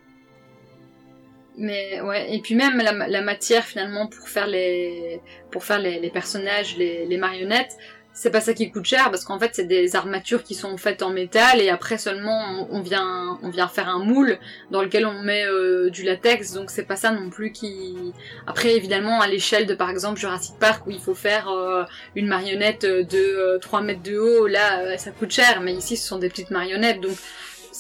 [1.57, 5.21] Mais ouais, et puis même la, la, matière finalement pour faire les
[5.51, 7.77] pour faire les, les personnages, les, les marionnettes,
[8.21, 11.03] c'est pas ça qui coûte cher parce qu'en fait c'est des armatures qui sont faites
[11.03, 14.39] en métal et après seulement on, vient on vient faire un moule
[14.71, 18.13] dans lequel on met euh, du latex donc c'est pas ça non plus qui
[18.47, 21.85] après évidemment à l'échelle de par exemple Jurassic Park où il faut faire euh,
[22.15, 26.07] une marionnette de 3 euh, mètres de haut là ça coûte cher mais ici ce
[26.07, 27.17] sont des petites marionnettes donc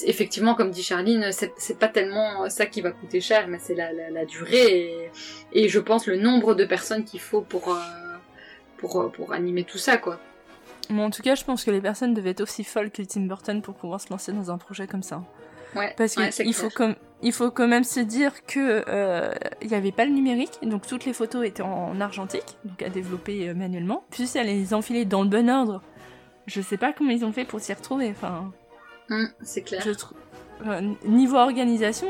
[0.05, 4.25] effectivement comme dit Charline c'est pas tellement ça qui va coûter cher mais c'est la,
[4.25, 5.11] durée
[5.53, 7.77] et, et, je pense le nombre de personnes qu'il faut pour
[8.79, 10.19] pour, pour animer tout ça, quoi.
[10.91, 13.23] Mais en tout cas, je pense que les personnes devaient être aussi folles que Tim
[13.23, 15.23] Burton pour pouvoir se lancer dans un projet comme ça.
[15.77, 19.77] Ouais, Parce qu'il faut, comme, il faut quand même se dire que euh, il n'y
[19.77, 23.55] avait pas le numérique, donc toutes les photos étaient en argentique, donc à développer euh,
[23.55, 24.05] manuellement.
[24.11, 25.81] Puis elle les enfiler dans le bon ordre.
[26.47, 28.11] Je sais pas comment ils ont fait pour s'y retrouver.
[28.11, 28.51] Enfin,
[29.11, 29.83] mmh, c'est clair.
[29.85, 29.93] Je
[30.67, 32.09] euh, niveau organisation,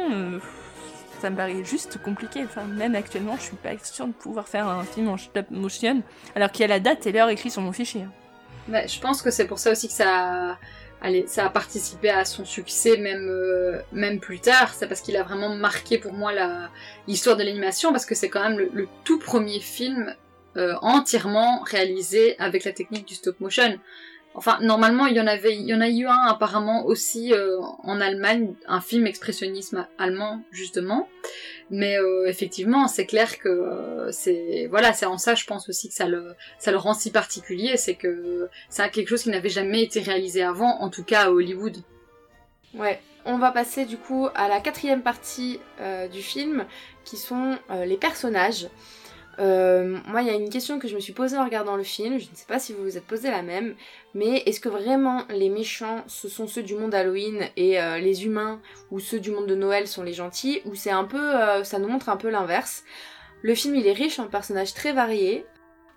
[1.21, 2.43] ça me paraît juste compliqué.
[2.45, 6.03] Enfin, même actuellement, je suis pas sûre de pouvoir faire un film en stop motion,
[6.35, 8.07] alors qu'il y a la date et l'heure écrit sur mon fichier.
[8.69, 10.59] Je pense que c'est pour ça aussi que ça
[11.03, 14.75] a, participé à son succès même, euh, même plus tard.
[14.75, 16.33] C'est parce qu'il a vraiment marqué pour moi
[17.07, 20.15] l'histoire de l'animation, parce que c'est quand même le, tout premier film
[20.57, 23.79] euh, entièrement réalisé avec la technique du stop motion.
[24.35, 27.59] Enfin, normalement, il y en avait, il y en a eu un apparemment aussi euh,
[27.83, 31.09] en Allemagne, un film expressionnisme allemand justement.
[31.71, 35.89] Mais euh, effectivement, c'est clair que euh, c'est, voilà, c'est en ça, je pense aussi
[35.89, 39.49] que ça le, ça le rend si particulier, c'est que c'est quelque chose qui n'avait
[39.49, 41.79] jamais été réalisé avant, en tout cas à Hollywood.
[42.75, 45.59] Ouais, on va passer du coup à la quatrième partie
[46.13, 46.67] du film,
[47.05, 48.69] qui sont les personnages.
[49.39, 51.83] Euh, moi, il y a une question que je me suis posée en regardant le
[51.83, 53.75] film, je ne sais pas si vous vous êtes posé la même,
[54.15, 58.25] mais est-ce que vraiment les méchants, ce sont ceux du monde Halloween et euh, les
[58.25, 61.65] humains ou ceux du monde de Noël sont les gentils, ou c'est un peu, euh,
[61.65, 62.85] ça nous montre un peu l'inverse
[63.43, 65.47] Le film, il est riche en personnages très variés.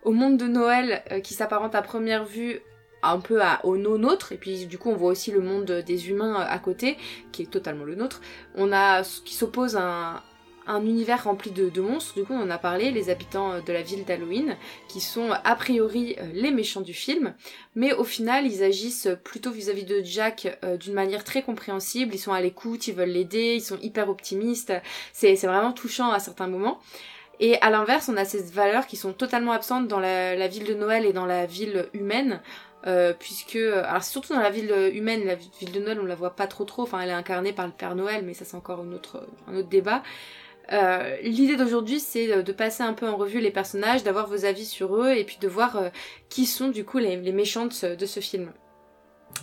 [0.03, 2.59] Au monde de Noël, qui s'apparente à première vue
[3.03, 6.09] un peu à, au nôtre, et puis du coup on voit aussi le monde des
[6.09, 6.97] humains à côté,
[7.31, 8.21] qui est totalement le nôtre.
[8.55, 10.23] On a qui s'oppose à,
[10.67, 13.73] un univers rempli de, monstres, du coup on en a parlé, les habitants euh, de
[13.73, 14.55] la ville d'Halloween,
[14.87, 17.33] qui sont a priori euh, les méchants du film,
[17.75, 22.19] mais au final ils agissent plutôt vis-à-vis de Jack euh, d'une manière très compréhensible, ils
[22.19, 24.73] sont à l'écoute, ils veulent l'aider, ils sont hyper optimistes,
[25.11, 26.79] c'est vraiment touchant à certains moments.
[27.39, 30.75] Et à l'inverse, on a ces valeurs qui sont totalement absentes dans la, ville de
[30.75, 32.41] Noël et dans la ville humaine,
[33.19, 36.47] puisque alors surtout dans la ville humaine la ville de Noël on la voit pas
[36.47, 36.83] trop trop.
[36.83, 39.55] Enfin elle est incarnée par le Père Noël mais ça c'est encore une autre, un
[39.55, 40.03] autre débat
[40.71, 44.45] euh, l'idée d'aujourd'hui, c'est euh, de passer un peu en revue les personnages, d'avoir vos
[44.45, 45.89] avis sur eux et puis de voir euh,
[46.29, 48.51] qui sont du coup les, méchants de ce, film.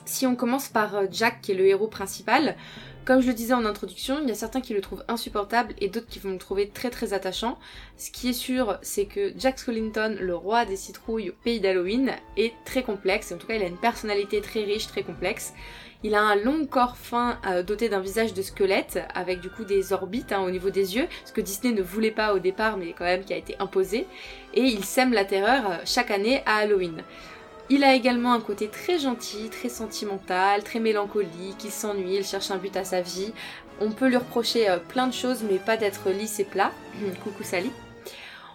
[0.04, 2.56] Si on commence par Jack, qui est le héros principal,
[3.04, 5.88] comme je le disais en introduction, il y a certains qui le trouvent insupportable et
[5.88, 7.58] d'autres qui vont le trouver très très attachant.
[7.96, 12.12] Ce qui est sûr, c'est que Jack Skellington, le roi des citrouilles au pays d'Halloween,
[12.36, 15.54] est très complexe, en tout cas il a une personnalité très riche, très complexe.
[16.02, 19.64] Il a un long corps fin euh, doté d'un visage de squelette avec du coup
[19.64, 22.78] des orbites hein, au niveau des yeux, ce que Disney ne voulait pas au départ
[22.78, 24.06] mais quand même qui a été imposé.
[24.54, 27.02] Et il sème la terreur euh, chaque année à Halloween.
[27.72, 32.50] Il a également un côté très gentil, très sentimental, très mélancolique, il s'ennuie, il cherche
[32.50, 33.32] un but à sa vie.
[33.80, 36.72] On peut lui reprocher euh, plein de choses mais pas d'être lisse et plat.
[37.22, 37.70] Coucou Sally.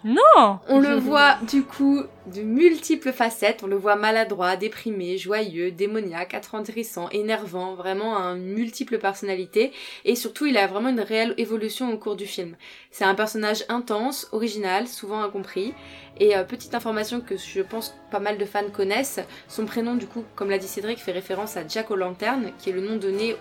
[0.06, 3.64] Non On le voit du coup de multiples facettes.
[3.64, 9.72] On le voit maladroit, déprimé, joyeux, démoniaque, attendrissant, énervant, vraiment un multiple personnalité.
[10.04, 12.54] Et surtout, il a vraiment une réelle évolution au cours du film.
[12.92, 15.74] C'est un personnage intense, original, souvent incompris.
[16.20, 19.18] Et euh, petite information que je pense pas mal de fans connaissent,
[19.48, 22.72] son prénom du coup, comme l'a dit Cédric, fait référence à Jack O'Lantern, qui est
[22.72, 23.34] le nom donné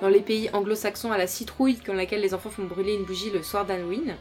[0.00, 3.30] dans les pays anglo-saxons à la citrouille dans laquelle les enfants font brûler une bougie
[3.30, 4.16] le soir d'Halloween.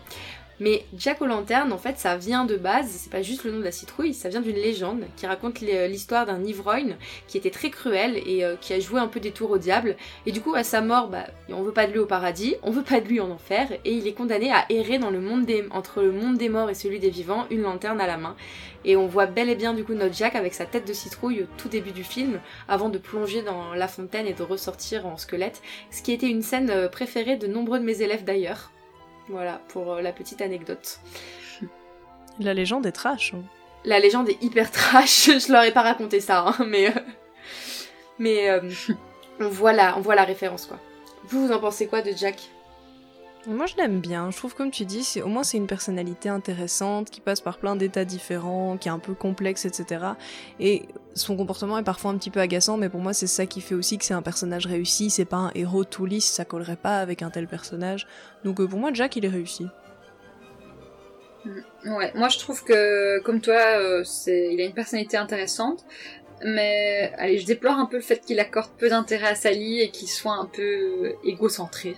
[0.60, 3.64] Mais Jack O'Lantern, en fait, ça vient de base, c'est pas juste le nom de
[3.64, 6.98] la citrouille, ça vient d'une légende qui raconte l'histoire d'un ivrogne
[7.28, 9.96] qui était très cruel et euh, qui a joué un peu des tours au diable.
[10.26, 12.72] Et du coup, à sa mort, bah, on veut pas de lui au paradis, on
[12.72, 15.48] veut pas de lui en enfer, et il est condamné à errer dans le monde
[15.72, 18.36] entre le monde des morts et celui des vivants, une lanterne à la main.
[18.84, 21.44] Et on voit bel et bien du coup notre Jack avec sa tête de citrouille
[21.44, 25.18] au tout début du film, avant de plonger dans la fontaine et de ressortir en
[25.18, 25.62] squelette,
[25.92, 28.72] ce qui était une scène euh, préférée de nombreux de mes élèves d'ailleurs.
[29.30, 31.00] Voilà, pour euh, la petite anecdote.
[32.40, 33.34] La légende est trash.
[33.34, 33.42] Hein.
[33.84, 36.90] La légende est hyper trash, je leur ai pas raconté ça, hein, mais...
[36.90, 37.00] Euh,
[38.20, 38.62] Mais euh,
[39.40, 40.80] on, voit la, on voit la référence, quoi.
[41.26, 42.50] Vous, vous en pensez quoi de Jack?
[43.48, 47.10] Moi je l'aime bien, je trouve comme tu dis, au moins c'est une personnalité intéressante,
[47.10, 50.06] qui passe par plein d'états différents, qui est un peu complexe, etc.
[50.60, 50.84] Et
[51.14, 53.76] son comportement est parfois un petit peu agaçant, mais pour moi c'est ça qui fait
[53.76, 57.00] aussi que c'est un personnage réussi, c'est pas un héros tout lisse, ça collerait pas
[57.00, 58.06] avec un tel personnage.
[58.44, 59.68] Donc euh, pour moi Jack il est réussi.
[61.46, 61.96] Mm.
[61.96, 65.86] Ouais, moi je trouve que comme toi, euh, c'est, il a une personnalité intéressante,
[66.44, 69.90] mais allez, je déplore un peu le fait qu'il accorde peu d'intérêt à Sally et
[69.90, 71.96] qu'il soit un peu égocentré.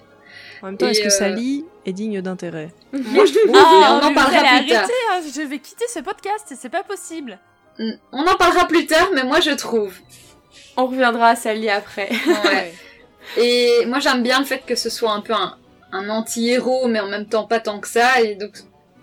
[0.61, 4.07] En même temps, est-ce que euh, Sally est digne d'intérêt Moi je trouve, Ah, mais
[4.07, 4.87] on en parlera plus tard.
[5.11, 7.39] hein, je vais quitter ce podcast, c'est pas possible.
[7.77, 9.93] Mm, On en parlera plus tard, mais moi je trouve.
[10.77, 12.09] On reviendra à Sally après.
[12.45, 12.73] Ouais.
[13.37, 15.57] Et moi j'aime bien le fait que ce soit un peu un,
[15.91, 18.51] un anti-héros, mais en même temps pas tant que ça, et donc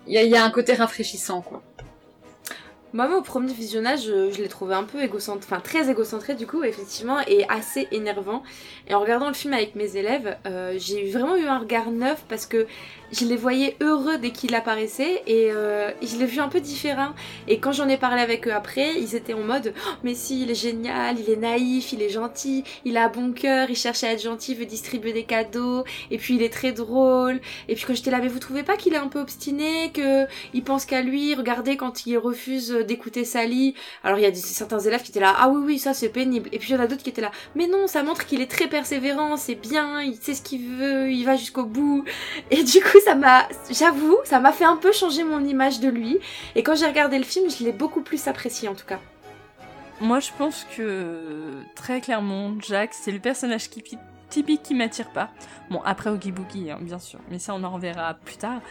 [0.05, 1.61] il y, a- il y a un côté rafraîchissant quoi.
[2.93, 6.47] Moi, au premier visionnage, je, je l'ai trouvé un peu égocentré, enfin très égocentré du
[6.47, 8.43] coup, effectivement, et assez énervant.
[8.87, 12.23] Et en regardant le film avec mes élèves, euh, j'ai vraiment eu un regard neuf
[12.29, 12.65] parce que
[13.11, 17.09] je les voyais heureux dès qu'il apparaissait et euh, je l'ai vu un peu différent.
[17.47, 20.43] Et quand j'en ai parlé avec eux après, ils étaient en mode Oh, Mais si,
[20.43, 23.75] il est génial, il est naïf, il est gentil, il a un bon cœur, il
[23.75, 27.39] cherche à être gentil, il veut distribuer des cadeaux, et puis il est très drôle.
[27.67, 30.25] Et puis quand j'étais là, mais vous trouvez pas qu'il est un peu obstiné, que
[30.53, 33.75] il pense qu'à lui, regardez quand il refuse d'écouter Sally.
[34.03, 36.49] Alors il y a certains élèves qui étaient là, ah oui oui ça c'est pénible.
[36.51, 38.41] Et puis il y en a d'autres qui étaient là, mais non ça montre qu'il
[38.41, 42.03] est très persévérant, c'est bien, il sait ce qu'il veut, il va jusqu'au bout.
[42.51, 45.89] Et du coup ça m'a, j'avoue, ça m'a fait un peu changer mon image de
[45.89, 46.19] lui.
[46.55, 48.99] Et quand j'ai regardé le film, je l'ai beaucoup plus apprécié en tout cas.
[49.99, 53.97] Moi, je pense que très clairement, Jack, c'est le personnage qui,
[54.29, 55.29] typique qui m'attire pas.
[55.69, 58.61] Bon, après Oogie Boogie, hein, bien sûr, mais ça on en reverra plus tard.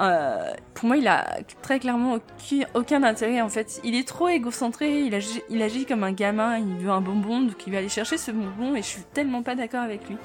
[0.00, 3.80] Euh, pour moi, il a très clairement aucun, aucun intérêt en fait.
[3.84, 7.42] Il est trop égocentré, il agit, il agit comme un gamin, il veut un bonbon,
[7.42, 10.16] donc il va aller chercher ce bonbon et je suis tellement pas d'accord avec lui.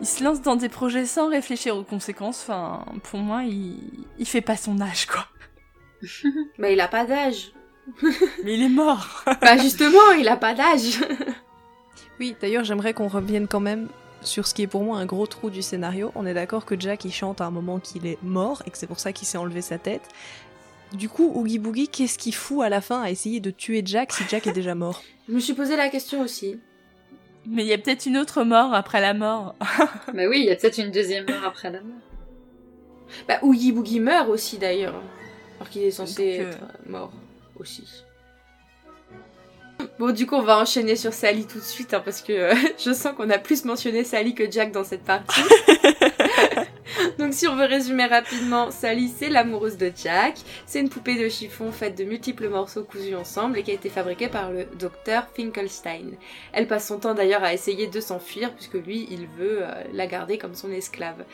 [0.00, 2.42] Il se lance dans des projets sans réfléchir aux conséquences.
[2.42, 5.26] Enfin, pour moi, il, il fait pas son âge, quoi.
[6.58, 7.52] Mais il a pas d'âge.
[8.44, 9.24] Mais il est mort.
[9.40, 11.00] bah justement, il a pas d'âge.
[12.18, 13.88] Oui, d'ailleurs, j'aimerais qu'on revienne quand même
[14.22, 16.10] sur ce qui est pour moi un gros trou du scénario.
[16.14, 18.78] On est d'accord que Jack il chante à un moment qu'il est mort et que
[18.78, 20.02] c'est pour ça qu'il s'est enlevé sa tête.
[20.92, 24.12] Du coup, Oogie Boogie, qu'est-ce qu'il fout à la fin à essayer de tuer Jack
[24.12, 25.02] si Jack est déjà mort?
[25.28, 26.58] Je me suis posé la question aussi.
[27.46, 29.54] Mais il y a peut-être une autre mort après la mort.
[30.14, 32.00] Mais oui, il y a peut-être une deuxième mort après la mort.
[33.26, 35.00] Bah Oogie Boogie meurt aussi d'ailleurs.
[35.56, 37.12] Alors qu'il est censé Donc, euh, être euh, mort
[37.58, 37.84] aussi.
[39.98, 42.54] Bon, du coup, on va enchaîner sur Sally tout de suite, hein, parce que euh,
[42.78, 45.40] je sens qu'on a plus mentionné Sally que Jack dans cette partie.
[47.18, 50.36] Donc, si on veut résumer rapidement, Sally, c'est l'amoureuse de Jack.
[50.66, 53.88] C'est une poupée de chiffon faite de multiples morceaux cousus ensemble et qui a été
[53.88, 56.12] fabriquée par le docteur Finkelstein.
[56.52, 60.06] Elle passe son temps d'ailleurs à essayer de s'enfuir, puisque lui, il veut euh, la
[60.06, 61.24] garder comme son esclave.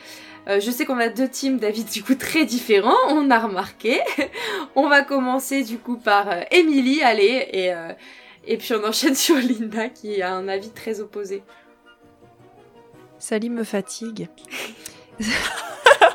[0.47, 3.99] Euh, je sais qu'on a deux teams d'avis du coup très différents, on a remarqué.
[4.75, 7.91] on va commencer du coup par euh, Emily, allez, et, euh,
[8.47, 11.43] et puis on enchaîne sur Linda qui a un avis très opposé.
[13.19, 14.27] Sally me fatigue.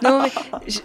[0.03, 0.31] non, mais
[0.69, 0.81] je,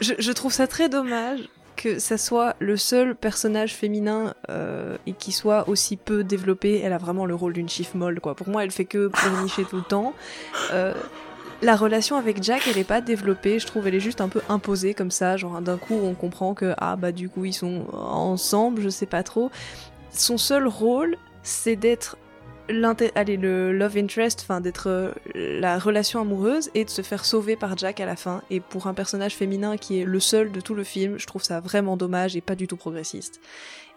[0.00, 1.40] je- je trouve ça très dommage
[1.76, 6.80] que ça soit le seul personnage féminin euh, et qui soit aussi peu développé.
[6.80, 8.34] Elle a vraiment le rôle d'une chiffre molle, quoi.
[8.34, 10.12] Pour moi, elle fait que pleurnicher tout le temps.
[10.72, 10.92] Euh,
[11.62, 13.58] la relation avec Jack, elle est pas développée.
[13.58, 15.36] Je trouve elle est juste un peu imposée comme ça.
[15.38, 18.82] Genre d'un coup, on comprend que ah bah du coup ils sont ensemble.
[18.82, 19.50] Je sais pas trop.
[20.12, 22.16] Son seul rôle, c'est d'être
[23.14, 27.56] allez, le love interest, enfin d'être euh, la relation amoureuse et de se faire sauver
[27.56, 28.42] par Jack à la fin.
[28.50, 31.42] Et pour un personnage féminin qui est le seul de tout le film, je trouve
[31.42, 33.40] ça vraiment dommage et pas du tout progressiste.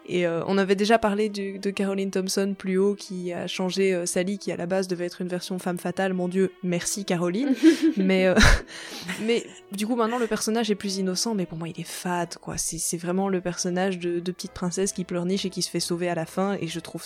[0.06, 3.94] Et euh, on avait déjà parlé du- de Caroline Thompson plus haut qui a changé
[3.94, 6.12] euh, Sally qui à la base devait être une version femme fatale.
[6.12, 7.54] Mon dieu, merci Caroline.
[7.96, 8.34] mais euh,
[9.22, 12.36] mais du coup maintenant le personnage est plus innocent, mais pour moi il est fade
[12.36, 12.56] quoi.
[12.58, 16.10] C'est vraiment le personnage de, de petite princesse qui pleurniche et qui se fait sauver
[16.10, 16.58] à la fin.
[16.60, 17.02] Et je trouve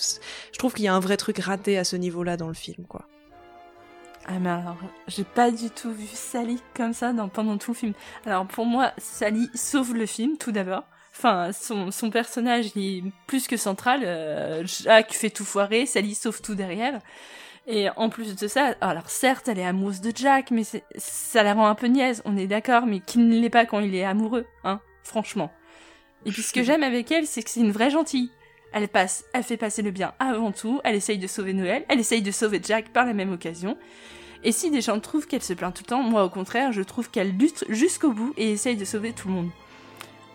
[0.52, 2.84] je trouve qu'il y a un vrai truc raté à ce niveau-là dans le film
[2.88, 3.06] quoi.
[4.26, 4.76] Ah mais alors,
[5.06, 7.92] j'ai pas du tout vu Sally comme ça dans, pendant tout le film.
[8.26, 10.82] Alors pour moi, Sally sauve le film tout d'abord.
[11.18, 14.02] Enfin, son, son personnage est plus que central.
[14.04, 17.00] Euh, Jack fait tout foirer, Sally sauve tout derrière.
[17.66, 20.62] Et en plus de ça, alors certes, elle est amoureuse de Jack, mais
[20.96, 23.80] ça la rend un peu niaise, on est d'accord, mais qui ne l'est pas quand
[23.80, 25.52] il est amoureux, hein, franchement.
[26.24, 28.30] Et puis ce que j'aime avec elle, c'est que c'est une vraie gentille.
[28.72, 31.98] Elle passe, elle fait passer le bien avant tout, elle essaye de sauver Noël, elle
[31.98, 33.76] essaye de sauver Jack par la même occasion.
[34.44, 36.82] Et si des gens trouvent qu'elle se plaint tout le temps, moi au contraire, je
[36.82, 39.50] trouve qu'elle lutte jusqu'au bout et essaye de sauver tout le monde.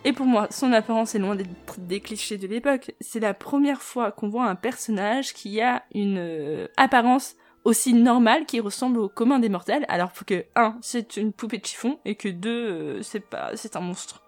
[0.04, 1.48] Et pour moi, son apparence est loin d'être
[1.78, 2.92] des clichés de l'époque.
[3.00, 8.44] C'est la première fois qu'on voit un personnage qui a une euh, apparence aussi normale
[8.44, 12.14] qui ressemble au commun des mortels, alors que un, c'est une poupée de chiffon et
[12.16, 14.20] que deux, euh, c'est pas, c'est un monstre.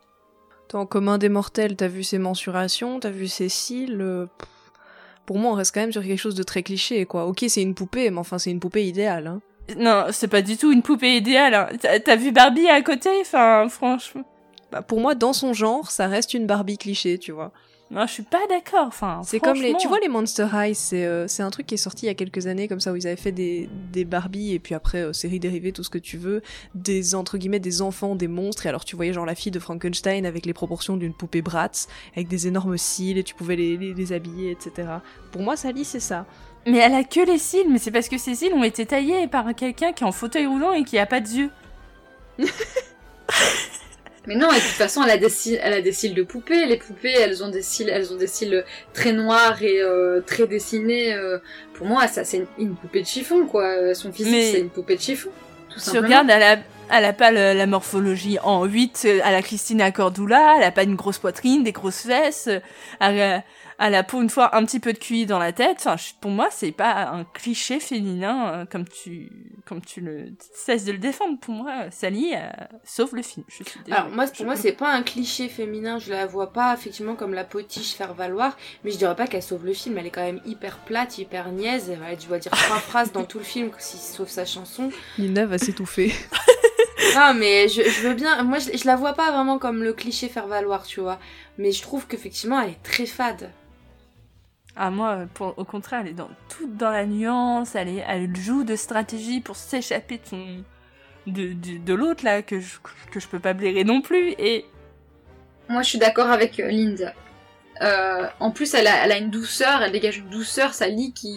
[0.72, 4.00] En commun des mortels, t'as vu ses mensurations, t'as vu ses cils.
[4.00, 4.26] euh,
[5.26, 7.26] Pour moi, on reste quand même sur quelque chose de très cliché, quoi.
[7.26, 9.26] Ok, c'est une poupée, mais enfin, c'est une poupée idéale.
[9.26, 9.40] Hein.
[9.76, 11.54] Non, c'est pas du tout une poupée idéale.
[11.54, 11.68] hein.
[12.04, 13.10] T'as vu Barbie à côté?
[13.20, 14.24] Enfin, franchement.
[14.76, 17.50] Bah, pour moi, dans son genre, ça reste une Barbie cliché, tu vois.
[17.90, 18.86] Non, je suis pas d'accord.
[18.88, 21.74] Enfin, C'est comme les, tu vois les Monster High, c'est euh, c'est un truc qui
[21.74, 24.04] est sorti il y a quelques années comme ça où ils avaient fait des, des
[24.04, 26.42] Barbie et puis après euh, séries dérivées, tout ce que tu veux,
[26.74, 29.60] des entre guillemets des enfants, des monstres et alors tu voyais genre la fille de
[29.60, 33.76] Frankenstein avec les proportions d'une poupée Bratz, avec des énormes cils et tu pouvais les,
[33.78, 34.88] les, les habiller, etc.
[35.30, 36.26] Pour moi, Sally, c'est ça.
[36.66, 39.28] Mais elle a que les cils, mais c'est parce que ces cils ont été taillés
[39.28, 41.50] par quelqu'un qui est en fauteuil roulant et qui a pas de yeux.
[44.26, 46.22] Mais non, et de toute façon, elle a des cils, elle a des cils de
[46.22, 46.66] poupée.
[46.66, 50.46] Les poupées, elles ont des cils, elles ont des cils très noirs et euh, très
[50.46, 51.14] dessinés.
[51.14, 51.38] euh.
[51.74, 53.64] Pour moi, ça, c'est une, une poupée de chiffon, quoi.
[53.64, 55.30] Euh, Son Mais- c'est une poupée de chiffon.
[55.70, 56.06] Tout simplement.
[56.06, 56.56] regardes, elle a,
[56.90, 60.70] elle a pas le- la morphologie en 8 euh, à la Christina Cordula, elle a
[60.70, 62.60] pas une grosse poitrine, des grosses fesses, euh,
[63.00, 63.42] elle
[63.78, 65.76] elle a pour une fois un petit peu de QI dans la tête.
[65.80, 69.30] Enfin, je- pour moi, c'est pas un cliché féminin euh, comme tu,
[69.66, 71.38] comme tu le cesses de le défendre.
[71.40, 72.48] Pour moi, Sally euh,
[72.84, 73.44] sauve le film.
[73.48, 73.92] Je suis désolée.
[73.92, 75.98] Alors moi, pour Je- moi, c'est pas un cliché féminin.
[75.98, 79.42] Je la vois pas effectivement comme la potiche faire valoir, mais je dirais pas qu'elle
[79.42, 79.98] sauve le film.
[79.98, 81.90] Elle est quand même hyper plate, hyper niaise.
[82.08, 84.90] Elle doit dire trois phrases dans tout le film, si sauf sa chanson.
[85.18, 86.12] Nina va s'étouffer.
[87.14, 88.42] Non, mais je, je veux bien.
[88.42, 91.18] Moi, je, je la vois pas vraiment comme le cliché faire valoir, tu vois.
[91.56, 93.50] Mais je trouve qu'effectivement, elle est très fade.
[94.76, 99.56] Ah moi, au contraire, elle est toute dans la nuance, elle, joue de stratégie pour
[99.56, 100.20] s'échapper
[101.26, 102.76] de de, l'autre là que je,
[103.10, 104.64] que peux pas blairer non plus et
[105.68, 107.14] Moi, je suis d'accord avec euh, Linda.
[107.82, 111.36] Euh, en plus, elle a, une douceur, elle dégage une douceur, Sally, qui,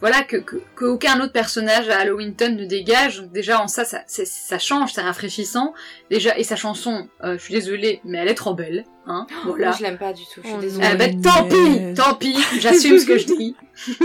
[0.00, 0.44] voilà, que,
[0.80, 3.22] aucun autre personnage à Halloweenton ne dégage.
[3.32, 5.74] Déjà, en ça, ça change, c'est rafraîchissant.
[6.10, 9.26] Déjà, et sa chanson, euh, je suis désolée, mais elle est trop belle, hein.
[9.44, 9.68] Voilà.
[9.68, 10.40] Moi, je l'aime pas du tout.
[10.42, 10.86] Je suis Oh désolée.
[10.92, 13.56] Eh ben, tant pis, tant pis, j'assume ce que je dis.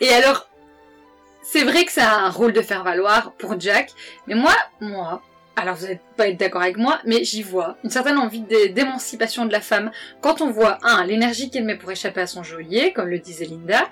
[0.00, 0.48] Et alors,
[1.42, 3.90] c'est vrai que ça a un rôle de faire valoir pour Jack,
[4.26, 5.22] mais moi, moi,
[5.54, 8.70] alors vous n'allez pas être d'accord avec moi, mais j'y vois une certaine envie d'é-
[8.70, 9.90] d'émancipation de la femme
[10.22, 13.44] quand on voit, un, l'énergie qu'elle met pour échapper à son geôlier, comme le disait
[13.44, 13.82] Linda,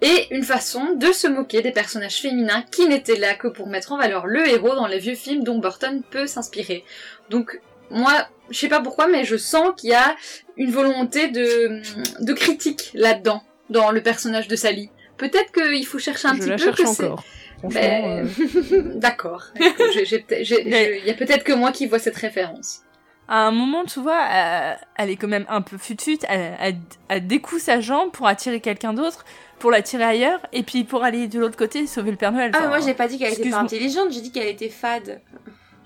[0.00, 3.92] et une façon de se moquer des personnages féminins qui n'étaient là que pour mettre
[3.92, 6.82] en valeur le héros dans les vieux films dont Burton peut s'inspirer.
[7.28, 7.60] Donc,
[7.92, 10.14] moi, je sais pas pourquoi, mais je sens qu'il y a
[10.56, 11.80] une volonté de,
[12.20, 14.90] de critique là-dedans, dans le personnage de Sally.
[15.16, 17.24] Peut-être qu'il faut chercher un je petit la peu cherche que encore.
[17.64, 19.44] Ben, euh, D'accord.
[19.58, 22.80] Il y a peut-être que moi qui vois cette référence.
[23.28, 26.76] à un moment tu vois euh, elle est quand même un peu fut-fut, elle, elle,
[27.08, 29.24] elle découd sa jambe pour attirer quelqu'un d'autre,
[29.60, 32.50] pour l'attirer ailleurs et puis pour aller de l'autre côté sauver le Père Noël.
[32.52, 34.10] Ah, Enfin, moi, j'ai pas dit qu'elle était pas intelligente.
[34.10, 35.20] J'ai dit qu'elle était fade.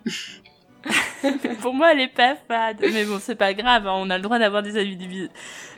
[1.60, 4.22] pour moi elle est pas fade mais bon c'est pas grave, hein, on a le
[4.22, 5.28] droit d'avoir des avis divi-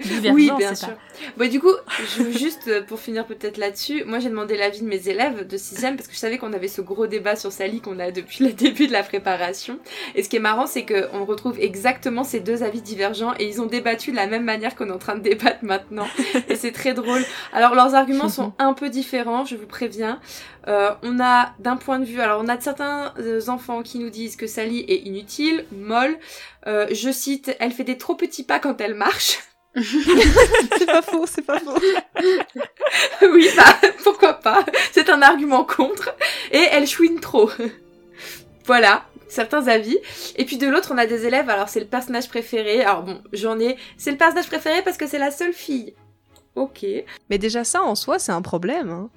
[0.01, 0.35] divergents.
[0.35, 0.89] Oui, bien sûr.
[1.36, 1.72] pas- du coup,
[2.16, 5.47] je veux juste, euh, pour finir peut-être là-dessus, moi j'ai demandé l'avis de mes élèves
[5.47, 8.10] de 6ème parce que je savais qu'on avait ce gros débat sur Sally qu'on a
[8.10, 9.78] depuis le début de la préparation.
[10.14, 13.60] Et ce qui est marrant, c'est qu'on retrouve exactement ces deux avis divergents et ils
[13.62, 16.06] ont débattu de la même manière qu'on est en train de débattre maintenant.
[16.48, 17.24] Et c'est très drôle.
[17.52, 20.20] Alors leurs arguments sont un peu différents, je vous préviens.
[20.69, 23.99] Euh, on a d'un point de vue, alors on a de certains euh, enfants qui
[23.99, 26.19] nous disent que Sally est inutile, molle.
[26.66, 29.39] Euh, je cite, elle fait des trop petits pas quand elle marche.
[29.74, 31.78] c'est pas faux, c'est pas faux.
[33.23, 34.65] oui, bah pourquoi pas.
[34.93, 36.15] C'est un argument contre.
[36.53, 37.51] Et elle chouine trop.
[38.66, 39.97] voilà, certains avis.
[40.36, 42.82] Et puis de l'autre, on a des élèves, alors c'est le personnage préféré.
[42.82, 43.78] Alors bon, j'en ai...
[43.97, 45.95] C'est le personnage préféré parce que c'est la seule fille.
[46.57, 46.85] Ok.
[47.31, 48.90] Mais déjà ça en soi, c'est un problème.
[48.90, 49.11] hein.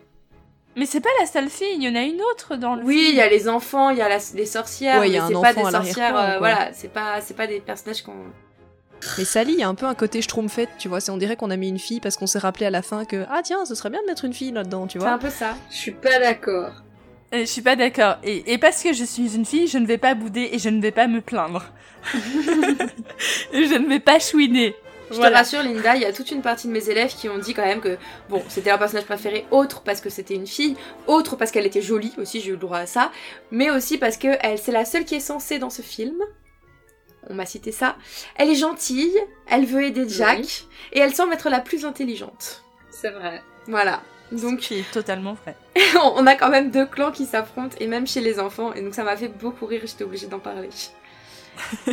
[0.75, 3.07] Mais c'est pas la seule fille, il y en a une autre dans le Oui,
[3.09, 5.19] il y a les enfants, il y a la- les sorcières, Ouais, il y mais
[5.19, 8.13] a un c'est pas des sorcières, euh, voilà, c'est pas, c'est pas des personnages qu'on...
[9.17, 10.99] Mais Sally, il y a un peu un côté schtroumpfette, tu vois.
[11.01, 13.03] C'est on dirait qu'on a mis une fille parce qu'on s'est rappelé à la fin
[13.03, 15.17] que ah tiens, ce serait bien de mettre une fille là-dedans, tu C'est un vois.
[15.17, 15.55] peu ça.
[15.71, 16.69] Je suis pas d'accord.
[17.33, 18.17] Euh, Je suis pas d'accord.
[18.23, 20.69] Et, et parce que je suis une fille, je ne vais pas bouder et je
[20.69, 21.65] ne vais pas me plaindre.
[22.13, 24.75] je ne vais pas chouiner.
[25.11, 25.31] Je Voilà.
[25.31, 27.53] te rassure, Linda, il y a toute une partie de mes élèves qui ont dit
[27.53, 27.97] quand même que,
[28.29, 30.75] bon, c'était leur personnage préféré, autre parce que c'était une fille,
[31.07, 33.11] autre parce qu'elle était jolie, aussi j'ai eu le droit à ça,
[33.51, 36.15] mais aussi parce que elle, c'est la seule qui est censée dans ce film.
[37.29, 37.97] On m'a cité ça.
[38.35, 39.15] Elle est gentille,
[39.47, 40.67] elle veut aider Jack, Oui.
[40.93, 42.63] et elle semble être la plus intelligente.
[42.89, 43.41] C'est vrai.
[43.67, 44.01] Voilà.
[44.31, 45.55] Donc, Donc, qui est totalement vrai.
[46.15, 48.95] on a quand même deux clans qui s'affrontent, et même chez les enfants, et donc
[48.95, 50.69] ça m'a fait beaucoup rire, j'étais obligée d'en parler.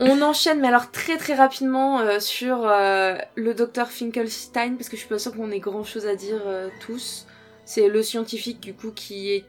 [0.00, 4.96] On enchaîne, mais alors très très rapidement euh, sur euh, le docteur Finkelstein, parce que
[4.96, 7.26] je suis pas sûre qu'on ait grand chose à dire euh, tous.
[7.64, 9.44] C'est le scientifique du coup qui est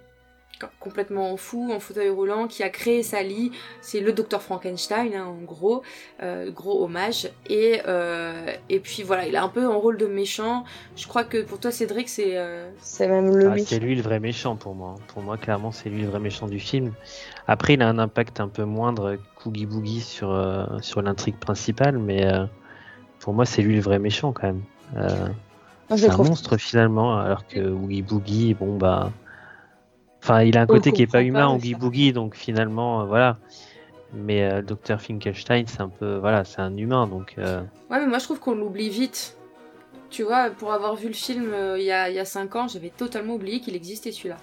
[0.79, 3.51] complètement fou, en fauteuil roulant, qui a créé Sally.
[3.81, 5.83] C'est le docteur Frankenstein, hein, en gros,
[6.21, 7.29] euh, gros hommage.
[7.47, 10.63] Et, euh, et puis voilà, il a un peu un rôle de méchant.
[10.95, 12.37] Je crois que pour toi, Cédric, c'est...
[12.37, 12.69] Euh...
[12.81, 14.95] C'est même le ah, C'est lui le vrai méchant pour moi.
[15.07, 16.93] Pour moi, clairement, c'est lui le vrai méchant du film.
[17.47, 21.97] Après, il a un impact un peu moindre, Coogie Boogie, sur, euh, sur l'intrigue principale,
[21.97, 22.45] mais euh,
[23.19, 24.61] pour moi, c'est lui le vrai méchant quand même.
[24.97, 25.27] Euh,
[25.95, 29.11] c'est un monstre finalement, alors que Oogie Boogie, bon bah
[30.21, 33.37] Enfin, il a un côté qui est pas humain, Oogie Boogie, donc finalement, euh, voilà.
[34.13, 37.35] Mais euh, Dr Finkelstein, c'est un peu, voilà, c'est un humain, donc.
[37.37, 37.61] Euh...
[37.89, 39.37] Ouais, mais moi je trouve qu'on l'oublie vite.
[40.09, 42.89] Tu vois, pour avoir vu le film il y a, y a 5 ans, j'avais
[42.89, 44.37] totalement oublié qu'il existait celui-là.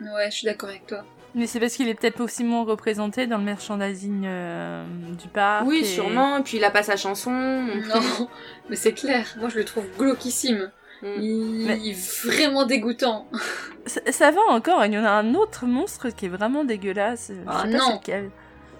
[0.00, 1.04] Ouais, je suis d'accord avec toi.
[1.34, 4.84] Mais c'est parce qu'il est peut-être aussi moins représenté dans le merchandising euh,
[5.20, 5.66] du parc.
[5.66, 5.84] Oui, et...
[5.84, 6.38] sûrement.
[6.38, 7.32] Et puis il a pas sa chanson.
[7.32, 8.28] Non,
[8.70, 9.26] mais c'est clair.
[9.38, 10.70] Moi, je le trouve glauquissime.
[11.02, 11.06] Mm.
[11.20, 11.66] Il...
[11.66, 11.88] Mais...
[11.88, 13.28] est vraiment dégoûtant.
[13.86, 17.30] Ça, ça, va encore, il y en a un autre monstre qui est vraiment dégueulasse.
[17.46, 18.00] Ah non.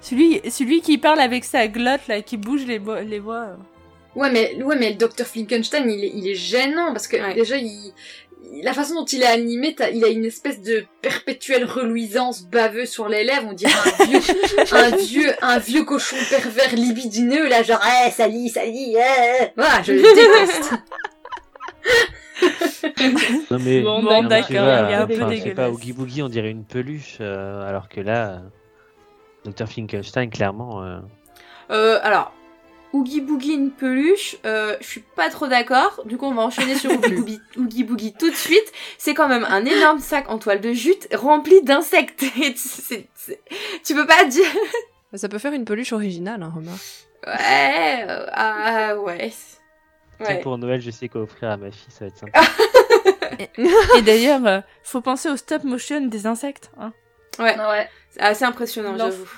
[0.00, 3.58] Celui, celui qui parle avec sa glotte là, qui bouge les, les voix.
[4.16, 5.26] Ouais mais, ouais, mais le Dr.
[5.26, 7.34] Frankenstein, il est, il est gênant parce que ouais.
[7.34, 7.92] déjà, il,
[8.62, 13.08] la façon dont il est animé, il a une espèce de perpétuelle reluisance baveuse sur
[13.08, 13.48] les lèvres.
[13.50, 14.20] On dirait un vieux,
[14.72, 19.52] un vieux, un vieux cochon pervers libidineux là, genre, eh, Sally, Sally, eh.
[19.56, 20.74] Voilà, je le déteste.
[23.50, 25.54] non mais, bon, bon d'accord, il est un peu dégueulasse.
[25.54, 28.42] pas Oogie Boogie, on dirait une peluche, euh, alors que là,
[29.44, 30.82] Dr Finkelstein, clairement.
[30.82, 30.98] Euh...
[31.70, 32.32] Euh, alors,
[32.94, 36.00] Oogie Boogie, une peluche, euh, je suis pas trop d'accord.
[36.04, 38.72] Du coup, on va enchaîner sur Oogie Boogie, Oogie Boogie tout de suite.
[38.98, 42.20] C'est quand même un énorme sac en toile de jute rempli d'insectes.
[43.84, 44.46] tu peux pas dire.
[45.12, 46.76] Ça peut faire une peluche originale, hein, Romain.
[47.26, 49.32] Ouais, euh, ah ouais.
[50.20, 50.40] Ouais.
[50.40, 52.42] Pour Noël, je sais quoi offrir à ma fille, ça va être sympa.
[53.58, 56.70] et, et d'ailleurs, euh, faut penser au stop motion des insectes.
[56.78, 56.92] Hein.
[57.40, 57.88] Ouais, ouais.
[58.10, 59.28] c'est assez impressionnant, j'avoue.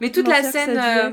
[0.00, 1.10] Mais toute la scène, euh,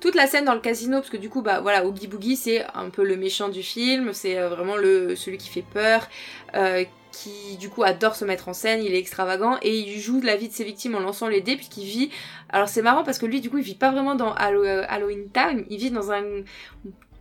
[0.00, 2.64] toute la scène dans le casino, parce que du coup, bah voilà, Oogie Boogie, c'est
[2.74, 6.08] un peu le méchant du film, c'est euh, vraiment le celui qui fait peur,
[6.54, 10.20] euh, qui du coup adore se mettre en scène, il est extravagant et il joue
[10.20, 12.10] de la vie de ses victimes en lançant les dés puisqu'il vit.
[12.50, 15.28] Alors c'est marrant parce que lui, du coup, il vit pas vraiment dans Hallow Halloween
[15.30, 16.22] Town, il vit dans un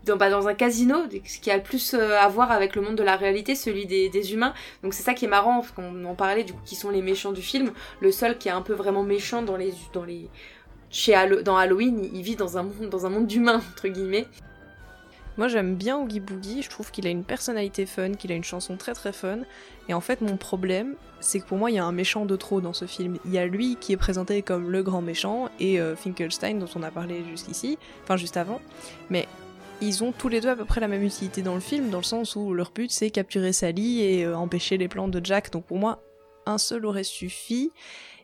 [0.06, 2.82] dans, bah, dans un casino, ce qui a le plus euh, à voir avec le
[2.82, 4.54] monde de la réalité, celui des, des humains.
[4.84, 7.02] Donc c'est ça qui est marrant, parce qu'on en parlait, du coup, qui sont les
[7.02, 7.72] méchants du film.
[8.02, 9.74] Le seul qui est un peu vraiment méchant dans les...
[9.94, 10.30] Dans les
[10.90, 11.14] chez
[11.44, 14.28] dans Halloween, il vit dans un monde, dans un monde d'humains, entre guillemets.
[15.38, 18.44] Moi j'aime bien Oogie Boogie, je trouve qu'il a une personnalité fun, qu'il a une
[18.44, 19.40] chanson très très fun.
[19.90, 22.36] Et en fait mon problème, c'est que pour moi il y a un méchant de
[22.38, 23.18] trop dans ce film.
[23.26, 26.70] Il y a lui qui est présenté comme le grand méchant et euh, Finkelstein dont
[26.76, 28.62] on a parlé jusqu'ici, enfin juste avant.
[29.10, 29.28] Mais
[29.82, 31.98] ils ont tous les deux à peu près la même utilité dans le film, dans
[31.98, 35.52] le sens où leur but c'est capturer Sally et euh, empêcher les plans de Jack.
[35.52, 36.02] Donc pour moi,
[36.46, 37.72] un seul aurait suffi.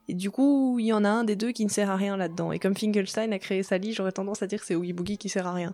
[0.07, 2.18] Et du coup, il y en a un des deux qui ne sert à rien
[2.18, 2.52] là-dedans.
[2.52, 5.30] Et comme Finkelstein a créé Sally, j'aurais tendance à dire que c'est Oogie Boogie qui
[5.30, 5.73] sert à rien.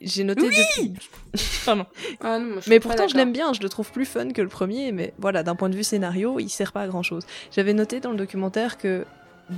[0.00, 0.94] J'ai noté oui depuis.
[1.64, 1.86] Pardon.
[2.20, 4.42] Ah non, moi, je mais pourtant, je l'aime bien, je le trouve plus fun que
[4.42, 7.24] le premier, mais voilà, d'un point de vue scénario, il sert pas à grand chose.
[7.50, 9.04] J'avais noté dans le documentaire que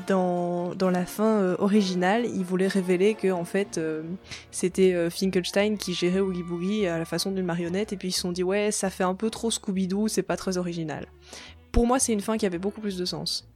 [0.06, 4.02] dans, dans la fin euh, originale, il voulait révéler que en fait euh,
[4.50, 8.12] c'était euh, Finkelstein qui gérait Oogie Boogie à la façon d'une marionnette, et puis ils
[8.12, 11.06] se sont dit ouais, ça fait un peu trop Scooby-Doo, c'est pas très original.
[11.72, 13.47] Pour moi, c'est une fin qui avait beaucoup plus de sens.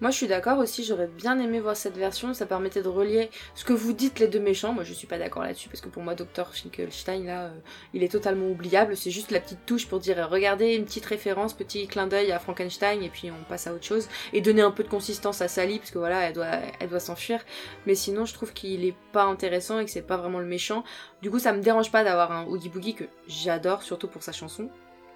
[0.00, 3.30] Moi, je suis d'accord aussi, j'aurais bien aimé voir cette version, ça permettait de relier
[3.54, 4.72] ce que vous dites les deux méchants.
[4.72, 6.52] Moi, je suis pas d'accord là-dessus parce que pour moi, Dr.
[6.52, 7.50] Finkelstein, là, euh,
[7.94, 8.96] il est totalement oubliable.
[8.96, 12.38] C'est juste la petite touche pour dire, regardez, une petite référence, petit clin d'œil à
[12.38, 14.08] Frankenstein et puis on passe à autre chose.
[14.32, 17.00] Et donner un peu de consistance à Sally parce que voilà, elle doit, elle doit
[17.00, 17.40] s'enfuir.
[17.86, 20.84] Mais sinon, je trouve qu'il est pas intéressant et que c'est pas vraiment le méchant.
[21.22, 24.32] Du coup, ça me dérange pas d'avoir un Oogie Boogie que j'adore, surtout pour sa
[24.32, 24.68] chanson.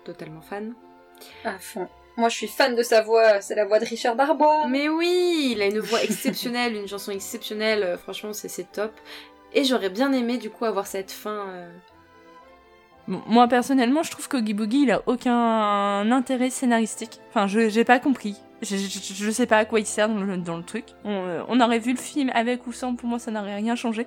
[0.05, 0.75] Totalement fan.
[1.45, 1.89] À fond.
[2.19, 3.41] Moi, je suis fan de sa voix.
[3.41, 4.67] C'est la voix de Richard Darbois.
[4.69, 7.83] Mais oui, il a une voix exceptionnelle, une chanson exceptionnelle.
[7.83, 8.93] euh, franchement, c'est c'est top.
[9.55, 11.47] Et j'aurais bien aimé du coup avoir cette fin.
[11.49, 11.71] euh,
[13.07, 17.21] moi personnellement, je trouve qu'Oogie Boogie, il a aucun intérêt scénaristique.
[17.31, 18.37] Enfin, je j'ai pas compris.
[18.61, 20.85] Je, je, je sais pas à quoi il sert dans le, dans le truc.
[21.05, 23.77] On, euh, on aurait vu le film avec ou sans, pour moi, ça n'aurait rien
[23.77, 24.07] changé.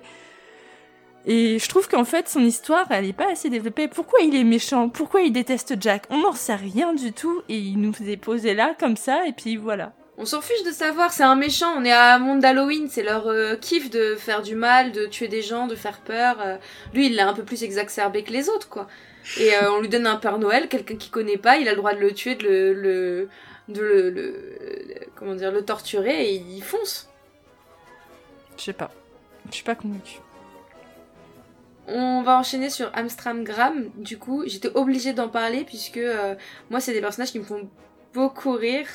[1.26, 3.86] Et je trouve qu'en fait, son histoire, elle est pas assez développée.
[3.88, 4.88] Pourquoi il est méchant?
[4.88, 6.04] Pourquoi il déteste Jack?
[6.10, 9.32] On n'en sait rien du tout et il nous est posé là comme ça et
[9.32, 9.92] puis voilà.
[10.18, 13.02] On s'en fiche de savoir, c'est un méchant, on est à un monde d'Halloween, c'est
[13.02, 16.36] leur euh, kiff de faire du mal, de tuer des gens, de faire peur.
[16.40, 16.56] euh.
[16.92, 18.88] Lui, il l'a un peu plus exacerbé que les autres, quoi.
[19.38, 21.76] Et euh, on lui donne un Père Noël, quelqu'un qu'il connaît pas, il a le
[21.78, 23.28] droit de le tuer, de le, le-
[23.68, 24.20] de le, le-
[24.88, 27.08] le- comment dire, le torturer et il fonce.
[28.58, 28.90] Je sais pas.
[29.48, 30.18] je suis pas convaincue.
[31.88, 33.90] On va enchaîner sur Amstramgram.
[33.96, 36.34] Du coup, j'étais obligée d'en parler puisque euh,
[36.70, 37.68] moi, c'est des personnages qui me font
[38.14, 38.86] beaucoup rire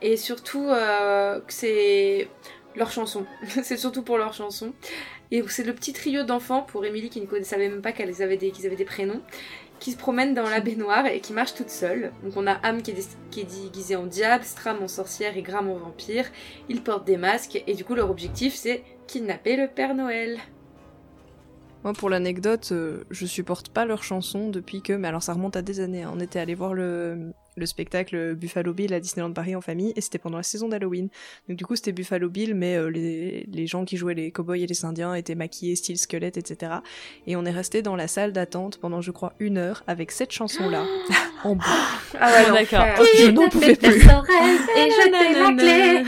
[0.00, 2.28] et surtout euh, que c'est
[2.76, 3.26] leur chanson.
[3.62, 4.72] c'est surtout pour leur chanson.
[5.30, 8.36] Et c'est le petit trio d'enfants pour Émilie qui ne savait même pas qu'ils avaient,
[8.36, 9.20] des, qu'ils avaient des prénoms
[9.78, 12.12] qui se promènent dans la baignoire et qui marchent toutes seules.
[12.22, 15.42] Donc on a Am qui est, qui est déguisée en diable, Stram en sorcière et
[15.42, 16.26] Gram en vampire.
[16.68, 20.38] Ils portent des masques et du coup leur objectif c'est kidnapper le Père Noël.
[21.82, 25.56] Moi, pour l'anecdote, euh, je supporte pas leurs chansons depuis que, mais alors ça remonte
[25.56, 26.02] à des années.
[26.02, 26.12] hein.
[26.14, 30.00] On était allé voir le, le spectacle Buffalo Bill à Disneyland Paris en famille et
[30.00, 31.08] c'était pendant la saison d'Halloween.
[31.48, 34.62] Donc du coup, c'était Buffalo Bill, mais euh, les, les gens qui jouaient les cowboys
[34.62, 36.72] et les indiens étaient maquillés style squelette, etc.
[37.26, 40.32] Et on est resté dans la salle d'attente pendant, je crois, une heure avec cette
[40.32, 40.84] chanson-là
[41.44, 41.68] en boucle.
[42.18, 42.84] Ah ouais, Ah, d'accord.
[43.18, 43.88] Je n'en pouvais plus.
[43.96, 46.04] et jeter la clé.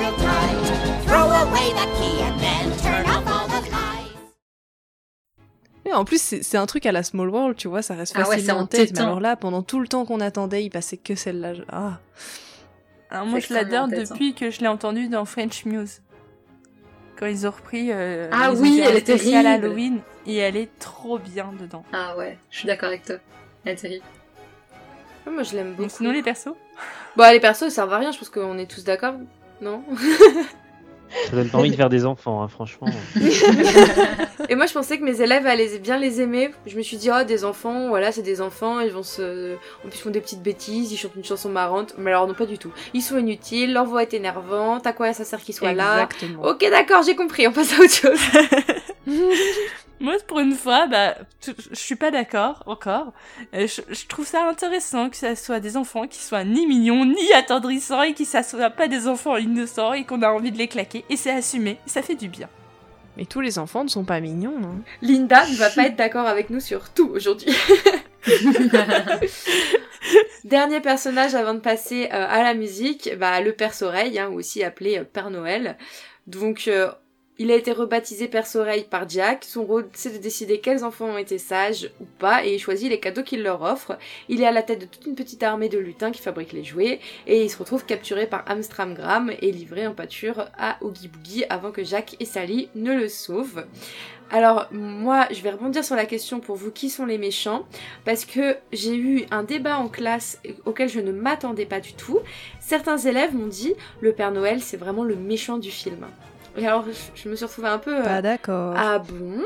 [0.08, 1.08] him up real tight.
[1.08, 4.34] Throw away the key and then turn off all the lights.
[5.86, 8.20] Mais en plus, c'est un truc à la Small World, tu vois, ça reste Ah
[8.20, 8.80] ouais, facilement c'est en tête.
[8.80, 9.04] Mais entêtant.
[9.06, 11.54] alors là, pendant tout le temps qu'on attendait, il passait que celle-là.
[11.54, 12.00] je- Ah.
[13.10, 16.02] Alors moi, je l'adore depuis que je l'ai entendu dans French Muse.
[17.18, 17.90] Quand ils ont repris.
[17.92, 19.66] euh, Ah oui, elle spécial terrible.
[19.66, 21.84] Halloween et elle est trop bien dedans.
[21.94, 23.16] Ah ouais, je suis d'accord avec toi.
[23.66, 24.06] Elle est terrible.
[25.26, 25.90] Ouais, Moi je l'aime Donc beaucoup.
[25.90, 26.54] sinon les persos?
[27.16, 29.16] Bon, les persos, ça servent à rien, je pense qu'on est tous d'accord.
[29.62, 29.84] Non
[31.30, 32.88] Ça donne pas envie de faire des enfants, hein, franchement.
[34.50, 36.52] Et moi je pensais que mes élèves allaient bien les aimer.
[36.66, 39.56] Je me suis dit, oh, des enfants, voilà, c'est des enfants, ils vont se.
[39.56, 41.96] En plus, ils font des petites bêtises, ils chantent une chanson marrante.
[41.98, 42.72] Mais alors, non, pas du tout.
[42.94, 46.04] Ils sont inutiles, leur voix est énervante, à quoi ça sert qu'ils soient là?
[46.04, 46.44] Exactement.
[46.44, 48.20] Ok, d'accord, j'ai compris, on passe à autre chose.
[50.00, 53.14] Moi, pour une fois, bah, je suis pas d'accord encore.
[53.56, 57.34] Euh, Je, trouve ça intéressant que ça soit des enfants qui soient ni mignons ni
[57.34, 60.68] attendrissants et qui ça soit pas des enfants innocents et qu'on a envie de les
[60.68, 61.04] claquer.
[61.10, 62.50] Et c'est assumé, ça fait du bien.
[63.18, 64.62] Mais tous les enfants ne sont pas mignons, hein.
[64.62, 64.82] non?
[65.02, 67.52] Linda ne va pas être d'accord avec nous sur tout aujourd'hui.
[70.44, 74.64] Dernier personnage avant de passer euh, à la musique, bah, le Père Soreille, hein, aussi
[74.64, 75.78] appelé euh, Père Noël.
[76.28, 76.92] Donc, euh,
[77.40, 79.44] il a été rebaptisé Père Soreille par Jack.
[79.44, 82.90] Son rôle, c'est de décider quels enfants ont été sages ou pas, et il choisit
[82.90, 83.98] les cadeaux qu'il leur offre.
[84.30, 86.64] Il est à la tête de toute une petite armée de lutins qui fabriquent les
[86.64, 91.46] jouets, et il se retrouve capturé par Amstramgram et livré en pâture à Oogie Boogie
[91.50, 93.66] avant que Jack et Sally ne le sauvent.
[94.30, 97.66] Alors moi, je vais rebondir sur la question pour vous qui sont les méchants,
[98.04, 102.20] parce que j'ai eu un débat en classe auquel je ne m'attendais pas du tout.
[102.60, 106.08] Certains élèves m'ont dit le Père Noël c'est vraiment le méchant du film.
[106.58, 107.96] Et alors je- je me suis retrouvée un peu...
[107.96, 108.74] euh, Pas d'accord.
[108.78, 109.42] ah bon?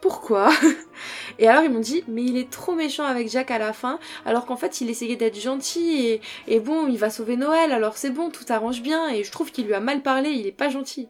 [0.00, 0.50] Pourquoi?
[1.38, 3.98] Et alors ils m'ont dit mais il est trop méchant avec Jack à la fin
[4.26, 7.96] alors qu'en fait il essayait d'être gentil et, et bon il va sauver Noël alors
[7.96, 10.52] c'est bon tout arrange bien et je trouve qu'il lui a mal parlé il est
[10.52, 11.08] pas gentil.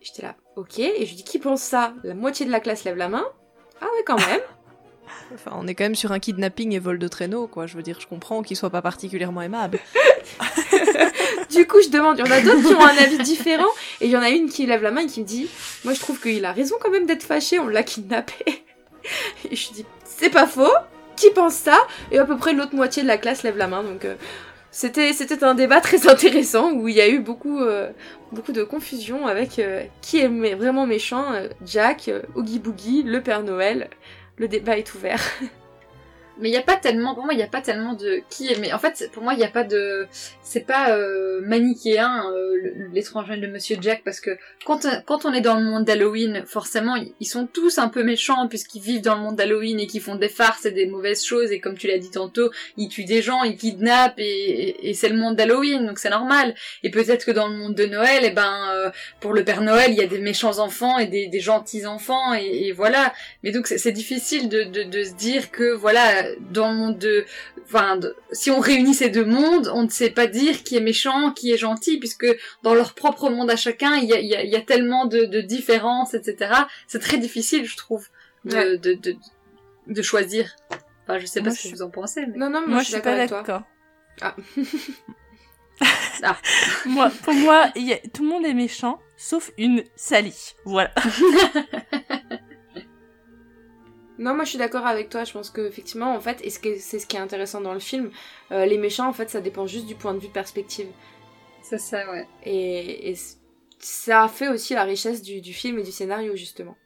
[0.00, 1.94] J'étais là ok et je lui dis qui pense ça?
[2.02, 3.24] La moitié de la classe lève la main?
[3.80, 4.40] Ah ouais quand même.
[5.34, 7.66] Enfin, on est quand même sur un kidnapping et vol de traîneau, quoi.
[7.66, 9.78] Je veux dire, je comprends qu'il soit pas particulièrement aimable.
[11.50, 13.68] du coup je demande, il y en a d'autres qui ont un avis différent
[14.00, 15.48] et il y en a une qui lève la main et qui me dit
[15.84, 18.64] moi je trouve qu'il a raison quand même d'être fâché on l'a kidnappé.
[19.50, 20.72] Et je dis c'est pas faux
[21.16, 21.78] qui pense ça?
[22.10, 23.82] Et à peu près l'autre moitié de la classe lève la main.
[23.82, 24.14] Donc euh,
[24.70, 27.90] c'était un débat très intéressant où il y a eu beaucoup euh,
[28.30, 31.32] beaucoup de confusion avec euh, qui est vraiment méchant,
[31.66, 33.90] Jack, Oogie Boogie, le Père Noël.
[34.42, 35.22] Le débat est ouvert.
[36.40, 38.48] Mais il y a pas tellement, pour moi, il y a pas tellement de qui
[38.48, 38.58] est.
[38.58, 40.06] Mais en fait, pour moi, il y a pas de,
[40.42, 45.40] c'est pas euh, manichéen euh, l'étranger de Monsieur Jack parce que quand quand on est
[45.40, 49.22] dans le monde d'Halloween, forcément, ils sont tous un peu méchants puisqu'ils vivent dans le
[49.22, 51.98] monde d'Halloween et qu'ils font des farces et des mauvaises choses et comme tu l'as
[51.98, 55.86] dit tantôt, ils tuent des gens, ils kidnappent et, et, et c'est le monde d'Halloween
[55.86, 56.54] donc c'est normal.
[56.82, 58.90] Et peut-être que dans le monde de Noël, eh ben euh,
[59.20, 62.34] pour le Père Noël, il y a des méchants enfants et des, des gentils enfants
[62.34, 63.12] et, et voilà.
[63.42, 67.24] Mais donc c'est difficile de, de, de se dire que voilà dans le monde de,
[67.64, 70.80] enfin de- si on réunit ces deux mondes, on ne sait pas dire qui est
[70.80, 72.26] méchant, qui est gentil, puisque
[72.62, 74.60] dans leur propre monde à chacun, il y a, il y a, il y a
[74.60, 76.52] tellement de, de différences, etc.
[76.86, 78.08] C'est très difficile, je trouve,
[78.44, 78.78] de, Ouais.
[78.78, 79.16] de, de,
[79.88, 80.54] de choisir.
[81.04, 82.26] Enfin, je sais pas Moi, ce que je- vous en pensez.
[82.26, 82.36] Mais...
[82.38, 83.16] Non non, moi, Moi, je suis toi.
[83.16, 83.62] d'accord.
[84.20, 84.36] Ah.
[86.86, 90.54] Moi, pour moi, il y a- tout le monde est méchant, sauf une Sally.
[90.64, 90.92] Voilà.
[94.22, 95.24] Non, moi je suis d'accord avec toi.
[95.24, 98.10] Je pense que effectivement, en fait, et c'est ce qui est intéressant dans le film,
[98.52, 100.88] euh, les méchants, en fait, ça dépend juste du point de vue de perspective.
[101.62, 102.26] C'est ça, ouais.
[102.42, 103.16] Et, et
[103.78, 106.76] ça fait aussi la richesse du, du film et du scénario, justement.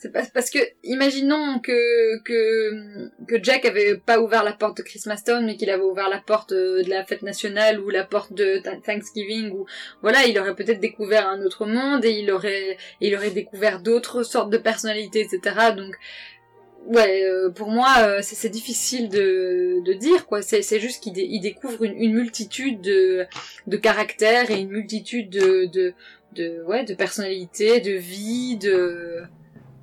[0.00, 4.82] C'est pas- parce que, imaginons que, que, que Jack avait pas ouvert la porte de
[4.82, 8.04] Christmas Town, mais qu'il avait ouvert la porte euh, de la fête nationale ou la
[8.04, 9.66] porte de Th- Thanksgiving ou,
[10.00, 14.22] voilà, il aurait peut-être découvert un autre monde et il aurait, il aurait découvert d'autres
[14.22, 15.40] sortes de personnalités, etc.
[15.76, 15.96] Donc,
[16.86, 20.42] ouais, euh, pour moi, euh, c'est difficile de, de dire, quoi.
[20.42, 23.26] C'est juste qu'il dé- il découvre une, une multitude de,
[23.66, 25.92] de caractères et une multitude de, de,
[26.34, 29.22] de, ouais, de personnalités, de vie, de,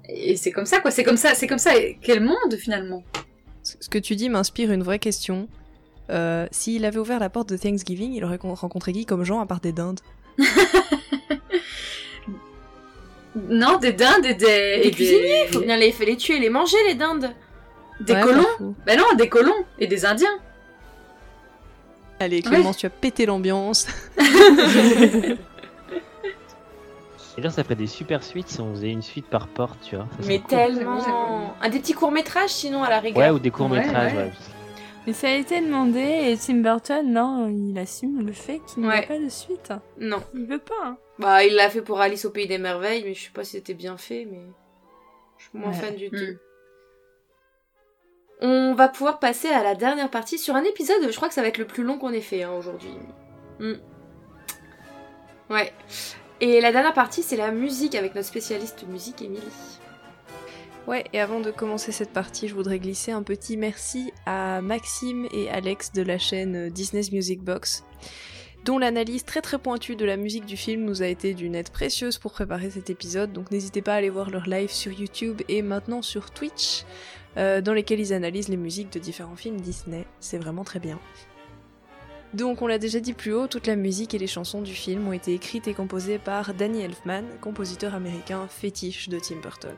[0.10, 0.92] et c'est comme ça, quoi.
[0.92, 1.76] C'est comme ça, c'est comme ça.
[1.78, 3.04] Et Quel monde, finalement?
[3.64, 5.48] Ce que tu dis m'inspire une vraie question.
[6.12, 9.40] Euh, S'il avait ouvert la porte de Thanksgiving, il aurait con- rencontré qui comme gens
[9.40, 10.02] à part des dindes?
[13.50, 14.80] Non, des dindes et des...
[14.84, 17.34] Et cuisiniers, faut bien les, les tuer, les manger, les dindes.
[18.00, 18.76] Des Ouais, colons.
[18.86, 20.38] Ben non, des colons et des indiens.
[22.20, 23.88] Allez, Clémence, tu as pété l'ambiance.
[27.38, 29.96] Et là, ça ferait des super suites si on faisait une suite par porte, tu
[29.98, 30.06] vois.
[30.22, 30.48] Ça Mais cool.
[30.50, 31.54] tellement.
[31.62, 33.22] Un des petits courts-métrages, sinon, à la rigueur.
[33.24, 34.32] Ouais, ou des courts-métrages, Ouais, ouais.
[35.06, 38.90] Mais ça a été demandé et Tim Burton, non, il assume le fait qu'il n'y
[38.90, 39.04] Ouais.
[39.04, 39.72] a pas de suite.
[40.00, 40.24] Non.
[40.34, 40.74] Il veut pas.
[40.84, 40.98] hein.
[41.20, 43.52] Bah, il l'a fait pour Alice au Pays des Merveilles, mais je sais pas si
[43.52, 44.42] c'était bien fait, mais.
[45.38, 45.74] Je suis moins Ouais.
[45.76, 46.12] fan du Hmm.
[46.18, 46.40] tout.
[48.42, 51.42] On va pouvoir passer à la dernière partie sur un épisode, je crois que ça
[51.42, 52.90] va être le plus long qu'on ait fait hein, aujourd'hui.
[53.60, 53.74] Hmm.
[55.50, 55.72] Ouais.
[56.42, 59.42] Et la dernière partie, c'est la musique avec notre spécialiste musique, Émilie.
[60.86, 65.28] Ouais, et avant de commencer cette partie, je voudrais glisser un petit merci à Maxime
[65.32, 67.86] et Alex de la chaîne Disney's Music Box,
[68.66, 71.70] dont l'analyse très très pointue de la musique du film nous a été d'une aide
[71.70, 75.42] précieuse pour préparer cet épisode, donc n'hésitez pas à aller voir leur live sur YouTube
[75.48, 76.84] et maintenant sur Twitch,
[77.38, 81.00] euh, dans lesquels ils analysent les musiques de différents films Disney, c'est vraiment très bien.
[82.36, 85.08] Donc on l'a déjà dit plus haut, toute la musique et les chansons du film
[85.08, 89.74] ont été écrites et composées par Danny Elfman, compositeur américain fétiche de Tim Burton.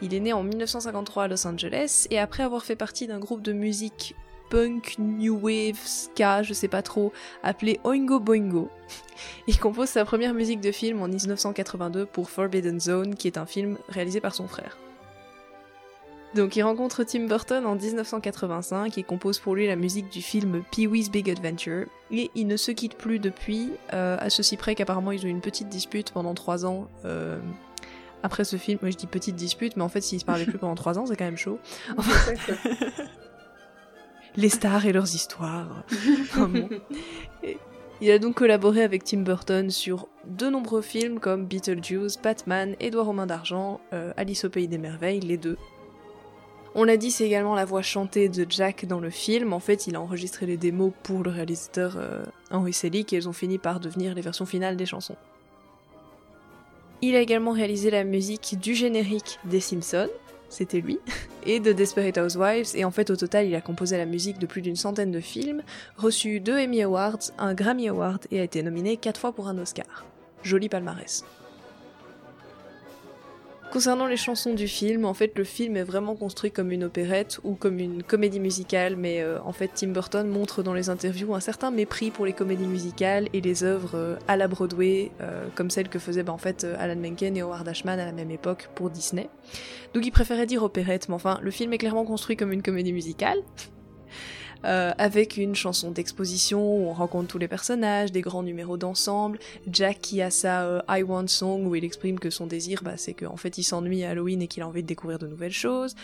[0.00, 3.42] Il est né en 1953 à Los Angeles et après avoir fait partie d'un groupe
[3.42, 4.14] de musique
[4.48, 8.70] punk, new wave, ska, je sais pas trop, appelé Oingo Boingo,
[9.48, 13.46] il compose sa première musique de film en 1982 pour Forbidden Zone, qui est un
[13.46, 14.78] film réalisé par son frère.
[16.34, 20.62] Donc il rencontre Tim Burton en 1985 et compose pour lui la musique du film
[20.70, 21.86] Pee-wee's Big Adventure.
[22.10, 25.30] Et ils ne se quittent plus depuis, euh, à ceci près qu'apparemment ils ont eu
[25.30, 26.88] une petite dispute pendant trois ans.
[27.04, 27.38] euh,
[28.22, 30.56] après ce film, moi je dis petite dispute, mais en fait s'ils se parlaient plus
[30.58, 31.58] pendant trois ans, c'est quand même chaud.
[31.96, 32.32] Enfin,
[34.36, 35.84] les stars et leurs histoires.
[36.22, 36.68] Enfin bon.
[37.42, 37.58] Et
[38.00, 43.08] Il a donc collaboré avec Tim Burton sur de nombreux films comme Beetlejuice, Batman, Édouard
[43.08, 45.56] aux mains d'argent, euh, Alice au pays des merveilles, les deux.
[46.74, 49.52] On l'a dit, c'est également la voix chantée de Jack dans le film.
[49.52, 53.28] En fait, il a enregistré les démos pour le réalisateur euh, Henry Selick et elles
[53.28, 55.16] ont fini par devenir les versions finales des chansons.
[57.02, 60.08] Il a également réalisé la musique du générique des Simpsons,
[60.48, 60.98] c'était lui,
[61.46, 64.46] et de Desperate Housewives, et en fait au total il a composé la musique de
[64.46, 65.62] plus d'une centaine de films,
[65.96, 69.58] reçu deux Emmy Awards, un Grammy Award et a été nominé quatre fois pour un
[69.58, 70.06] Oscar.
[70.44, 71.24] Joli palmarès.
[73.72, 77.40] Concernant les chansons du film, en fait le film est vraiment construit comme une opérette
[77.42, 81.34] ou comme une comédie musicale, mais euh, en fait Tim Burton montre dans les interviews
[81.34, 85.46] un certain mépris pour les comédies musicales et les œuvres euh, à la Broadway, euh,
[85.54, 86.36] comme celles que faisaient bah,
[86.78, 89.30] Alan Menken et Howard Ashman à la même époque pour Disney.
[89.94, 92.92] Donc il préférait dire opérette, mais enfin le film est clairement construit comme une comédie
[92.92, 93.38] musicale.
[94.64, 99.38] Euh, avec une chanson d'exposition où on rencontre tous les personnages, des grands numéros d'ensemble,
[99.70, 102.96] Jack qui a sa euh, I Want Song où il exprime que son désir bah,
[102.96, 105.52] c'est qu'en fait il s'ennuie à Halloween et qu'il a envie de découvrir de nouvelles
[105.52, 105.94] choses.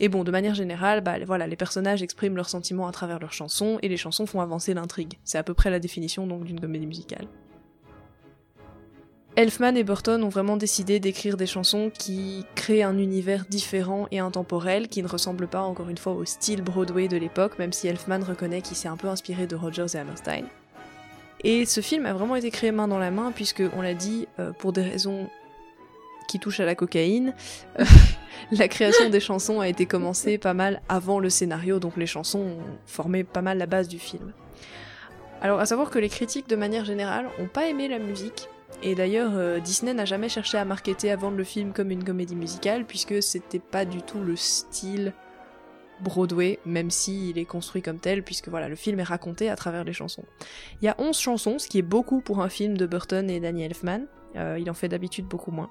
[0.00, 3.32] Et bon, de manière générale, bah, voilà, les personnages expriment leurs sentiments à travers leurs
[3.32, 5.14] chansons et les chansons font avancer l'intrigue.
[5.24, 7.28] C'est à peu près la définition donc d'une comédie musicale.
[9.38, 14.18] Elfman et Burton ont vraiment décidé d'écrire des chansons qui créent un univers différent et
[14.18, 17.86] intemporel, qui ne ressemble pas encore une fois au style Broadway de l'époque, même si
[17.86, 20.44] Elfman reconnaît qu'il s'est un peu inspiré de Rogers et Hammerstein.
[21.44, 24.26] Et ce film a vraiment été créé main dans la main, puisque, on l'a dit,
[24.40, 25.30] euh, pour des raisons
[26.26, 27.32] qui touchent à la cocaïne,
[27.78, 27.84] euh,
[28.50, 32.56] la création des chansons a été commencée pas mal avant le scénario, donc les chansons
[32.86, 34.32] formé pas mal la base du film.
[35.40, 38.48] Alors, à savoir que les critiques, de manière générale, ont pas aimé la musique,
[38.82, 42.04] et d'ailleurs, euh, Disney n'a jamais cherché à marketer, à vendre le film comme une
[42.04, 45.12] comédie musicale, puisque c'était pas du tout le style
[46.00, 49.82] Broadway, même s'il est construit comme tel, puisque voilà, le film est raconté à travers
[49.82, 50.24] les chansons.
[50.80, 53.40] Il y a 11 chansons, ce qui est beaucoup pour un film de Burton et
[53.40, 54.02] Danny Elfman,
[54.36, 55.70] euh, il en fait d'habitude beaucoup moins.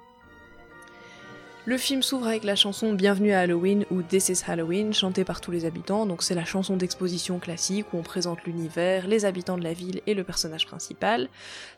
[1.68, 5.42] Le film s'ouvre avec la chanson Bienvenue à Halloween ou This is Halloween, chantée par
[5.42, 6.06] tous les habitants.
[6.06, 10.00] Donc c'est la chanson d'exposition classique où on présente l'univers, les habitants de la ville
[10.06, 11.28] et le personnage principal.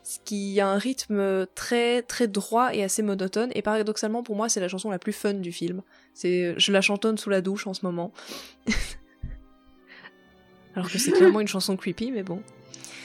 [0.03, 3.51] Ce qui a un rythme très très droit et assez monotone.
[3.53, 5.81] Et paradoxalement pour moi c'est la chanson la plus fun du film.
[6.13, 8.13] C'est, je la chantonne sous la douche en ce moment.
[10.73, 12.41] Alors que c'est clairement une chanson creepy, mais bon.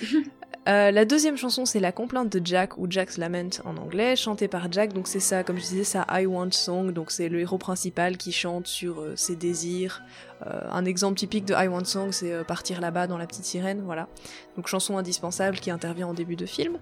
[0.69, 4.49] Euh, la deuxième chanson, c'est la complainte de Jack, ou Jack's Lament en anglais, chantée
[4.49, 4.93] par Jack.
[4.93, 6.93] Donc c'est ça, comme je disais, ça I Want Song.
[6.93, 10.03] Donc c'est le héros principal qui chante sur euh, ses désirs.
[10.45, 13.83] Euh, un exemple typique de I Want Song, c'est partir là-bas dans la petite sirène,
[13.85, 14.09] voilà.
[14.57, 16.79] Donc chanson indispensable qui intervient en début de film,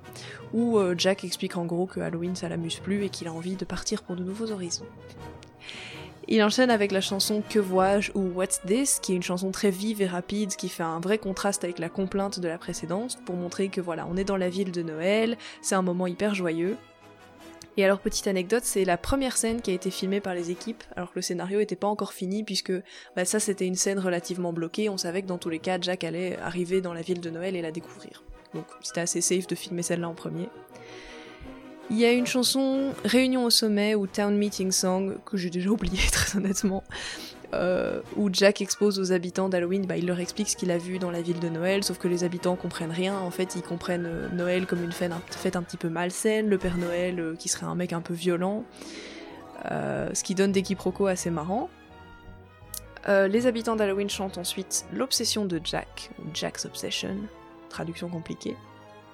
[0.52, 3.64] où Jack explique en gros que Halloween ça l'amuse plus et qu'il a envie de
[3.64, 4.86] partir pour de nouveaux horizons.
[6.26, 9.70] Il enchaîne avec la chanson Que vois-je ou What's This, qui est une chanson très
[9.70, 13.36] vive et rapide, qui fait un vrai contraste avec la complainte de la précédente, pour
[13.36, 16.78] montrer que voilà, on est dans la ville de Noël, c'est un moment hyper joyeux.
[17.76, 20.82] Et alors, petite anecdote, c'est la première scène qui a été filmée par les équipes,
[20.96, 22.72] alors que le scénario était pas encore fini, puisque
[23.16, 26.04] bah, ça c'était une scène relativement bloquée, on savait que dans tous les cas, Jack
[26.04, 28.22] allait arriver dans la ville de Noël et la découvrir.
[28.54, 30.48] Donc c'était assez safe de filmer celle-là en premier.
[31.90, 35.70] Il y a une chanson Réunion au sommet ou Town Meeting Song que j'ai déjà
[35.70, 36.82] oublié très honnêtement,
[37.52, 40.98] euh, où Jack expose aux habitants d'Halloween, bah, il leur explique ce qu'il a vu
[40.98, 43.18] dans la ville de Noël, sauf que les habitants comprennent rien.
[43.18, 46.78] En fait, ils comprennent euh, Noël comme une fête un, petit peu malsaine, le Père
[46.78, 48.64] Noël euh, qui serait un mec un peu violent,
[49.64, 51.70] ce qui donne des quiproquos assez marrants.
[53.06, 57.16] Les habitants d'Halloween chantent ensuite l'obsession de Jack, Jack's Obsession,
[57.68, 58.56] traduction compliquée.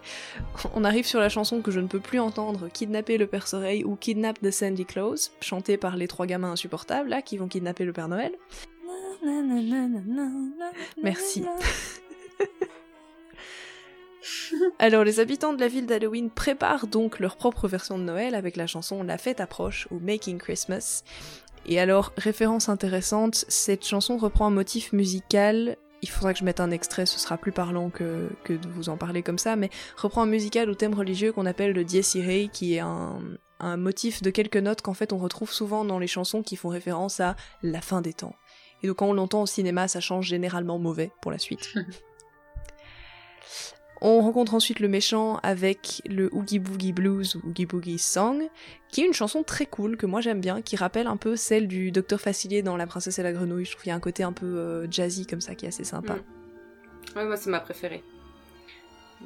[0.74, 3.85] On arrive sur la chanson que je ne peux plus entendre, Kidnapper le Père Soleil
[3.85, 7.85] ou Kidnap the Sandy Claus, chantée par les trois gamins insupportables là qui vont kidnapper
[7.85, 8.32] le Père Noël.
[11.02, 11.44] Merci.
[14.78, 18.56] Alors les habitants de la ville d'Halloween préparent donc leur propre version de Noël avec
[18.56, 21.05] la chanson La fête approche ou Making Christmas.
[21.66, 26.60] Et alors, référence intéressante, cette chanson reprend un motif musical il faudra que je mette
[26.60, 30.22] un extrait, ce sera plus parlant que, de vous en parler comme ça, mais reprend
[30.22, 33.18] un musical au thème religieux qu'on appelle le Dies Irae, qui est un,
[33.59, 36.68] un motif de quelques notes qu'en fait on retrouve souvent dans les chansons qui font
[36.68, 38.35] référence à la fin des temps.
[38.82, 41.74] Et donc quand on l'entend au cinéma, ça change généralement mauvais pour la suite.
[44.02, 48.48] On rencontre ensuite le méchant avec le Oogie Boogie Blues ou Oogie Boogie Song,
[48.89, 51.68] qui est une chanson très cool que moi j'aime bien, qui rappelle un peu celle
[51.68, 53.66] du Docteur Facilier dans La Princesse et la Grenouille.
[53.66, 55.68] Je trouve qu'il y a un côté un peu euh, jazzy comme ça qui est
[55.68, 56.14] assez sympa.
[56.14, 57.18] Mm.
[57.18, 58.02] Ouais, moi c'est ma préférée.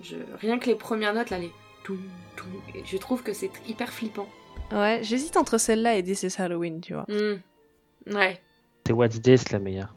[0.02, 0.16] Je...
[0.40, 1.52] Rien que les premières notes là, les
[1.84, 1.98] tout,
[2.34, 2.46] tout,
[2.84, 4.26] je trouve que c'est hyper flippant.
[4.72, 7.06] Ouais, j'hésite entre celle-là et This is Halloween, tu vois.
[7.08, 8.14] Mm.
[8.14, 8.40] Ouais.
[8.86, 9.94] C'est What's This la meilleure.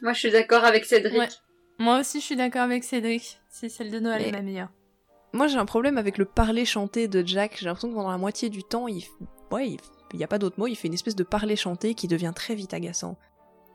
[0.00, 1.18] Moi je suis d'accord avec Cédric.
[1.18, 1.28] Ouais.
[1.78, 3.40] Moi aussi, je suis d'accord avec Cédric.
[3.50, 4.68] C'est celle de Noël Mais- est ma meilleure.
[5.32, 7.56] Moi j'ai un problème avec le parler chanté de Jack.
[7.58, 9.04] J'ai l'impression que pendant la moitié du temps, il,
[9.50, 9.76] ouais, il...
[10.14, 12.32] il y a pas d'autre mot, il fait une espèce de parler chanté qui devient
[12.34, 13.16] très vite agaçant.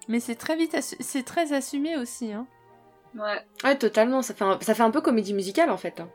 [0.08, 2.32] Mais c'est très vite, assu- c'est très assumé aussi.
[2.34, 2.48] Hein.
[3.16, 3.40] Ouais.
[3.64, 4.24] Ouais, totalement.
[4.24, 6.00] Ça fait un, ça fait un peu comédie musicale en fait.
[6.00, 6.10] hein.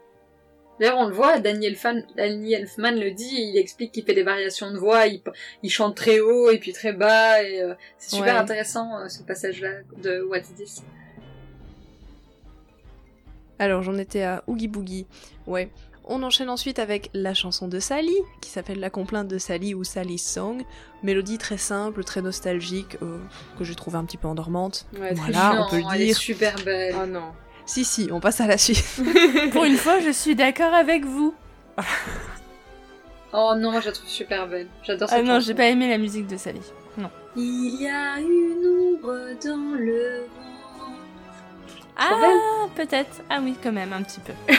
[0.80, 4.22] D'ailleurs, on le voit, Daniel, Fan, Daniel Elfman le dit, il explique qu'il fait des
[4.24, 5.22] variations de voix, il,
[5.62, 8.40] il chante très haut et puis très bas, et euh, c'est super Ouais.
[8.40, 9.70] intéressant euh, ce passage-là
[10.02, 10.82] de What's This.
[13.58, 15.06] Alors j'en étais à Oogie Boogie.
[15.46, 15.70] Ouais.
[16.08, 19.82] On enchaîne ensuite avec la chanson de Sally, qui s'appelle La complainte de Sally ou
[19.82, 20.62] Sally's Song.
[21.02, 23.18] Mélodie très simple, très nostalgique, euh,
[23.58, 24.86] que j'ai trouvé un petit peu endormante.
[25.00, 26.16] Ouais, voilà, non, on peut le elle est dire.
[26.16, 26.94] super belle.
[27.02, 27.32] Oh non.
[27.64, 28.84] Si, si, on passe à la suite.
[29.52, 31.34] Pour une fois, je suis d'accord avec vous.
[33.32, 34.68] Oh non, moi je la trouve super belle.
[34.84, 36.60] J'adore cette Ah non, j'ai pas aimé la musique de Sally.
[36.96, 37.10] Non.
[37.34, 40.55] Il y a une ombre dans le vent.
[41.96, 43.22] Ah, peut-être.
[43.30, 44.32] Ah oui, quand même, un petit peu.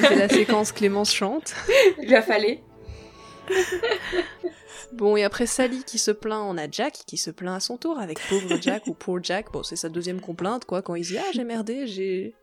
[0.00, 1.54] C'était la séquence Clémence chante.
[2.00, 2.58] Il lui a fallu.
[4.92, 7.78] Bon, et après Sally qui se plaint, on a Jack qui se plaint à son
[7.78, 9.50] tour avec pauvre Jack ou poor Jack.
[9.50, 12.34] Bon, c'est sa deuxième complainte, quoi, quand il dit Ah, j'ai merdé, j'ai.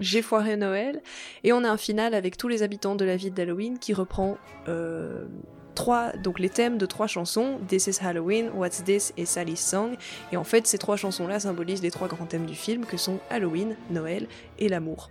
[0.00, 1.02] J'ai foiré Noël.
[1.44, 4.38] Et on a un final avec tous les habitants de la ville d'Halloween qui reprend
[4.66, 5.26] euh,
[5.74, 9.96] trois, donc les thèmes de trois chansons This is Halloween, What's This et Sally's Song.
[10.32, 13.18] Et en fait, ces trois chansons-là symbolisent les trois grands thèmes du film que sont
[13.30, 14.26] Halloween, Noël
[14.58, 15.10] et l'amour.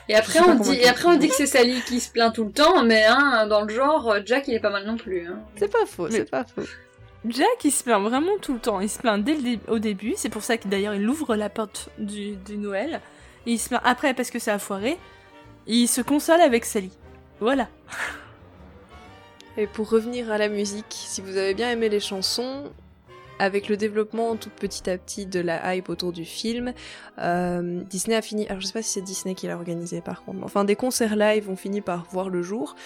[0.07, 2.45] Et après, on dit, et après on dit que c'est Sally qui se plaint tout
[2.45, 5.27] le temps, mais hein, dans le genre, Jack il est pas mal non plus.
[5.27, 5.39] Hein.
[5.55, 6.61] C'est pas faux, c'est pas faux.
[7.27, 8.79] Jack, il se plaint vraiment tout le temps.
[8.81, 10.13] Il se plaint dès le dé- au début.
[10.17, 13.01] C'est pour ça que d'ailleurs, il ouvre la porte du, du Noël.
[13.45, 14.91] Et il se plaint après parce que ça a foiré.
[15.67, 16.91] Et il se console avec Sally.
[17.43, 17.67] Voilà.
[19.57, 22.71] Et pour revenir à la musique, si vous avez bien aimé les chansons,
[23.37, 26.71] avec le développement tout petit à petit de la hype autour du film,
[27.19, 28.47] euh, Disney a fini.
[28.47, 30.39] Alors je sais pas si c'est Disney qui l'a organisé par contre.
[30.41, 32.77] Enfin, des concerts live ont fini par voir le jour.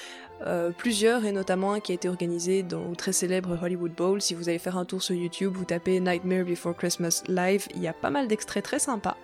[0.48, 4.24] Euh, plusieurs, et notamment un qui a été organisé dans le très célèbre Hollywood Bowl.
[4.24, 7.84] Si vous allez faire un tour sur YouTube, vous tapez Nightmare Before Christmas live, il
[7.84, 9.18] y a pas mal d'extraits très sympas,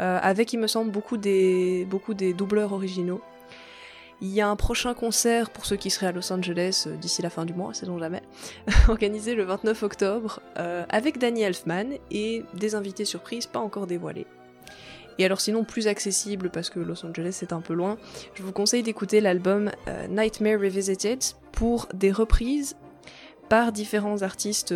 [0.00, 3.20] euh, avec, il me semble, beaucoup des, beaucoup des doubleurs originaux.
[4.22, 7.22] Il y a un prochain concert pour ceux qui seraient à Los Angeles euh, d'ici
[7.22, 8.22] la fin du mois, sait-on jamais,
[8.88, 14.26] organisé le 29 octobre, euh, avec Danny Elfman et des invités surprises pas encore dévoilés.
[15.18, 17.96] Et alors sinon plus accessible parce que Los Angeles c'est un peu loin,
[18.34, 21.20] je vous conseille d'écouter l'album euh, Nightmare Revisited
[21.52, 22.76] pour des reprises
[23.48, 24.72] par différents artistes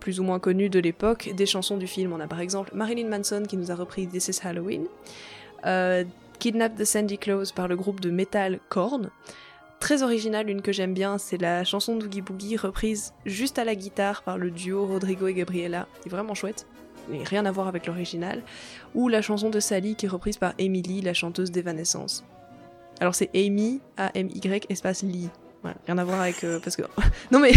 [0.00, 2.12] plus ou moins connus de l'époque des chansons du film.
[2.12, 4.88] On a par exemple Marilyn Manson qui nous a repris This is Halloween,
[6.40, 9.10] Kidnap the Sandy Claus par le groupe de metal Korn.
[9.78, 13.74] Très originale, une que j'aime bien, c'est la chanson d'Oogie Boogie reprise juste à la
[13.74, 15.86] guitare par le duo Rodrigo et Gabriela.
[16.02, 16.66] C'est vraiment chouette
[17.08, 18.42] mais rien à voir avec l'original,
[18.94, 22.24] ou la chanson de Sally qui est reprise par Emily, la chanteuse d'Evanescence.
[23.00, 25.28] Alors c'est Amy, A-M-Y, espace Lee.
[25.62, 26.42] Voilà, rien à voir avec...
[26.44, 26.82] euh, parce que...
[27.30, 27.52] non mais,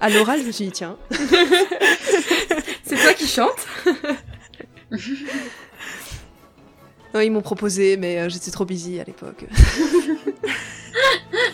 [0.00, 0.96] à l'oral, je me suis dit, tiens.
[2.82, 3.66] C'est toi qui chantes
[7.22, 9.46] ils m'ont proposé, mais euh, j'étais trop busy à l'époque.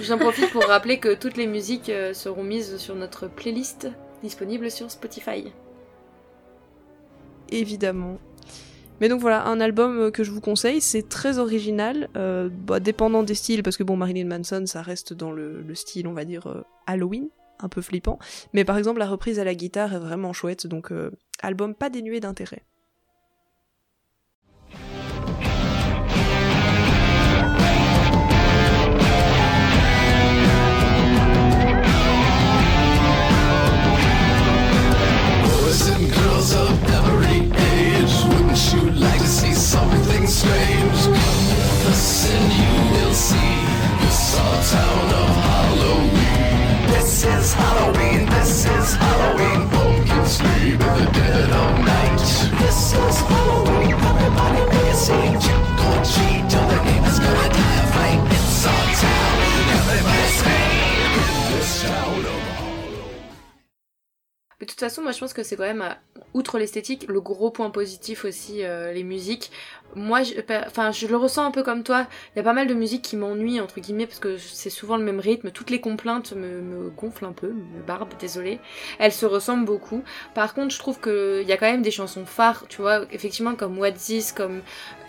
[0.03, 3.89] J'en profite pour rappeler que toutes les musiques euh, seront mises sur notre playlist
[4.23, 5.53] disponible sur Spotify.
[7.51, 8.19] Évidemment.
[9.01, 12.81] Mais donc voilà, un album euh, que je vous conseille, c'est très original, euh, bah,
[12.81, 16.13] dépendant des styles, parce que bon, Marilyn Manson, ça reste dans le, le style, on
[16.13, 17.29] va dire, euh, Halloween,
[17.61, 18.19] un peu flippant.
[18.53, 21.11] Mais par exemple, la reprise à la guitare est vraiment chouette, donc euh,
[21.43, 22.63] album pas dénué d'intérêt.
[64.61, 65.85] De toute façon, moi je pense que c'est quand même,
[66.33, 69.51] outre l'esthétique, le gros point positif aussi, euh, les musiques.
[69.95, 70.35] Moi, je,
[70.67, 72.07] enfin, je le ressens un peu comme toi.
[72.35, 74.97] Il y a pas mal de musiques qui m'ennuient, entre guillemets, parce que c'est souvent
[74.97, 75.51] le même rythme.
[75.51, 78.61] Toutes les complaintes me, me gonflent un peu, me barbent, désolé.
[78.99, 80.03] Elles se ressemblent beaucoup.
[80.35, 83.55] Par contre, je trouve qu'il y a quand même des chansons phares, tu vois, effectivement,
[83.55, 84.63] comme What's This, comme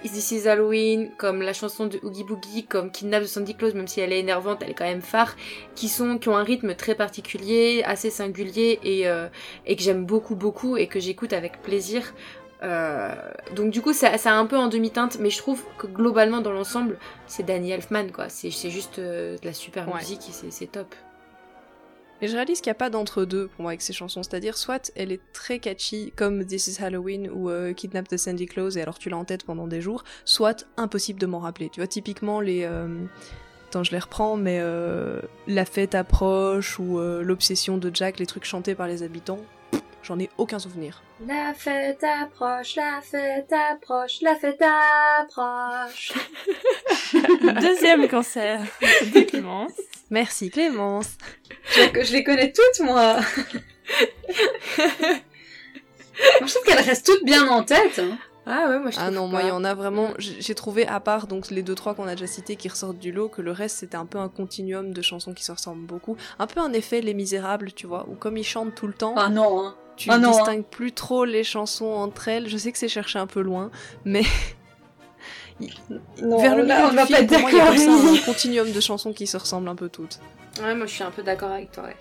[0.03, 3.87] This is Halloween, comme la chanson de Oogie Boogie, comme Kidnap de Sandy Claus, même
[3.87, 5.35] si elle est énervante, elle est quand même phare,
[5.75, 9.27] qui sont, qui ont un rythme très particulier, assez singulier et, euh,
[9.67, 12.13] et que j'aime beaucoup beaucoup et que j'écoute avec plaisir.
[12.63, 13.15] Euh,
[13.55, 16.41] donc du coup ça, ça a un peu en demi-teinte mais je trouve que globalement
[16.41, 19.95] dans l'ensemble c'est Danny Elfman quoi c'est juste euh, de la super Ouais.
[19.99, 20.93] musique et c'est- top
[22.21, 24.21] Et je réalise qu'il n'y a pas d'entre-deux pour moi avec ces chansons.
[24.21, 28.45] C'est-à-dire, soit elle est très catchy, comme This is Halloween ou euh, Kidnap the Sandy
[28.45, 31.69] Claus, et alors tu l'as en tête pendant des jours, soit impossible de m'en rappeler.
[31.71, 32.61] Tu vois, typiquement les.
[32.63, 32.87] euh,
[33.69, 38.27] Attends, je les reprends, mais euh, La fête approche ou euh, L'obsession de Jack, les
[38.27, 39.39] trucs chantés par les habitants,
[40.03, 41.01] j'en ai aucun souvenir.
[41.27, 44.61] La fête approche, la fête approche, la fête
[45.19, 46.13] approche.
[47.61, 49.73] Deuxième concert de Clémence.
[50.09, 51.09] Merci Clémence.
[51.71, 53.17] Je, je les connais toutes, moi.
[56.39, 57.99] Moi, je trouve qu'elles restent toutes bien en tête.
[57.99, 58.17] hein.
[58.45, 60.09] ah ouais moi je Ah non, moi il y en a vraiment.
[60.17, 62.99] J'ai j'ai trouvé à part donc les deux trois qu'on a déjà cités qui ressortent
[62.99, 65.85] du lot que le reste c'était un peu un continuum de chansons qui se ressemblent
[65.85, 66.17] beaucoup.
[66.39, 69.13] Un peu un effet Les Misérables, tu vois, où comme ils chantent tout le temps,
[69.17, 69.75] Ah non, hein.
[69.95, 70.31] Tu ah non, hein.
[70.31, 72.47] distingues plus trop les chansons entre elles.
[72.49, 73.69] Je sais que c'est cherché un peu loin,
[74.05, 74.23] mais
[76.21, 77.65] Non, vers le milieu on va du pas film, être pour moi il y a
[77.65, 77.85] d'accord.
[77.85, 80.19] comme ça un continuum de chansons qui se ressemblent un peu toutes.
[80.63, 81.95] Ouais, moi je suis un peu d'accord avec toi, ouais.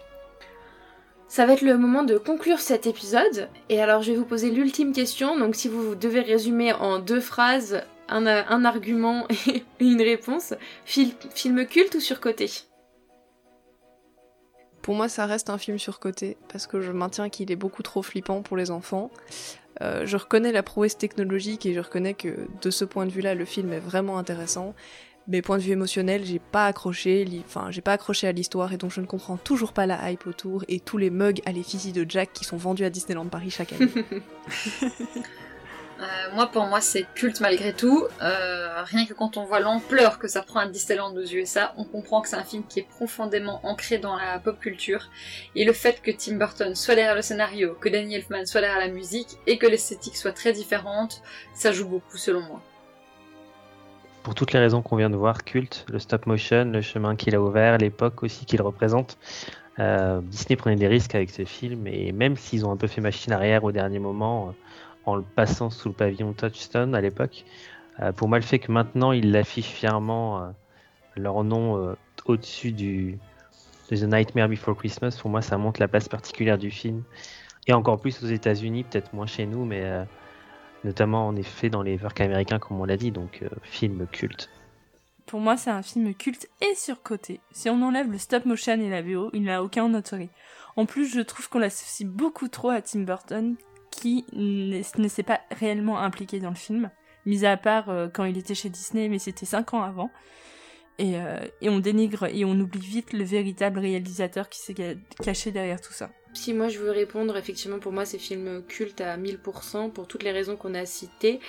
[1.29, 3.49] Ça va être le moment de conclure cet épisode.
[3.69, 5.39] Et alors je vais vous poser l'ultime question.
[5.39, 10.55] Donc si vous devez résumer en deux phrases, un, un argument et une réponse,
[10.87, 12.51] fil- film culte ou surcoté?
[14.91, 18.03] Pour moi, ça reste un film surcoté parce que je maintiens qu'il est beaucoup trop
[18.03, 19.13] flippant pour les enfants.
[19.83, 23.37] Euh, je reconnais la prouesse technologique et je reconnais que de ce point de vue-là,
[23.37, 24.75] le film est vraiment intéressant.
[25.29, 28.79] Mais point de vue émotionnel, j'ai pas accroché, enfin j'ai pas accroché à l'histoire et
[28.79, 31.93] donc je ne comprends toujours pas la hype autour et tous les mugs à l'effigie
[31.93, 33.93] de Jack qui sont vendus à Disneyland Paris chaque année.
[36.01, 36.05] Euh,
[36.35, 38.07] moi, pour moi, c'est culte malgré tout.
[38.23, 41.85] Euh, rien que quand on voit l'ampleur que ça prend à Disneyland aux USA, on
[41.85, 45.11] comprend que c'est un film qui est profondément ancré dans la pop culture.
[45.55, 48.79] Et le fait que Tim Burton soit derrière le scénario, que Danny Elfman soit derrière
[48.79, 51.23] la musique, et que l'esthétique soit très différente,
[51.53, 52.63] ça joue beaucoup selon moi.
[54.23, 57.35] Pour toutes les raisons qu'on vient de voir, culte, le stop motion, le chemin qu'il
[57.35, 59.19] a ouvert, l'époque aussi qu'il représente.
[59.79, 63.01] Euh, Disney prenait des risques avec ce film et même s'ils ont un peu fait
[63.01, 64.55] machine arrière au dernier moment
[65.07, 67.45] en le passant sous le pavillon Touchstone à l'époque,
[68.01, 70.53] euh, pour moi le fait que maintenant ils l'affichent fièrement
[71.17, 71.97] leur nom
[72.27, 73.19] au-dessus du
[73.91, 77.03] de The Nightmare Before Christmas, pour moi ça montre la place particulière du film
[77.67, 80.07] et encore plus aux États-Unis, peut-être moins chez nous, mais
[80.85, 84.49] notamment en effet dans les works américains comme on l'a dit, donc film culte.
[85.31, 87.39] Pour moi, c'est un film culte et surcoté.
[87.53, 90.29] Si on enlève le stop motion et la VO, il n'a aucun autorité.
[90.75, 93.55] En plus, je trouve qu'on l'associe beaucoup trop à Tim Burton,
[93.91, 96.91] qui ne s'est pas réellement impliqué dans le film,
[97.27, 100.11] mis à part euh, quand il était chez Disney, mais c'était 5 ans avant.
[100.99, 104.75] Et, euh, et, on dénigre et on oublie vite le véritable réalisateur qui s'est
[105.23, 106.11] caché derrière tout ça.
[106.35, 110.23] Si moi je veux répondre, effectivement pour moi c'est film culte à 1000% pour toutes
[110.23, 111.41] les raisons qu'on a citées.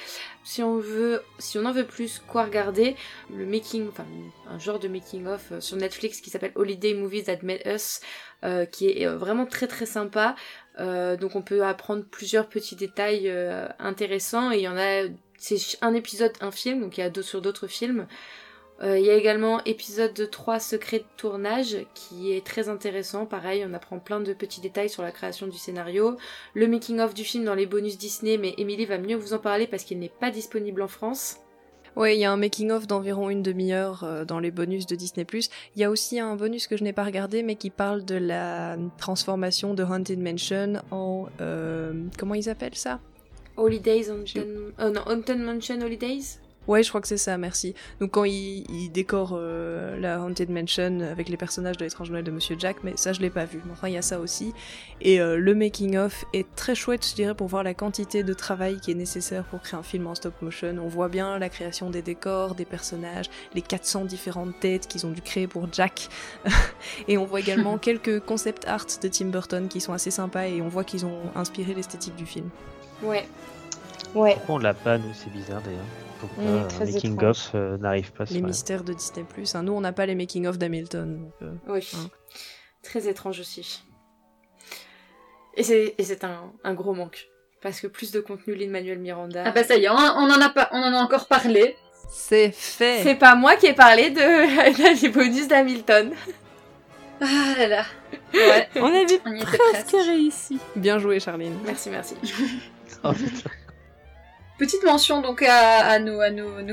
[0.45, 2.95] Si on veut, si on en veut plus, quoi regarder
[3.35, 4.05] Le making, enfin
[4.47, 7.99] un genre de making of euh, sur Netflix qui s'appelle Holiday Movies That Made Us,
[8.71, 10.35] qui est vraiment très très sympa.
[10.77, 13.31] Donc on peut apprendre plusieurs petits détails
[13.79, 15.03] intéressants et il y en a,
[15.37, 18.07] c'est un épisode, un film, donc il y a deux sur d'autres films.
[18.83, 23.27] Euh, il y a également épisode 3 secret de tournage qui est très intéressant.
[23.27, 26.17] Pareil, on apprend plein de petits détails sur la création du scénario.
[26.55, 29.39] Le making of du film dans les bonus Disney, mais Emily va mieux vous en
[29.39, 31.40] parler parce qu'il n'est pas disponible en France.
[31.97, 35.25] Oui, il y a un making-of d'environ une demi-heure euh, dans les bonus de Disney+.
[35.75, 38.15] Il y a aussi un bonus que je n'ai pas regardé, mais qui parle de
[38.15, 41.27] la transformation de Haunted Mansion en...
[41.41, 42.99] Euh, comment ils appellent ça?
[43.57, 46.39] Holidays, non, Haunted Mansion Holidays?
[46.67, 47.73] Ouais, je crois que c'est ça, merci.
[47.99, 52.23] Donc quand il, il décore euh, la Haunted Mansion avec les personnages de l'étrange Noël
[52.23, 53.61] de Monsieur Jack, mais ça je l'ai pas vu.
[53.65, 54.53] Mais enfin, il y a ça aussi.
[55.01, 58.33] Et euh, le making of est très chouette, je dirais, pour voir la quantité de
[58.33, 60.75] travail qui est nécessaire pour créer un film en stop motion.
[60.79, 65.11] On voit bien la création des décors, des personnages, les 400 différentes têtes qu'ils ont
[65.11, 66.09] dû créer pour Jack.
[67.07, 70.61] et on voit également quelques concept art de Tim Burton qui sont assez sympas et
[70.61, 72.49] on voit qu'ils ont inspiré l'esthétique du film.
[73.01, 73.27] Ouais.
[74.13, 74.35] Ouais.
[74.35, 75.85] Pourquoi on l'a pas, nous, c'est bizarre d'ailleurs
[76.21, 78.25] pourquoi mmh, making of euh, n'arrive pas.
[78.29, 79.25] Les mystères de Disney+.
[79.53, 79.63] Hein.
[79.63, 81.31] Nous, on n'a pas les making of d'Hamilton.
[81.41, 81.89] Euh, oui.
[81.95, 82.09] Hein.
[82.83, 83.83] Très étrange aussi.
[85.57, 87.27] Et c'est un, un, gros manque.
[87.61, 89.43] Parce que plus de contenu Lin-Manuel Miranda.
[89.45, 91.75] Ah bah ça y est, on, en a pas, on en a encore parlé.
[92.09, 93.01] C'est fait.
[93.03, 96.13] C'est pas moi qui ai parlé de, des bonus d'Hamilton.
[97.19, 97.85] Ah là là.
[98.33, 98.67] Ouais.
[98.75, 100.59] on avait on presque réussi.
[100.75, 101.57] Bien joué, Charline.
[101.65, 102.15] Merci, merci.
[103.03, 103.11] oh,
[104.61, 106.19] Petite mention donc à, nos,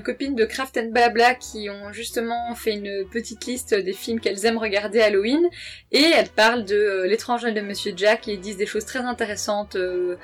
[0.02, 4.44] copines de Craft and Blabla qui ont justement fait une petite liste des films qu'elles
[4.44, 5.48] aiment regarder Halloween
[5.90, 9.77] et elles parlent de euh, l'étrange de Monsieur Jack et disent des choses très intéressantes
[9.77, 10.16] euh,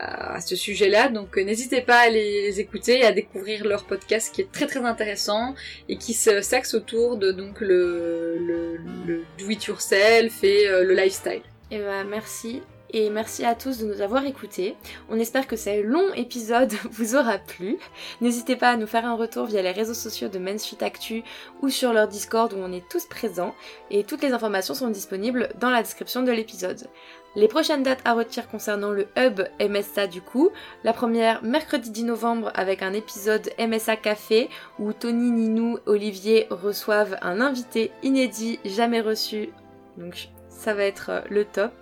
[0.00, 1.10] à, ce sujet-là.
[1.10, 4.66] Donc euh, n'hésitez pas à les, écouter et à découvrir leur podcast qui est très
[4.66, 5.54] très intéressant
[5.88, 11.42] et qui s'axe autour de donc le, do it yourself et le lifestyle.
[11.70, 12.62] Et eh ben, merci
[12.92, 14.76] et merci à tous de nous avoir écoutés.
[15.08, 17.78] On espère que ce long épisode vous aura plu.
[18.20, 21.22] N'hésitez pas à nous faire un retour via les réseaux sociaux de Main Actu
[21.62, 23.54] ou sur leur Discord où on est tous présents
[23.90, 26.88] et toutes les informations sont disponibles dans la description de l'épisode.
[27.34, 30.50] Les prochaines dates à retirer concernant le hub MSA du coup,
[30.84, 37.16] la première mercredi 10 novembre avec un épisode MSA Café où Tony, Ninou, Olivier reçoivent
[37.22, 39.48] un invité inédit jamais reçu.
[39.96, 41.72] Donc ça va être le top.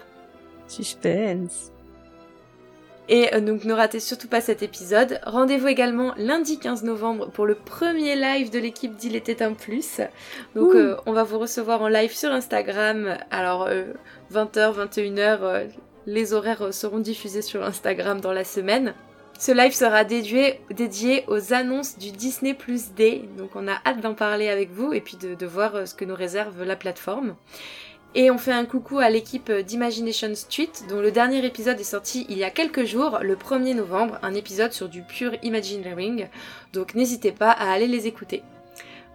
[0.70, 1.72] Suspense.
[3.10, 5.20] Et euh, donc ne ratez surtout pas cet épisode.
[5.26, 10.00] Rendez-vous également lundi 15 novembre pour le premier live de l'équipe d'Il était un plus.
[10.54, 13.18] Donc euh, on va vous recevoir en live sur Instagram.
[13.32, 13.68] Alors
[14.32, 15.66] 20h, euh, 21h,
[16.06, 18.94] les horaires seront diffusés sur Instagram dans la semaine.
[19.40, 23.22] Ce live sera dédié, dédié aux annonces du Disney Plus Day.
[23.38, 26.04] Donc on a hâte d'en parler avec vous et puis de, de voir ce que
[26.04, 27.34] nous réserve la plateforme.
[28.16, 32.26] Et on fait un coucou à l'équipe d'Imagination Street, dont le dernier épisode est sorti
[32.28, 36.26] il y a quelques jours, le 1er novembre, un épisode sur du pur Imagineering,
[36.72, 38.42] donc n'hésitez pas à aller les écouter.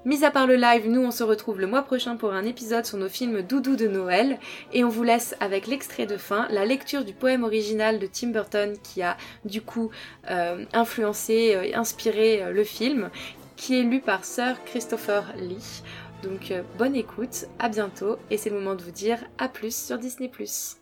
[0.05, 2.85] Mis à part le live, nous on se retrouve le mois prochain pour un épisode
[2.85, 4.39] sur nos films doudou de Noël,
[4.71, 8.27] et on vous laisse avec l'extrait de fin, la lecture du poème original de Tim
[8.27, 9.91] Burton qui a du coup
[10.31, 13.09] euh, influencé euh, inspiré euh, le film,
[13.57, 15.81] qui est lu par Sir Christopher Lee.
[16.25, 19.75] Donc euh, bonne écoute, à bientôt et c'est le moment de vous dire à plus
[19.75, 20.27] sur Disney⁇.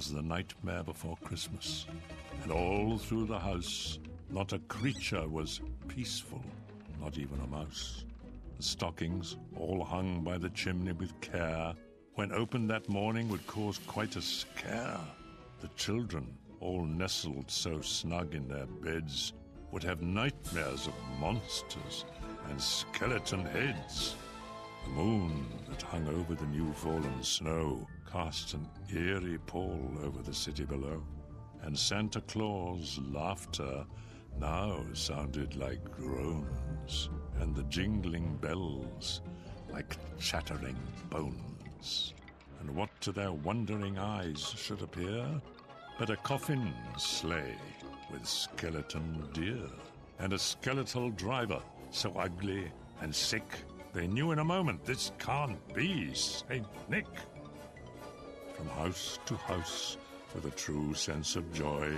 [0.00, 1.84] Was the nightmare before Christmas,
[2.42, 3.98] and all through the house
[4.30, 6.42] not a creature was peaceful,
[6.98, 8.06] not even a mouse.
[8.56, 11.74] The stockings, all hung by the chimney with care,
[12.14, 15.00] when opened that morning would cause quite a scare.
[15.60, 16.26] The children,
[16.60, 19.34] all nestled so snug in their beds,
[19.70, 22.06] would have nightmares of monsters
[22.48, 24.14] and skeleton heads.
[24.86, 30.34] The moon that hung over the new fallen snow cast an eerie pall over the
[30.34, 31.02] city below,
[31.62, 33.84] and Santa Claus' laughter
[34.38, 37.10] now sounded like groans,
[37.40, 39.22] and the jingling bells
[39.70, 40.78] like chattering
[41.08, 42.14] bones.
[42.60, 45.26] And what to their wondering eyes should appear
[45.98, 47.56] but a coffin sleigh
[48.10, 49.68] with skeleton deer,
[50.18, 51.60] and a skeletal driver
[51.90, 52.70] so ugly
[53.02, 53.44] and sick
[53.92, 56.66] they knew in a moment this can't be St.
[56.88, 57.06] Nick.
[58.60, 59.96] From house to house,
[60.34, 61.94] with a true sense of joy,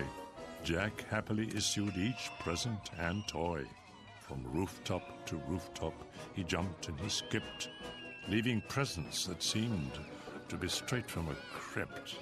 [0.63, 3.65] Jack happily issued each present and toy.
[4.21, 5.93] From rooftop to rooftop,
[6.35, 7.69] he jumped and he skipped,
[8.29, 9.91] leaving presents that seemed
[10.49, 12.15] to be straight from a crypt.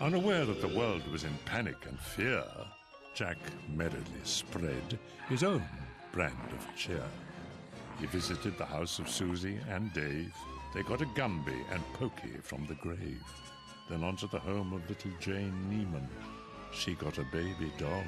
[0.00, 2.44] Unaware that the world was in panic and fear,
[3.14, 3.36] Jack
[3.68, 4.98] merrily spread
[5.28, 5.68] his own
[6.12, 7.04] brand of cheer.
[8.00, 10.32] He visited the house of Susie and Dave.
[10.74, 13.22] They got a Gumby and Pokey from the grave.
[13.88, 16.08] Then onto the home of little Jane Neiman.
[16.72, 18.02] She got a baby doll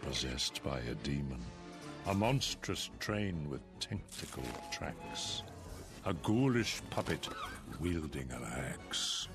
[0.00, 1.40] possessed by a demon.
[2.06, 4.42] A monstrous train with tentacle
[4.72, 5.44] tracks.
[6.04, 7.28] A ghoulish puppet
[7.78, 9.28] wielding an axe.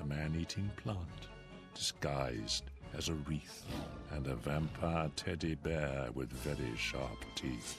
[0.00, 1.28] A man-eating plant
[1.74, 2.64] disguised
[2.98, 3.64] as a wreath.
[4.10, 7.78] And a vampire teddy bear with very sharp teeth.